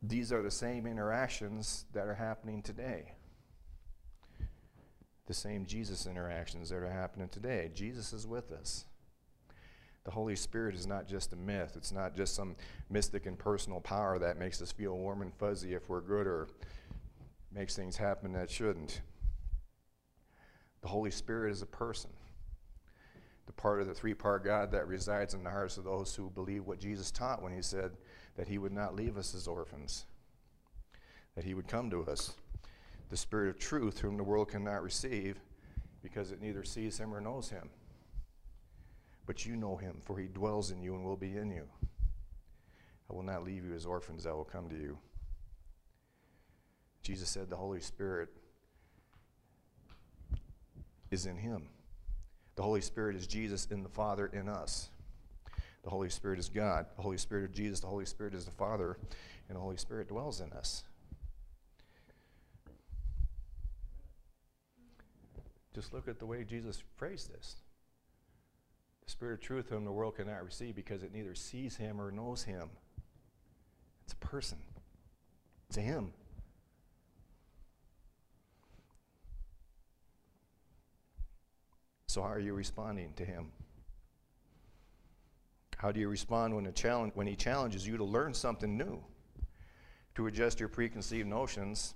these 0.02 0.32
are 0.32 0.42
the 0.42 0.50
same 0.50 0.86
interactions 0.86 1.84
that 1.92 2.08
are 2.08 2.14
happening 2.14 2.62
today. 2.62 3.12
The 5.26 5.34
same 5.34 5.64
Jesus 5.64 6.06
interactions 6.06 6.70
that 6.70 6.76
are 6.76 6.90
happening 6.90 7.28
today. 7.28 7.70
Jesus 7.72 8.12
is 8.12 8.26
with 8.26 8.50
us. 8.50 8.86
The 10.04 10.10
Holy 10.10 10.34
Spirit 10.34 10.74
is 10.74 10.86
not 10.86 11.06
just 11.06 11.32
a 11.32 11.36
myth. 11.36 11.74
It's 11.76 11.92
not 11.92 12.16
just 12.16 12.34
some 12.34 12.56
mystic 12.90 13.26
and 13.26 13.38
personal 13.38 13.80
power 13.80 14.18
that 14.18 14.38
makes 14.38 14.60
us 14.60 14.72
feel 14.72 14.96
warm 14.96 15.22
and 15.22 15.32
fuzzy 15.34 15.74
if 15.74 15.88
we're 15.88 16.00
good 16.00 16.26
or 16.26 16.48
makes 17.52 17.76
things 17.76 17.96
happen 17.96 18.32
that 18.32 18.50
shouldn't. 18.50 19.00
The 20.80 20.88
Holy 20.88 21.12
Spirit 21.12 21.52
is 21.52 21.62
a 21.62 21.66
person, 21.66 22.10
the 23.46 23.52
part 23.52 23.80
of 23.80 23.86
the 23.86 23.94
three 23.94 24.14
part 24.14 24.44
God 24.44 24.72
that 24.72 24.88
resides 24.88 25.34
in 25.34 25.44
the 25.44 25.50
hearts 25.50 25.76
of 25.76 25.84
those 25.84 26.16
who 26.16 26.30
believe 26.30 26.66
what 26.66 26.80
Jesus 26.80 27.12
taught 27.12 27.40
when 27.40 27.54
he 27.54 27.62
said 27.62 27.92
that 28.36 28.48
he 28.48 28.58
would 28.58 28.72
not 28.72 28.96
leave 28.96 29.16
us 29.16 29.36
as 29.36 29.46
orphans, 29.46 30.06
that 31.36 31.44
he 31.44 31.54
would 31.54 31.68
come 31.68 31.88
to 31.90 32.02
us. 32.04 32.32
The 33.10 33.16
Spirit 33.16 33.50
of 33.50 33.58
truth, 33.60 34.00
whom 34.00 34.16
the 34.16 34.24
world 34.24 34.48
cannot 34.48 34.82
receive 34.82 35.36
because 36.02 36.32
it 36.32 36.40
neither 36.40 36.64
sees 36.64 36.98
him 36.98 37.14
or 37.14 37.20
knows 37.20 37.50
him 37.50 37.70
but 39.26 39.46
you 39.46 39.56
know 39.56 39.76
him, 39.76 39.96
for 40.04 40.18
he 40.18 40.26
dwells 40.26 40.70
in 40.70 40.82
you 40.82 40.94
and 40.94 41.04
will 41.04 41.16
be 41.16 41.36
in 41.36 41.50
you. 41.50 41.64
I 43.10 43.14
will 43.14 43.22
not 43.22 43.44
leave 43.44 43.64
you 43.64 43.74
as 43.74 43.86
orphans, 43.86 44.26
I 44.26 44.32
will 44.32 44.44
come 44.44 44.68
to 44.68 44.76
you. 44.76 44.98
Jesus 47.02 47.28
said 47.28 47.50
the 47.50 47.56
Holy 47.56 47.80
Spirit 47.80 48.28
is 51.10 51.26
in 51.26 51.36
him. 51.36 51.68
The 52.54 52.62
Holy 52.62 52.80
Spirit 52.80 53.16
is 53.16 53.26
Jesus 53.26 53.66
in 53.70 53.82
the 53.82 53.88
Father 53.88 54.26
in 54.32 54.48
us. 54.48 54.88
The 55.82 55.90
Holy 55.90 56.10
Spirit 56.10 56.38
is 56.38 56.48
God. 56.48 56.86
The 56.96 57.02
Holy 57.02 57.18
Spirit 57.18 57.44
of 57.44 57.52
Jesus, 57.52 57.80
the 57.80 57.88
Holy 57.88 58.04
Spirit 58.04 58.34
is 58.34 58.44
the 58.44 58.52
Father, 58.52 58.96
and 59.48 59.56
the 59.56 59.60
Holy 59.60 59.76
Spirit 59.76 60.08
dwells 60.08 60.40
in 60.40 60.52
us. 60.52 60.84
Just 65.74 65.92
look 65.92 66.06
at 66.06 66.18
the 66.18 66.26
way 66.26 66.44
Jesus 66.44 66.82
phrased 66.96 67.32
this. 67.32 67.56
Spirit 69.22 69.34
of 69.34 69.40
truth, 69.40 69.68
whom 69.68 69.84
the 69.84 69.92
world 69.92 70.16
cannot 70.16 70.44
receive 70.44 70.74
because 70.74 71.04
it 71.04 71.14
neither 71.14 71.32
sees 71.32 71.76
him 71.76 72.00
or 72.00 72.10
knows 72.10 72.42
him. 72.42 72.68
It's 74.02 74.14
a 74.14 74.16
person, 74.16 74.58
it's 75.68 75.76
a 75.76 75.80
him. 75.80 76.12
So, 82.08 82.20
how 82.20 82.30
are 82.30 82.40
you 82.40 82.52
responding 82.52 83.12
to 83.14 83.24
him? 83.24 83.52
How 85.76 85.92
do 85.92 86.00
you 86.00 86.08
respond 86.08 86.56
when, 86.56 86.66
a 86.66 86.72
challenge, 86.72 87.12
when 87.14 87.28
he 87.28 87.36
challenges 87.36 87.86
you 87.86 87.96
to 87.98 88.04
learn 88.04 88.34
something 88.34 88.76
new, 88.76 89.04
to 90.16 90.26
adjust 90.26 90.58
your 90.58 90.68
preconceived 90.68 91.28
notions, 91.28 91.94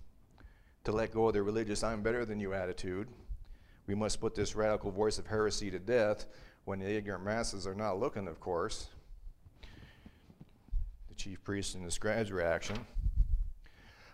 to 0.85 0.93
let 0.93 1.11
go 1.11 1.27
of 1.27 1.33
the 1.33 1.43
religious 1.43 1.83
I'm 1.83 2.03
better 2.03 2.25
than 2.25 2.39
you 2.39 2.55
attitude? 2.55 3.09
We 3.89 3.97
must 3.97 4.21
put 4.21 4.37
this 4.37 4.55
radical 4.55 4.93
voice 4.93 5.19
of 5.19 5.27
heresy 5.27 5.73
to 5.73 5.81
death 5.81 6.27
when 6.67 6.81
the 6.81 6.91
ignorant 6.91 7.25
masses 7.25 7.65
are 7.65 7.77
not 7.77 7.99
looking, 7.99 8.27
of 8.27 8.41
course. 8.41 8.89
The 11.09 11.15
chief 11.15 11.43
priest 11.45 11.77
and 11.77 11.87
the 11.87 11.91
scribe's 11.93 12.33
reaction. 12.33 12.77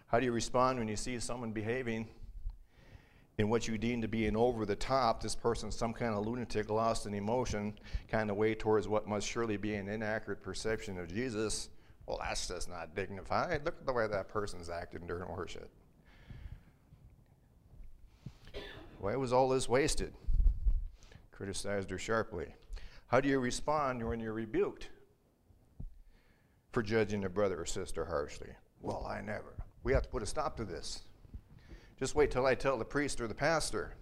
How 0.08 0.20
do 0.20 0.26
you 0.26 0.32
respond 0.32 0.78
when 0.78 0.86
you 0.86 0.96
see 0.96 1.18
someone 1.18 1.52
behaving 1.52 2.06
in 3.38 3.48
what 3.48 3.66
you 3.66 3.78
deem 3.78 4.02
to 4.02 4.08
be 4.08 4.26
an 4.26 4.36
over 4.36 4.66
the 4.66 4.76
top, 4.76 5.22
this 5.22 5.34
person, 5.34 5.72
some 5.72 5.94
kind 5.94 6.14
of 6.14 6.26
lunatic, 6.26 6.68
lost 6.68 7.06
in 7.06 7.14
emotion, 7.14 7.72
kind 8.08 8.30
of 8.30 8.36
way 8.36 8.54
towards 8.54 8.86
what 8.86 9.08
must 9.08 9.26
surely 9.26 9.56
be 9.56 9.74
an 9.74 9.88
inaccurate 9.88 10.42
perception 10.42 10.98
of 10.98 11.08
Jesus? 11.08 11.70
Well, 12.04 12.20
that's 12.22 12.46
just 12.48 12.68
not 12.68 12.94
dignified. 12.94 13.64
Look 13.64 13.76
at 13.80 13.86
the 13.86 13.94
way 13.94 14.06
that 14.06 14.28
person's 14.28 14.68
acting 14.68 15.06
during 15.06 15.26
worship. 15.34 15.70
Why 18.98 19.16
was 19.16 19.32
all 19.32 19.48
this 19.48 19.70
wasted? 19.70 20.12
Criticized 21.42 21.90
her 21.90 21.98
sharply. 21.98 22.54
How 23.08 23.20
do 23.20 23.28
you 23.28 23.40
respond 23.40 24.06
when 24.06 24.20
you're 24.20 24.32
rebuked 24.32 24.90
for 26.70 26.84
judging 26.84 27.24
a 27.24 27.28
brother 27.28 27.60
or 27.60 27.66
sister 27.66 28.04
harshly? 28.04 28.50
Well, 28.80 29.04
I 29.10 29.20
never. 29.22 29.56
We 29.82 29.92
have 29.92 30.04
to 30.04 30.08
put 30.08 30.22
a 30.22 30.26
stop 30.26 30.56
to 30.58 30.64
this. 30.64 31.02
Just 31.98 32.14
wait 32.14 32.30
till 32.30 32.46
I 32.46 32.54
tell 32.54 32.78
the 32.78 32.84
priest 32.84 33.20
or 33.20 33.26
the 33.26 33.34
pastor. 33.34 33.96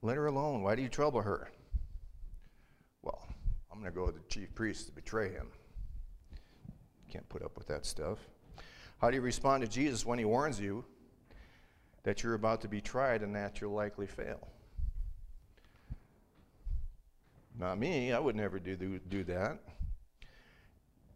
Let 0.00 0.16
her 0.16 0.24
alone. 0.24 0.62
Why 0.62 0.74
do 0.74 0.80
you 0.80 0.88
trouble 0.88 1.20
her? 1.20 1.50
Well, 3.02 3.28
I'm 3.70 3.78
going 3.78 3.92
to 3.92 3.94
go 3.94 4.06
to 4.06 4.12
the 4.12 4.24
chief 4.26 4.54
priest 4.54 4.86
to 4.86 4.92
betray 4.92 5.32
him. 5.32 5.48
Can't 7.12 7.28
put 7.28 7.42
up 7.42 7.58
with 7.58 7.66
that 7.66 7.84
stuff. 7.84 8.20
How 9.02 9.10
do 9.10 9.16
you 9.16 9.22
respond 9.22 9.60
to 9.60 9.68
Jesus 9.68 10.06
when 10.06 10.18
he 10.18 10.24
warns 10.24 10.58
you 10.58 10.82
that 12.04 12.22
you're 12.22 12.32
about 12.32 12.62
to 12.62 12.68
be 12.68 12.80
tried 12.80 13.20
and 13.20 13.36
that 13.36 13.60
you'll 13.60 13.74
likely 13.74 14.06
fail? 14.06 14.48
Not 17.58 17.78
me. 17.78 18.12
I 18.12 18.18
would 18.18 18.36
never 18.36 18.58
do, 18.58 18.76
do, 18.76 18.98
do 18.98 19.24
that. 19.24 19.58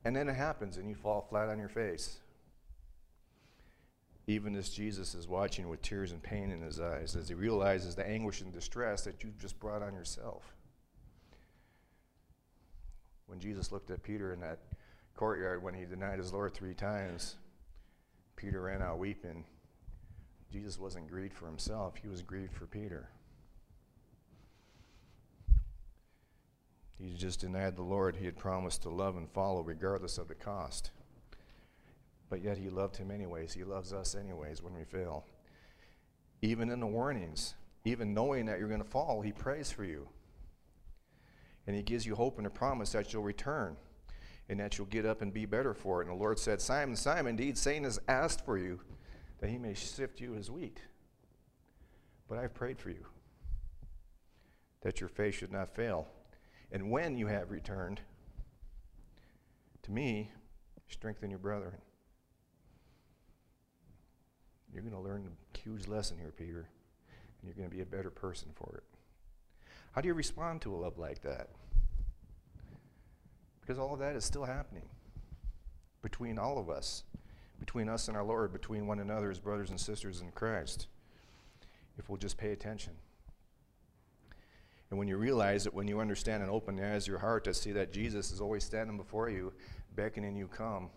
And 0.04 0.14
then 0.14 0.28
it 0.28 0.34
happens 0.34 0.76
and 0.76 0.88
you 0.88 0.94
fall 0.94 1.26
flat 1.28 1.48
on 1.48 1.58
your 1.58 1.68
face. 1.68 2.18
Even 4.26 4.54
as 4.54 4.68
Jesus 4.68 5.14
is 5.14 5.26
watching 5.26 5.68
with 5.68 5.82
tears 5.82 6.12
and 6.12 6.22
pain 6.22 6.50
in 6.50 6.60
his 6.60 6.80
eyes, 6.80 7.16
as 7.16 7.28
he 7.28 7.34
realizes 7.34 7.94
the 7.94 8.06
anguish 8.06 8.40
and 8.40 8.52
distress 8.52 9.02
that 9.02 9.24
you've 9.24 9.38
just 9.38 9.58
brought 9.58 9.82
on 9.82 9.94
yourself. 9.94 10.54
When 13.26 13.40
Jesus 13.40 13.72
looked 13.72 13.90
at 13.90 14.02
Peter 14.02 14.32
in 14.32 14.40
that 14.40 14.60
courtyard 15.16 15.62
when 15.62 15.74
he 15.74 15.84
denied 15.84 16.18
his 16.18 16.32
Lord 16.32 16.54
three 16.54 16.74
times, 16.74 17.36
Peter 18.36 18.62
ran 18.62 18.82
out 18.82 18.98
weeping. 18.98 19.44
Jesus 20.52 20.78
wasn't 20.78 21.10
grieved 21.10 21.34
for 21.34 21.46
himself, 21.46 21.94
he 22.00 22.08
was 22.08 22.22
grieved 22.22 22.54
for 22.54 22.66
Peter. 22.66 23.08
He 27.00 27.14
just 27.14 27.40
denied 27.40 27.76
the 27.76 27.82
Lord 27.82 28.16
he 28.16 28.24
had 28.24 28.36
promised 28.36 28.82
to 28.82 28.88
love 28.88 29.16
and 29.16 29.30
follow 29.30 29.62
regardless 29.62 30.18
of 30.18 30.28
the 30.28 30.34
cost. 30.34 30.90
But 32.28 32.42
yet 32.42 32.58
he 32.58 32.68
loved 32.68 32.96
him 32.96 33.10
anyways. 33.10 33.54
He 33.54 33.64
loves 33.64 33.92
us 33.92 34.14
anyways 34.14 34.62
when 34.62 34.74
we 34.74 34.84
fail. 34.84 35.24
Even 36.42 36.70
in 36.70 36.80
the 36.80 36.86
warnings, 36.86 37.54
even 37.84 38.14
knowing 38.14 38.46
that 38.46 38.58
you're 38.58 38.68
going 38.68 38.82
to 38.82 38.88
fall, 38.88 39.22
he 39.22 39.32
prays 39.32 39.70
for 39.70 39.84
you. 39.84 40.08
And 41.66 41.76
he 41.76 41.82
gives 41.82 42.04
you 42.04 42.14
hope 42.14 42.38
and 42.38 42.46
a 42.46 42.50
promise 42.50 42.92
that 42.92 43.12
you'll 43.12 43.22
return 43.22 43.76
and 44.48 44.58
that 44.60 44.76
you'll 44.76 44.86
get 44.86 45.06
up 45.06 45.22
and 45.22 45.32
be 45.32 45.46
better 45.46 45.74
for 45.74 46.00
it. 46.00 46.08
And 46.08 46.16
the 46.16 46.20
Lord 46.20 46.38
said, 46.38 46.60
Simon, 46.60 46.96
Simon, 46.96 47.30
indeed, 47.30 47.58
Satan 47.58 47.84
has 47.84 48.00
asked 48.08 48.44
for 48.44 48.58
you 48.58 48.80
that 49.40 49.50
he 49.50 49.58
may 49.58 49.74
sift 49.74 50.20
you 50.20 50.34
as 50.34 50.50
wheat. 50.50 50.80
But 52.28 52.38
I've 52.38 52.54
prayed 52.54 52.78
for 52.78 52.90
you 52.90 53.06
that 54.82 55.00
your 55.00 55.08
faith 55.08 55.34
should 55.34 55.52
not 55.52 55.74
fail. 55.74 56.08
And 56.70 56.90
when 56.90 57.16
you 57.16 57.26
have 57.26 57.50
returned, 57.50 58.00
to 59.82 59.90
me, 59.90 60.30
strengthen 60.88 61.30
your 61.30 61.38
brethren. 61.38 61.78
You're 64.72 64.82
going 64.82 64.94
to 64.94 65.00
learn 65.00 65.28
a 65.54 65.58
huge 65.58 65.88
lesson 65.88 66.18
here, 66.18 66.32
Peter, 66.36 66.68
and 67.40 67.44
you're 67.44 67.54
going 67.54 67.68
to 67.68 67.74
be 67.74 67.82
a 67.82 67.86
better 67.86 68.10
person 68.10 68.48
for 68.54 68.76
it. 68.76 68.84
How 69.92 70.00
do 70.02 70.08
you 70.08 70.14
respond 70.14 70.60
to 70.62 70.74
a 70.74 70.76
love 70.76 70.98
like 70.98 71.22
that? 71.22 71.48
Because 73.60 73.78
all 73.78 73.94
of 73.94 74.00
that 74.00 74.14
is 74.14 74.24
still 74.24 74.44
happening 74.44 74.88
between 76.02 76.38
all 76.38 76.58
of 76.58 76.70
us, 76.70 77.04
between 77.58 77.88
us 77.88 78.08
and 78.08 78.16
our 78.16 78.22
Lord, 78.22 78.52
between 78.52 78.86
one 78.86 79.00
another 79.00 79.30
as 79.30 79.40
brothers 79.40 79.70
and 79.70 79.80
sisters 79.80 80.20
in 80.20 80.30
Christ, 80.32 80.86
if 81.98 82.08
we'll 82.08 82.18
just 82.18 82.36
pay 82.36 82.52
attention. 82.52 82.92
And 84.90 84.98
when 84.98 85.08
you 85.08 85.16
realize 85.16 85.66
it, 85.66 85.74
when 85.74 85.88
you 85.88 86.00
understand 86.00 86.42
and 86.42 86.50
open 86.50 86.76
the 86.76 86.86
eyes 86.86 87.04
of 87.04 87.08
your 87.08 87.18
heart 87.18 87.44
to 87.44 87.54
see 87.54 87.72
that 87.72 87.92
Jesus 87.92 88.32
is 88.32 88.40
always 88.40 88.64
standing 88.64 88.96
before 88.96 89.28
you, 89.28 89.52
beckoning 89.94 90.36
you 90.36 90.48
come, 90.48 90.90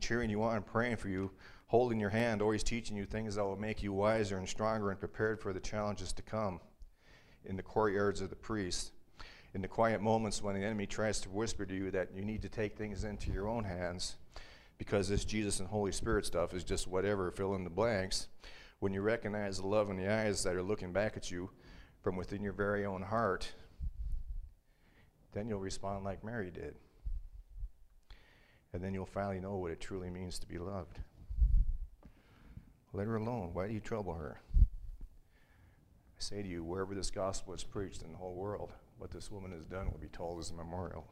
cheering 0.00 0.30
you 0.30 0.42
on, 0.42 0.62
praying 0.62 0.96
for 0.96 1.08
you, 1.08 1.30
holding 1.66 2.00
your 2.00 2.10
hand, 2.10 2.42
always 2.42 2.62
teaching 2.62 2.96
you 2.96 3.04
things 3.04 3.36
that 3.36 3.44
will 3.44 3.56
make 3.56 3.82
you 3.82 3.92
wiser 3.92 4.36
and 4.36 4.48
stronger 4.48 4.90
and 4.90 4.98
prepared 4.98 5.40
for 5.40 5.52
the 5.52 5.60
challenges 5.60 6.12
to 6.12 6.22
come 6.22 6.60
in 7.44 7.56
the 7.56 7.62
courtyards 7.62 8.20
of 8.20 8.30
the 8.30 8.36
priest, 8.36 8.92
in 9.54 9.62
the 9.62 9.68
quiet 9.68 10.00
moments 10.00 10.42
when 10.42 10.54
the 10.54 10.64
enemy 10.64 10.86
tries 10.86 11.20
to 11.20 11.28
whisper 11.28 11.64
to 11.64 11.74
you 11.74 11.90
that 11.90 12.08
you 12.14 12.24
need 12.24 12.42
to 12.42 12.48
take 12.48 12.76
things 12.76 13.04
into 13.04 13.30
your 13.30 13.48
own 13.48 13.64
hands 13.64 14.16
because 14.78 15.08
this 15.08 15.24
Jesus 15.24 15.60
and 15.60 15.68
Holy 15.68 15.92
Spirit 15.92 16.26
stuff 16.26 16.52
is 16.52 16.64
just 16.64 16.88
whatever, 16.88 17.30
fill 17.30 17.54
in 17.54 17.64
the 17.64 17.70
blanks. 17.70 18.28
When 18.80 18.92
you 18.92 19.00
recognize 19.02 19.58
the 19.58 19.66
love 19.66 19.88
in 19.88 19.96
the 19.96 20.12
eyes 20.12 20.42
that 20.42 20.56
are 20.56 20.62
looking 20.62 20.92
back 20.92 21.16
at 21.16 21.30
you, 21.30 21.50
from 22.04 22.16
within 22.16 22.42
your 22.42 22.52
very 22.52 22.84
own 22.84 23.00
heart, 23.00 23.50
then 25.32 25.48
you'll 25.48 25.58
respond 25.58 26.04
like 26.04 26.22
Mary 26.22 26.50
did. 26.50 26.74
And 28.74 28.84
then 28.84 28.92
you'll 28.92 29.06
finally 29.06 29.40
know 29.40 29.56
what 29.56 29.70
it 29.70 29.80
truly 29.80 30.10
means 30.10 30.38
to 30.40 30.46
be 30.46 30.58
loved. 30.58 31.00
Let 32.92 33.06
her 33.06 33.16
alone. 33.16 33.54
Why 33.54 33.68
do 33.68 33.72
you 33.72 33.80
trouble 33.80 34.12
her? 34.12 34.38
I 34.60 36.18
say 36.18 36.42
to 36.42 36.48
you, 36.48 36.62
wherever 36.62 36.94
this 36.94 37.10
gospel 37.10 37.54
is 37.54 37.64
preached 37.64 38.02
in 38.02 38.12
the 38.12 38.18
whole 38.18 38.34
world, 38.34 38.72
what 38.98 39.10
this 39.10 39.30
woman 39.30 39.52
has 39.52 39.64
done 39.64 39.90
will 39.90 39.98
be 39.98 40.08
told 40.08 40.38
as 40.40 40.50
a 40.50 40.54
memorial. 40.54 41.06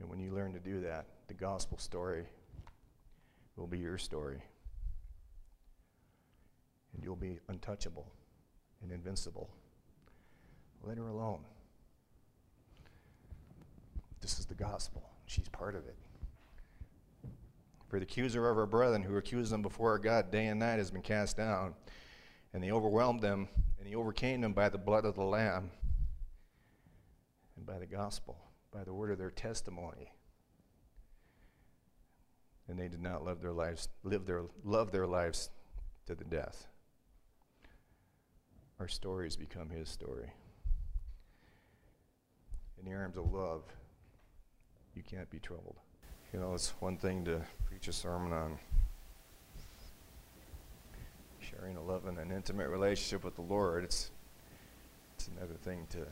And 0.00 0.10
when 0.10 0.18
you 0.18 0.34
learn 0.34 0.52
to 0.54 0.58
do 0.58 0.80
that, 0.80 1.06
the 1.28 1.34
gospel 1.34 1.78
story 1.78 2.24
will 3.56 3.68
be 3.68 3.78
your 3.78 3.96
story. 3.96 4.42
You'll 7.14 7.30
be 7.30 7.38
untouchable 7.48 8.10
and 8.82 8.90
invincible. 8.90 9.48
Let 10.82 10.98
her 10.98 11.06
alone. 11.06 11.44
This 14.20 14.40
is 14.40 14.46
the 14.46 14.54
gospel. 14.54 15.08
She's 15.26 15.48
part 15.48 15.76
of 15.76 15.86
it. 15.86 15.96
For 17.86 18.00
the 18.00 18.04
accuser 18.04 18.50
of 18.50 18.58
our 18.58 18.66
brethren 18.66 19.04
who 19.04 19.16
accused 19.16 19.52
them 19.52 19.62
before 19.62 19.90
our 19.90 19.98
God 20.00 20.32
day 20.32 20.46
and 20.46 20.58
night 20.58 20.78
has 20.78 20.90
been 20.90 21.02
cast 21.02 21.36
down, 21.36 21.74
and 22.52 22.64
he 22.64 22.72
overwhelmed 22.72 23.20
them, 23.20 23.48
and 23.78 23.86
he 23.86 23.94
overcame 23.94 24.40
them 24.40 24.52
by 24.52 24.68
the 24.68 24.78
blood 24.78 25.04
of 25.04 25.14
the 25.14 25.22
Lamb 25.22 25.70
and 27.56 27.64
by 27.64 27.78
the 27.78 27.86
gospel, 27.86 28.38
by 28.72 28.82
the 28.82 28.92
word 28.92 29.12
of 29.12 29.18
their 29.18 29.30
testimony. 29.30 30.12
And 32.66 32.76
they 32.76 32.88
did 32.88 33.02
not 33.02 33.24
love 33.24 33.40
their 33.40 33.52
lives, 33.52 33.88
live 34.02 34.26
their, 34.26 34.42
love 34.64 34.90
their 34.90 35.06
lives 35.06 35.50
to 36.06 36.16
the 36.16 36.24
death. 36.24 36.66
Our 38.80 38.88
stories 38.88 39.36
become 39.36 39.70
his 39.70 39.88
story. 39.88 40.30
In 42.78 42.90
the 42.90 42.96
arms 42.96 43.16
of 43.16 43.32
love, 43.32 43.62
you 44.94 45.02
can't 45.02 45.30
be 45.30 45.38
troubled. 45.38 45.76
You 46.32 46.40
know, 46.40 46.54
it's 46.54 46.70
one 46.80 46.96
thing 46.96 47.24
to 47.26 47.40
preach 47.66 47.86
a 47.86 47.92
sermon 47.92 48.32
on 48.32 48.58
sharing 51.38 51.76
a 51.76 51.82
love 51.82 52.06
and 52.06 52.18
an 52.18 52.32
intimate 52.32 52.68
relationship 52.68 53.24
with 53.24 53.36
the 53.36 53.42
Lord. 53.42 53.84
It's 53.84 54.10
it's 55.16 55.28
another 55.28 55.54
thing 55.54 55.86
to 55.90 56.04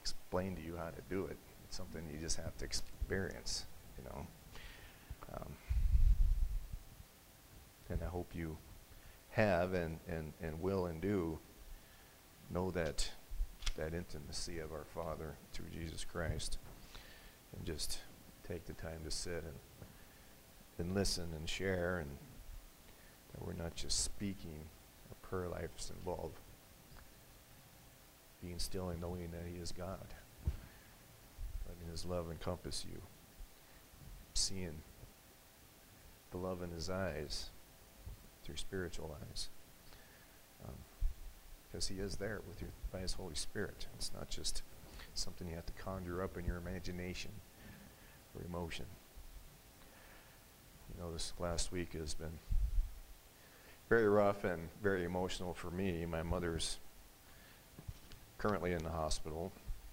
explain 0.00 0.54
to 0.56 0.62
you 0.62 0.76
how 0.76 0.90
to 0.90 1.00
do 1.08 1.24
it. 1.26 1.38
It's 1.64 1.76
something 1.76 2.02
you 2.12 2.18
just 2.18 2.36
have 2.36 2.56
to 2.58 2.64
experience, 2.64 3.64
you 3.96 4.04
know. 4.04 4.26
Um, 5.32 5.56
and 7.88 8.02
I 8.02 8.06
hope 8.06 8.34
you 8.34 8.58
have 9.32 9.74
and, 9.74 9.98
and, 10.08 10.32
and 10.42 10.60
will 10.60 10.86
and 10.86 11.00
do 11.00 11.38
know 12.50 12.70
that 12.70 13.10
that 13.76 13.94
intimacy 13.94 14.58
of 14.58 14.72
our 14.72 14.84
Father 14.94 15.34
through 15.52 15.68
Jesus 15.72 16.04
Christ 16.04 16.58
and 17.56 17.64
just 17.64 18.00
take 18.46 18.66
the 18.66 18.74
time 18.74 19.00
to 19.04 19.10
sit 19.10 19.44
and 19.44 19.54
and 20.78 20.94
listen 20.94 21.28
and 21.34 21.48
share 21.48 21.98
and 21.98 22.10
that 23.32 23.46
we're 23.46 23.52
not 23.54 23.74
just 23.74 24.04
speaking 24.04 24.66
our 25.10 25.28
prayer 25.28 25.48
lives 25.48 25.90
involve 25.96 26.32
being 28.42 28.58
still 28.58 28.88
and 28.88 29.00
knowing 29.00 29.30
that 29.30 29.46
he 29.50 29.58
is 29.58 29.72
God. 29.72 30.06
Letting 31.68 31.90
his 31.90 32.04
love 32.04 32.30
encompass 32.30 32.84
you. 32.90 33.00
Seeing 34.34 34.82
the 36.32 36.38
love 36.38 36.62
in 36.62 36.70
his 36.70 36.90
eyes 36.90 37.50
through 38.44 38.56
spiritual 38.56 39.16
eyes 39.20 39.48
because 41.70 41.90
um, 41.90 41.96
he 41.96 42.02
is 42.02 42.16
there 42.16 42.40
with 42.48 42.60
you 42.60 42.68
by 42.92 43.00
his 43.00 43.14
Holy 43.14 43.34
Spirit 43.34 43.86
it's 43.96 44.12
not 44.14 44.28
just 44.28 44.62
something 45.14 45.48
you 45.48 45.54
have 45.54 45.66
to 45.66 45.72
conjure 45.72 46.22
up 46.22 46.36
in 46.36 46.44
your 46.44 46.56
imagination 46.56 47.30
or 48.34 48.44
emotion. 48.44 48.86
You 50.94 51.02
know, 51.02 51.12
this 51.12 51.32
last 51.38 51.72
week 51.72 51.92
has 51.94 52.14
been 52.14 52.38
very 53.88 54.08
rough 54.08 54.44
and 54.44 54.68
very 54.82 55.04
emotional 55.04 55.54
for 55.54 55.70
me. 55.70 56.06
My 56.06 56.22
mother's 56.22 56.78
currently 58.38 58.72
in 58.72 58.82
the 58.82 58.90
hospital. 58.90 59.52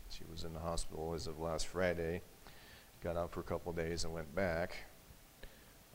She 0.10 0.24
was 0.32 0.44
in 0.44 0.54
the 0.54 0.60
hospital 0.60 1.14
as 1.14 1.28
of 1.28 1.40
last 1.40 1.68
Friday. 1.68 2.22
Got 3.04 3.18
out 3.18 3.32
for 3.32 3.40
a 3.42 3.44
couple 3.44 3.72
days 3.74 4.04
and 4.04 4.14
went 4.14 4.34
back. 4.36 4.76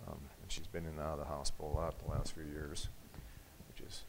Um, 0.06 0.20
she's 0.54 0.66
been 0.68 0.84
in 0.84 0.90
and 0.90 1.00
out 1.00 1.14
of 1.14 1.18
the 1.18 1.24
hospital 1.24 1.72
a 1.74 1.76
lot 1.76 1.94
the 2.04 2.10
last 2.12 2.32
few 2.32 2.44
years, 2.44 2.88
which 3.68 3.86
is 3.86 4.02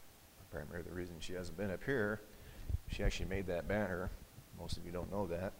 apparently 0.50 0.82
the 0.84 0.92
reason 0.92 1.16
she 1.20 1.34
hasn't 1.34 1.58
been 1.58 1.72
up 1.72 1.84
here. 1.84 2.22
She 2.92 3.04
actually 3.04 3.30
made 3.30 3.48
that 3.48 3.68
banner. 3.68 4.12
Most 4.60 4.78
of 4.78 4.86
you 4.86 4.92
don't 4.92 5.12
know 5.12 5.26
that. 5.28 5.54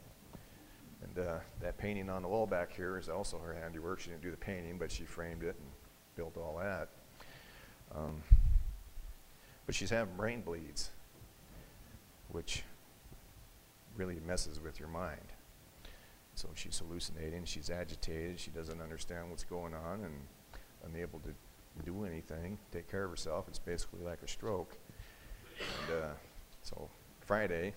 And 1.02 1.28
uh, 1.28 1.38
that 1.62 1.78
painting 1.78 2.10
on 2.10 2.22
the 2.22 2.28
wall 2.28 2.46
back 2.46 2.72
here 2.72 2.98
is 2.98 3.10
also 3.10 3.40
her 3.40 3.54
handiwork. 3.54 4.00
She 4.00 4.12
didn't 4.12 4.22
do 4.22 4.32
the 4.32 4.38
painting, 4.38 4.78
but 4.78 4.92
she 4.92 5.04
framed 5.04 5.44
it 5.44 5.56
and 5.60 5.70
built 6.16 6.38
all 6.38 6.60
that. 6.62 6.90
Um, 7.96 8.22
but 9.66 9.74
she's 9.74 9.90
having 9.90 10.16
brain 10.16 10.42
bleeds, 10.42 10.92
which 12.32 12.64
really 13.98 14.18
messes 14.26 14.60
with 14.60 14.80
your 14.80 14.90
mind. 14.90 15.34
So 16.36 16.50
she's 16.54 16.78
hallucinating, 16.78 17.46
she's 17.46 17.70
agitated, 17.70 18.40
she 18.40 18.52
doesn't 18.52 18.82
understand 18.82 19.30
what's 19.30 19.46
going 19.46 19.74
on 19.74 20.04
and 20.04 20.14
unable 20.86 21.20
to 21.20 21.30
do 21.84 22.06
anything, 22.06 22.58
take 22.72 22.90
care 22.90 23.04
of 23.04 23.10
herself. 23.10 23.46
It's 23.48 23.60
basically 23.60 24.04
like 24.04 24.22
a 24.24 24.28
stroke. 24.28 24.78
And 25.60 26.04
uh, 26.04 26.08
so 26.64 26.90
Friday, 27.22 27.74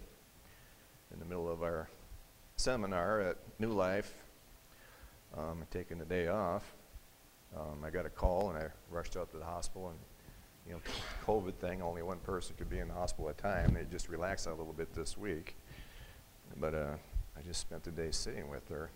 in 1.12 1.18
the 1.18 1.24
middle 1.24 1.50
of 1.50 1.62
our 1.62 1.88
seminar 2.56 3.20
at 3.20 3.36
New 3.58 3.70
Life, 3.72 4.12
um, 5.36 5.64
taking 5.70 5.98
the 5.98 6.04
day 6.04 6.28
off. 6.28 6.74
Um, 7.56 7.82
I 7.84 7.90
got 7.90 8.06
a 8.06 8.10
call 8.10 8.50
and 8.50 8.58
I 8.58 8.66
rushed 8.90 9.16
out 9.16 9.30
to 9.30 9.38
the 9.38 9.44
hospital 9.44 9.88
and 9.88 9.98
you 10.66 10.74
know, 10.74 10.80
COVID 11.26 11.54
thing, 11.54 11.80
only 11.80 12.02
one 12.02 12.18
person 12.18 12.54
could 12.58 12.68
be 12.68 12.78
in 12.78 12.88
the 12.88 12.94
hospital 12.94 13.28
at 13.30 13.38
a 13.38 13.42
time. 13.42 13.74
They 13.74 13.84
just 13.90 14.08
relaxed 14.08 14.46
a 14.46 14.50
little 14.50 14.74
bit 14.74 14.92
this 14.92 15.16
week. 15.16 15.56
But 16.60 16.74
uh, 16.74 16.94
I 17.36 17.40
just 17.42 17.60
spent 17.60 17.84
the 17.84 17.90
day 17.90 18.10
sitting 18.10 18.50
with 18.50 18.68
her 18.68 18.90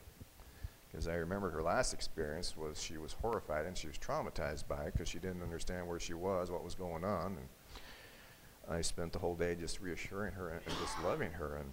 because 0.92 1.08
I 1.08 1.14
remember 1.14 1.50
her 1.50 1.62
last 1.62 1.94
experience 1.94 2.54
was 2.54 2.80
she 2.80 2.98
was 2.98 3.14
horrified 3.14 3.64
and 3.64 3.76
she 3.76 3.86
was 3.86 3.96
traumatized 3.96 4.68
by 4.68 4.84
it 4.84 4.92
because 4.92 5.08
she 5.08 5.18
didn't 5.18 5.42
understand 5.42 5.88
where 5.88 5.98
she 5.98 6.12
was, 6.12 6.50
what 6.50 6.62
was 6.62 6.74
going 6.74 7.02
on. 7.02 7.38
And 7.38 8.76
I 8.76 8.82
spent 8.82 9.14
the 9.14 9.18
whole 9.18 9.34
day 9.34 9.56
just 9.58 9.80
reassuring 9.80 10.34
her 10.34 10.50
and, 10.50 10.60
and 10.66 10.76
just 10.78 11.02
loving 11.02 11.32
her. 11.32 11.56
And 11.56 11.72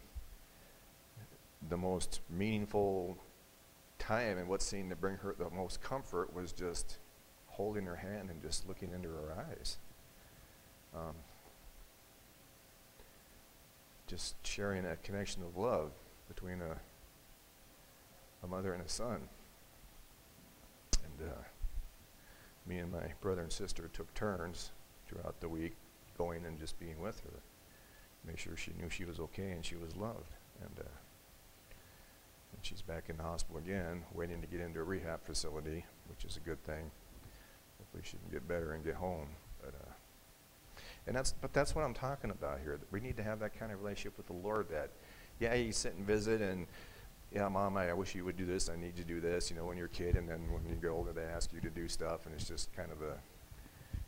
the 1.70 1.76
most 1.76 2.22
meaningful 2.30 3.18
time 3.98 4.38
and 4.38 4.48
what 4.48 4.62
seemed 4.62 4.90
to 4.92 4.96
bring 4.96 5.18
her 5.18 5.36
the 5.38 5.50
most 5.50 5.82
comfort 5.82 6.34
was 6.34 6.54
just 6.54 6.98
holding 7.48 7.86
her 7.86 7.98
hand 7.98 8.30
and 8.30 8.42
just 8.42 8.66
looking 8.70 8.94
into 8.94 9.10
her 9.10 9.46
eyes. 9.50 9.78
Um, 10.96 11.14
just 14.08 14.36
sharing 14.48 14.86
a 14.86 14.96
connection 14.96 15.44
of 15.44 15.58
love 15.58 15.92
between 16.30 16.62
a, 16.62 16.78
a 18.44 18.48
mother 18.48 18.74
and 18.74 18.84
a 18.84 18.90
son. 18.90 19.22
And 21.04 21.30
uh, 21.30 21.42
me 22.68 22.78
and 22.78 22.92
my 22.92 23.14
brother 23.22 23.42
and 23.42 23.52
sister 23.52 23.90
took 23.92 24.14
turns 24.14 24.72
throughout 25.08 25.40
the 25.40 25.50
week 25.50 25.76
going 26.18 26.46
and 26.46 26.60
just 26.60 26.80
being 26.80 27.00
with 27.00 27.20
her. 27.22 27.40
Make 28.26 28.38
sure 28.38 28.56
she 28.56 28.72
knew 28.80 28.90
she 28.90 29.06
was 29.06 29.20
okay 29.20 29.52
and 29.52 29.66
she 29.66 29.76
was 29.76 29.96
loved. 29.96 30.34
And 30.62 30.80
uh, 30.80 30.90
and 32.54 32.66
she's 32.66 32.82
back 32.82 33.06
in 33.10 33.18
the 33.18 33.24
hospital 33.24 33.58
again, 33.58 34.04
waiting 34.14 34.42
to 34.42 34.48
get 34.48 34.60
into 34.60 34.80
a 34.80 34.84
rehab 34.84 35.24
facility, 35.24 35.86
which 36.08 36.26
is 36.26 36.38
a 36.38 36.42
good 36.42 36.62
thing. 36.64 36.92
Hopefully 37.78 38.04
she 38.04 38.18
can 38.18 38.30
get 38.32 38.48
better 38.48 38.74
and 38.74 38.84
get 38.84 38.96
home. 38.96 39.30
But 39.62 39.74
uh, 39.74 39.92
and 41.08 41.16
that's 41.16 41.34
but 41.34 41.54
that's 41.54 41.76
what 41.76 41.86
I'm 41.86 41.94
talking 41.94 42.32
about 42.32 42.60
here. 42.60 42.80
We 42.92 43.00
need 43.00 43.18
to 43.18 43.24
have 43.24 43.40
that 43.40 43.58
kind 43.58 43.72
of 43.72 43.80
relationship 43.82 44.18
with 44.18 44.28
the 44.28 44.34
Lord. 44.34 44.68
That 44.70 44.90
yeah, 45.40 45.54
you 45.54 45.72
sit 45.72 45.96
and 45.96 46.06
visit 46.06 46.42
and 46.42 46.68
yeah, 47.32 47.48
mom, 47.48 47.78
I, 47.78 47.94
wish 47.94 48.16
you 48.16 48.26
would 48.26 48.38
do 48.38 48.46
this. 48.46 48.70
I 48.70 48.76
need 48.76 48.96
to 48.96 49.04
do 49.04 49.20
this. 49.20 49.52
You 49.52 49.58
know, 49.58 49.66
when 49.66 49.78
you're 49.78 49.86
a 49.86 49.90
kid, 49.90 50.16
and 50.16 50.28
then 50.28 50.52
when 50.52 50.66
you 50.68 50.76
get 50.76 50.90
older, 50.90 51.14
they 51.14 51.24
ask 51.24 51.54
you 51.54 51.62
to 51.62 51.70
do 51.70 51.88
stuff, 51.88 52.26
and 52.26 52.34
it's 52.34 52.48
just 52.48 52.74
kind 52.76 52.92
of 52.92 53.02
a 53.04 53.18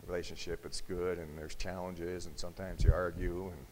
relationship. 0.07 0.65
It's 0.65 0.81
good, 0.81 1.19
and 1.19 1.37
there's 1.37 1.53
challenges, 1.53 2.25
and 2.25 2.37
sometimes 2.37 2.83
you 2.83 2.91
argue. 2.91 3.51
And 3.51 3.65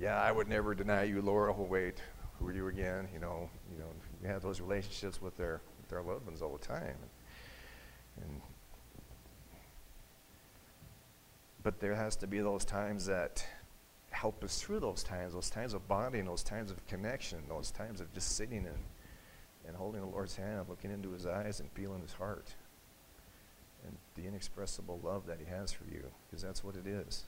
yeah, 0.00 0.20
I 0.20 0.32
would 0.32 0.48
never 0.48 0.74
deny 0.74 1.04
you, 1.04 1.22
Lord. 1.22 1.54
Oh 1.56 1.62
wait, 1.62 2.02
who 2.38 2.48
are 2.48 2.52
you 2.52 2.66
again? 2.66 3.08
You 3.14 3.20
know, 3.20 3.48
you 3.72 3.78
know, 3.78 3.90
you 4.22 4.28
have 4.28 4.42
those 4.42 4.60
relationships 4.60 5.22
with 5.22 5.36
their 5.36 5.60
with 5.78 5.88
their 5.88 6.02
loved 6.02 6.26
ones 6.26 6.42
all 6.42 6.56
the 6.56 6.66
time. 6.66 6.96
And, 8.16 8.24
and 8.24 8.40
but 11.62 11.78
there 11.78 11.94
has 11.94 12.16
to 12.16 12.26
be 12.26 12.40
those 12.40 12.64
times 12.64 13.06
that 13.06 13.46
help 14.16 14.42
us 14.42 14.60
through 14.62 14.80
those 14.80 15.02
times, 15.02 15.34
those 15.34 15.50
times 15.50 15.74
of 15.74 15.86
bonding, 15.86 16.24
those 16.24 16.42
times 16.42 16.70
of 16.70 16.84
connection, 16.86 17.38
those 17.48 17.70
times 17.70 18.00
of 18.00 18.12
just 18.14 18.34
sitting 18.34 18.66
and, 18.66 18.78
and 19.66 19.76
holding 19.76 20.00
the 20.00 20.06
Lord's 20.06 20.34
hand, 20.34 20.66
looking 20.70 20.90
into 20.90 21.10
his 21.10 21.26
eyes 21.26 21.60
and 21.60 21.70
feeling 21.72 22.00
his 22.00 22.14
heart. 22.14 22.54
And 23.84 23.94
the 24.14 24.26
inexpressible 24.26 25.00
love 25.04 25.26
that 25.26 25.38
he 25.38 25.44
has 25.44 25.70
for 25.70 25.84
you, 25.84 26.02
because 26.26 26.42
that's 26.42 26.64
what 26.64 26.76
it 26.76 26.86
is. 26.86 27.24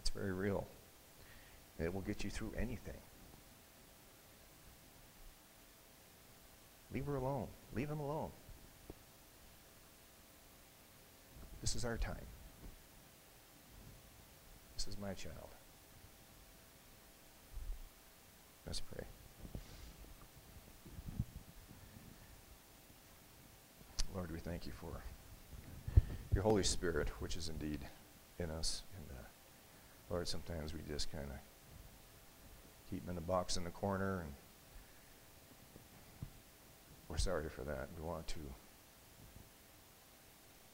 It's 0.00 0.10
very 0.10 0.32
real. 0.32 0.66
And 1.78 1.86
it 1.86 1.92
will 1.92 2.00
get 2.00 2.22
you 2.22 2.30
through 2.30 2.52
anything. 2.56 3.00
Leave 6.94 7.06
her 7.06 7.16
alone. 7.16 7.48
Leave 7.74 7.90
him 7.90 7.98
alone. 7.98 8.30
This 11.60 11.74
is 11.74 11.84
our 11.84 11.96
time. 11.98 12.26
This 14.76 14.86
is 14.86 14.96
my 14.98 15.14
child. 15.14 15.51
Let's 18.72 18.80
pray. 18.80 19.04
Lord, 24.14 24.32
we 24.32 24.38
thank 24.38 24.64
you 24.64 24.72
for 24.72 25.02
your 26.34 26.42
Holy 26.42 26.62
Spirit, 26.62 27.10
which 27.18 27.36
is 27.36 27.50
indeed 27.50 27.80
in 28.38 28.48
us. 28.48 28.80
And 28.96 29.04
uh, 29.10 29.24
Lord, 30.08 30.26
sometimes 30.26 30.72
we 30.72 30.80
just 30.88 31.12
kind 31.12 31.26
of 31.26 31.36
keep 32.88 33.04
him 33.04 33.10
in 33.10 33.18
a 33.18 33.20
box 33.20 33.58
in 33.58 33.64
the 33.64 33.70
corner, 33.70 34.20
and 34.20 34.32
we're 37.10 37.18
sorry 37.18 37.50
for 37.50 37.64
that. 37.64 37.88
We 37.98 38.08
want 38.08 38.26
to 38.28 38.38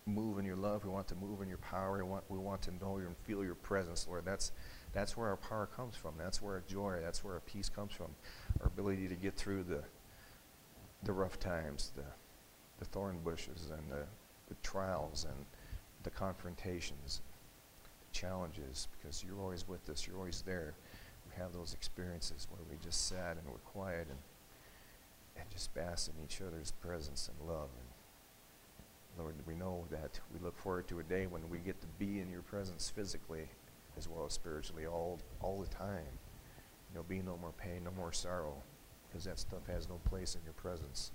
move 0.06 0.38
in 0.38 0.44
your 0.44 0.54
love. 0.54 0.84
We 0.84 0.90
want 0.90 1.08
to 1.08 1.16
move 1.16 1.42
in 1.42 1.48
your 1.48 1.58
power. 1.58 1.96
We 1.96 2.04
want, 2.04 2.22
we 2.28 2.38
want 2.38 2.62
to 2.62 2.70
know 2.80 2.98
you 2.98 3.06
and 3.06 3.16
feel 3.24 3.42
your 3.42 3.56
presence, 3.56 4.06
Lord. 4.08 4.24
That's 4.24 4.52
that's 4.92 5.16
where 5.16 5.28
our 5.28 5.36
power 5.36 5.66
comes 5.66 5.96
from. 5.96 6.14
That's 6.18 6.40
where 6.40 6.54
our 6.54 6.62
joy, 6.66 6.98
that's 7.02 7.22
where 7.22 7.34
our 7.34 7.40
peace 7.40 7.68
comes 7.68 7.92
from. 7.92 8.08
Our 8.60 8.68
ability 8.68 9.08
to 9.08 9.14
get 9.14 9.34
through 9.34 9.64
the, 9.64 9.82
the 11.04 11.12
rough 11.12 11.38
times, 11.38 11.92
the, 11.94 12.04
the 12.78 12.84
thorn 12.86 13.18
bushes, 13.22 13.70
and 13.70 13.90
the, 13.90 14.04
the 14.48 14.54
trials, 14.62 15.26
and 15.28 15.44
the 16.02 16.10
confrontations, 16.10 17.20
the 17.84 18.18
challenges, 18.18 18.88
because 18.98 19.22
you're 19.22 19.40
always 19.40 19.68
with 19.68 19.88
us. 19.90 20.06
You're 20.06 20.16
always 20.16 20.42
there. 20.42 20.74
We 21.28 21.40
have 21.42 21.52
those 21.52 21.74
experiences 21.74 22.46
where 22.50 22.62
we 22.70 22.76
just 22.82 23.08
sat 23.08 23.36
and 23.36 23.46
we're 23.46 23.58
quiet 23.58 24.06
and, 24.08 24.18
and 25.36 25.50
just 25.50 25.74
bask 25.74 26.10
in 26.10 26.24
each 26.24 26.40
other's 26.40 26.70
presence 26.70 27.28
and 27.28 27.48
love. 27.48 27.68
And 27.78 29.24
Lord, 29.24 29.34
we 29.46 29.54
know 29.54 29.84
that 29.90 30.18
we 30.32 30.38
look 30.42 30.56
forward 30.56 30.88
to 30.88 31.00
a 31.00 31.02
day 31.02 31.26
when 31.26 31.48
we 31.50 31.58
get 31.58 31.80
to 31.80 31.86
be 31.98 32.20
in 32.20 32.30
your 32.30 32.42
presence 32.42 32.90
physically 32.94 33.48
as 33.98 34.08
well 34.08 34.24
as 34.24 34.32
spiritually 34.32 34.86
all, 34.86 35.20
all 35.40 35.60
the 35.60 35.68
time. 35.68 36.18
There'll 36.92 37.04
be 37.08 37.20
no 37.20 37.36
more 37.36 37.52
pain, 37.52 37.84
no 37.84 37.90
more 37.90 38.12
sorrow, 38.12 38.62
because 39.06 39.24
that 39.24 39.38
stuff 39.38 39.66
has 39.66 39.88
no 39.88 39.96
place 40.04 40.34
in 40.34 40.40
your 40.44 40.54
presence. 40.54 41.10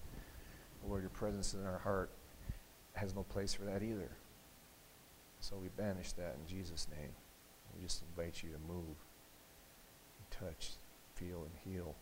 Lord, 0.88 1.02
your 1.02 1.10
presence 1.10 1.54
in 1.54 1.66
our 1.66 1.80
heart 1.80 2.12
has 2.94 3.16
no 3.16 3.24
place 3.24 3.54
for 3.54 3.64
that 3.64 3.82
either. 3.82 4.12
So 5.40 5.56
we 5.58 5.70
banish 5.70 6.12
that 6.14 6.36
in 6.40 6.48
Jesus' 6.48 6.88
name. 6.92 7.12
We 7.76 7.84
just 7.84 8.04
invite 8.04 8.44
you 8.44 8.50
to 8.52 8.60
move, 8.72 8.96
touch, 10.30 10.72
feel, 11.16 11.46
and 11.46 11.74
heal. 11.74 11.96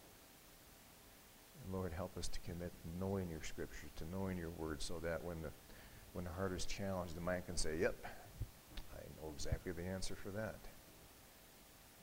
And 1.64 1.74
Lord, 1.74 1.94
help 1.94 2.18
us 2.18 2.28
to 2.28 2.40
commit 2.42 2.72
knowing 3.00 3.30
your 3.30 3.44
scriptures, 3.44 3.92
to 3.98 4.06
knowing 4.12 4.38
your 4.38 4.50
word, 4.50 4.82
so 4.82 5.00
that 5.00 5.24
when 5.24 5.42
the 5.42 5.52
when 6.14 6.26
the 6.26 6.32
heart 6.32 6.52
is 6.52 6.66
challenged, 6.66 7.16
the 7.16 7.22
mind 7.22 7.46
can 7.46 7.56
say, 7.56 7.78
Yep, 7.80 7.96
I 8.94 9.02
know 9.22 9.32
exactly 9.34 9.72
the 9.72 9.84
answer 9.84 10.16
for 10.16 10.30
that. 10.32 10.60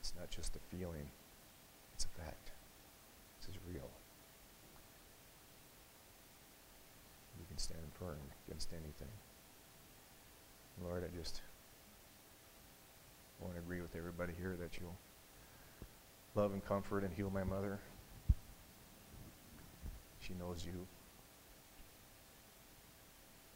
It's 0.09 0.17
not 0.19 0.31
just 0.31 0.57
a 0.57 0.75
feeling, 0.75 1.11
it's 1.93 2.07
a 2.07 2.23
fact. 2.23 2.51
This 3.39 3.51
is 3.51 3.61
real. 3.71 3.91
You 7.39 7.45
can 7.47 7.59
stand 7.59 7.83
firm 7.93 8.17
against 8.47 8.73
anything. 8.73 9.13
Lord, 10.83 11.05
I 11.05 11.15
just 11.15 11.43
want 13.39 13.53
to 13.53 13.61
agree 13.61 13.83
with 13.83 13.95
everybody 13.97 14.33
here 14.39 14.57
that 14.59 14.79
you'll 14.81 14.97
love 16.35 16.55
and 16.55 16.65
comfort 16.65 17.05
and 17.05 17.13
heal 17.13 17.29
my 17.29 17.45
mother. 17.45 17.79
She 20.21 20.33
knows 20.41 20.65
you. 20.65 20.87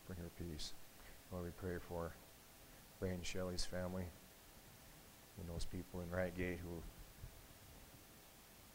Bring 0.06 0.18
her 0.18 0.30
peace. 0.38 0.74
Lord, 1.32 1.46
we 1.46 1.50
pray 1.52 1.78
for 1.88 2.12
Ray 3.00 3.08
and 3.08 3.24
Shelley's 3.24 3.64
family 3.64 4.04
and 5.40 5.48
those 5.48 5.64
people 5.64 6.00
in 6.00 6.08
Gate 6.36 6.58
who 6.62 6.82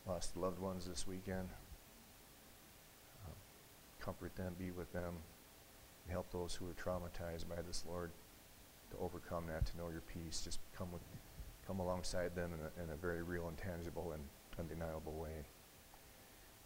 lost 0.08 0.38
loved 0.38 0.60
ones 0.60 0.86
this 0.86 1.06
weekend. 1.06 1.50
Um, 3.26 3.34
comfort 4.00 4.36
them, 4.36 4.56
be 4.58 4.72
with 4.72 4.92
them, 4.94 5.16
and 6.04 6.12
help 6.12 6.32
those 6.32 6.56
who 6.56 6.66
are 6.68 6.74
traumatized 6.74 7.48
by 7.50 7.62
this, 7.66 7.84
Lord, 7.88 8.12
to 8.92 8.98
overcome 9.02 9.46
that, 9.48 9.66
to 9.68 9.78
know 9.78 9.90
your 9.90 10.02
peace. 10.02 10.42
Just 10.44 10.60
come 10.78 10.92
with, 10.92 11.02
come 11.66 11.80
alongside 11.80 12.36
them 12.36 12.52
in 12.54 12.60
a, 12.60 12.84
in 12.84 12.94
a 12.94 12.96
very 12.96 13.22
real 13.22 13.48
and 13.48 13.58
tangible 13.58 14.14
and 14.14 14.24
undeniable 14.58 15.14
way. 15.14 15.46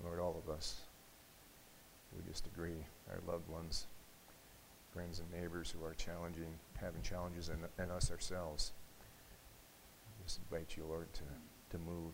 Lord, 0.03 0.19
all 0.19 0.41
of 0.43 0.53
us, 0.53 0.81
we 2.15 2.29
just 2.29 2.47
agree, 2.47 2.85
our 3.09 3.19
loved 3.31 3.47
ones, 3.49 3.87
friends 4.93 5.19
and 5.19 5.41
neighbors 5.41 5.71
who 5.71 5.85
are 5.85 5.93
challenging, 5.93 6.53
having 6.79 7.01
challenges 7.01 7.49
in, 7.49 7.57
in 7.83 7.91
us 7.91 8.11
ourselves. 8.11 8.71
Just 10.23 10.39
invite 10.49 10.77
you, 10.77 10.85
Lord, 10.85 11.11
to, 11.13 11.23
to 11.71 11.77
move, 11.77 12.13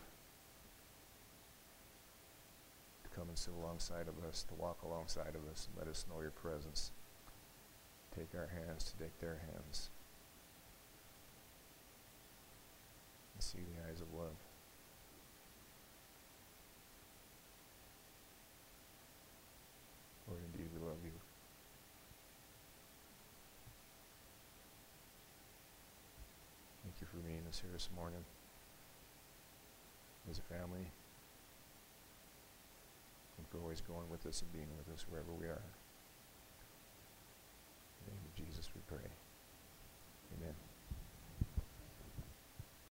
to 3.04 3.10
come 3.10 3.30
and 3.30 3.38
sit 3.38 3.54
alongside 3.54 4.08
of 4.08 4.24
us, 4.28 4.44
to 4.44 4.56
walk 4.56 4.84
alongside 4.84 5.36
of 5.36 5.48
us, 5.52 5.68
and 5.68 5.78
let 5.78 5.88
us 5.88 6.06
know 6.10 6.22
your 6.22 6.32
presence. 6.32 6.92
Take 8.16 8.34
our 8.34 8.48
hands 8.48 8.84
to 8.86 8.98
take 9.04 9.20
their 9.20 9.42
hands. 9.54 9.90
And 13.36 13.44
see 13.44 13.60
the 13.60 13.90
eyes 13.92 14.02
of 14.02 14.14
love. 14.14 14.47
us 27.58 27.62
here 27.62 27.72
this 27.74 27.90
morning 27.96 28.24
as 30.30 30.38
a 30.38 30.42
family 30.44 30.92
and 33.38 33.48
for 33.50 33.58
always 33.58 33.82
going 33.82 34.08
with 34.12 34.26
us 34.28 34.44
and 34.44 34.52
being 34.52 34.68
with 34.78 34.94
us 34.94 35.06
wherever 35.10 35.32
we 35.32 35.48
are. 35.48 35.66
In 37.98 38.06
the 38.06 38.12
name 38.12 38.22
of 38.26 38.36
Jesus 38.36 38.70
we 38.76 38.82
pray. 38.86 39.10
Amen. 40.38 40.57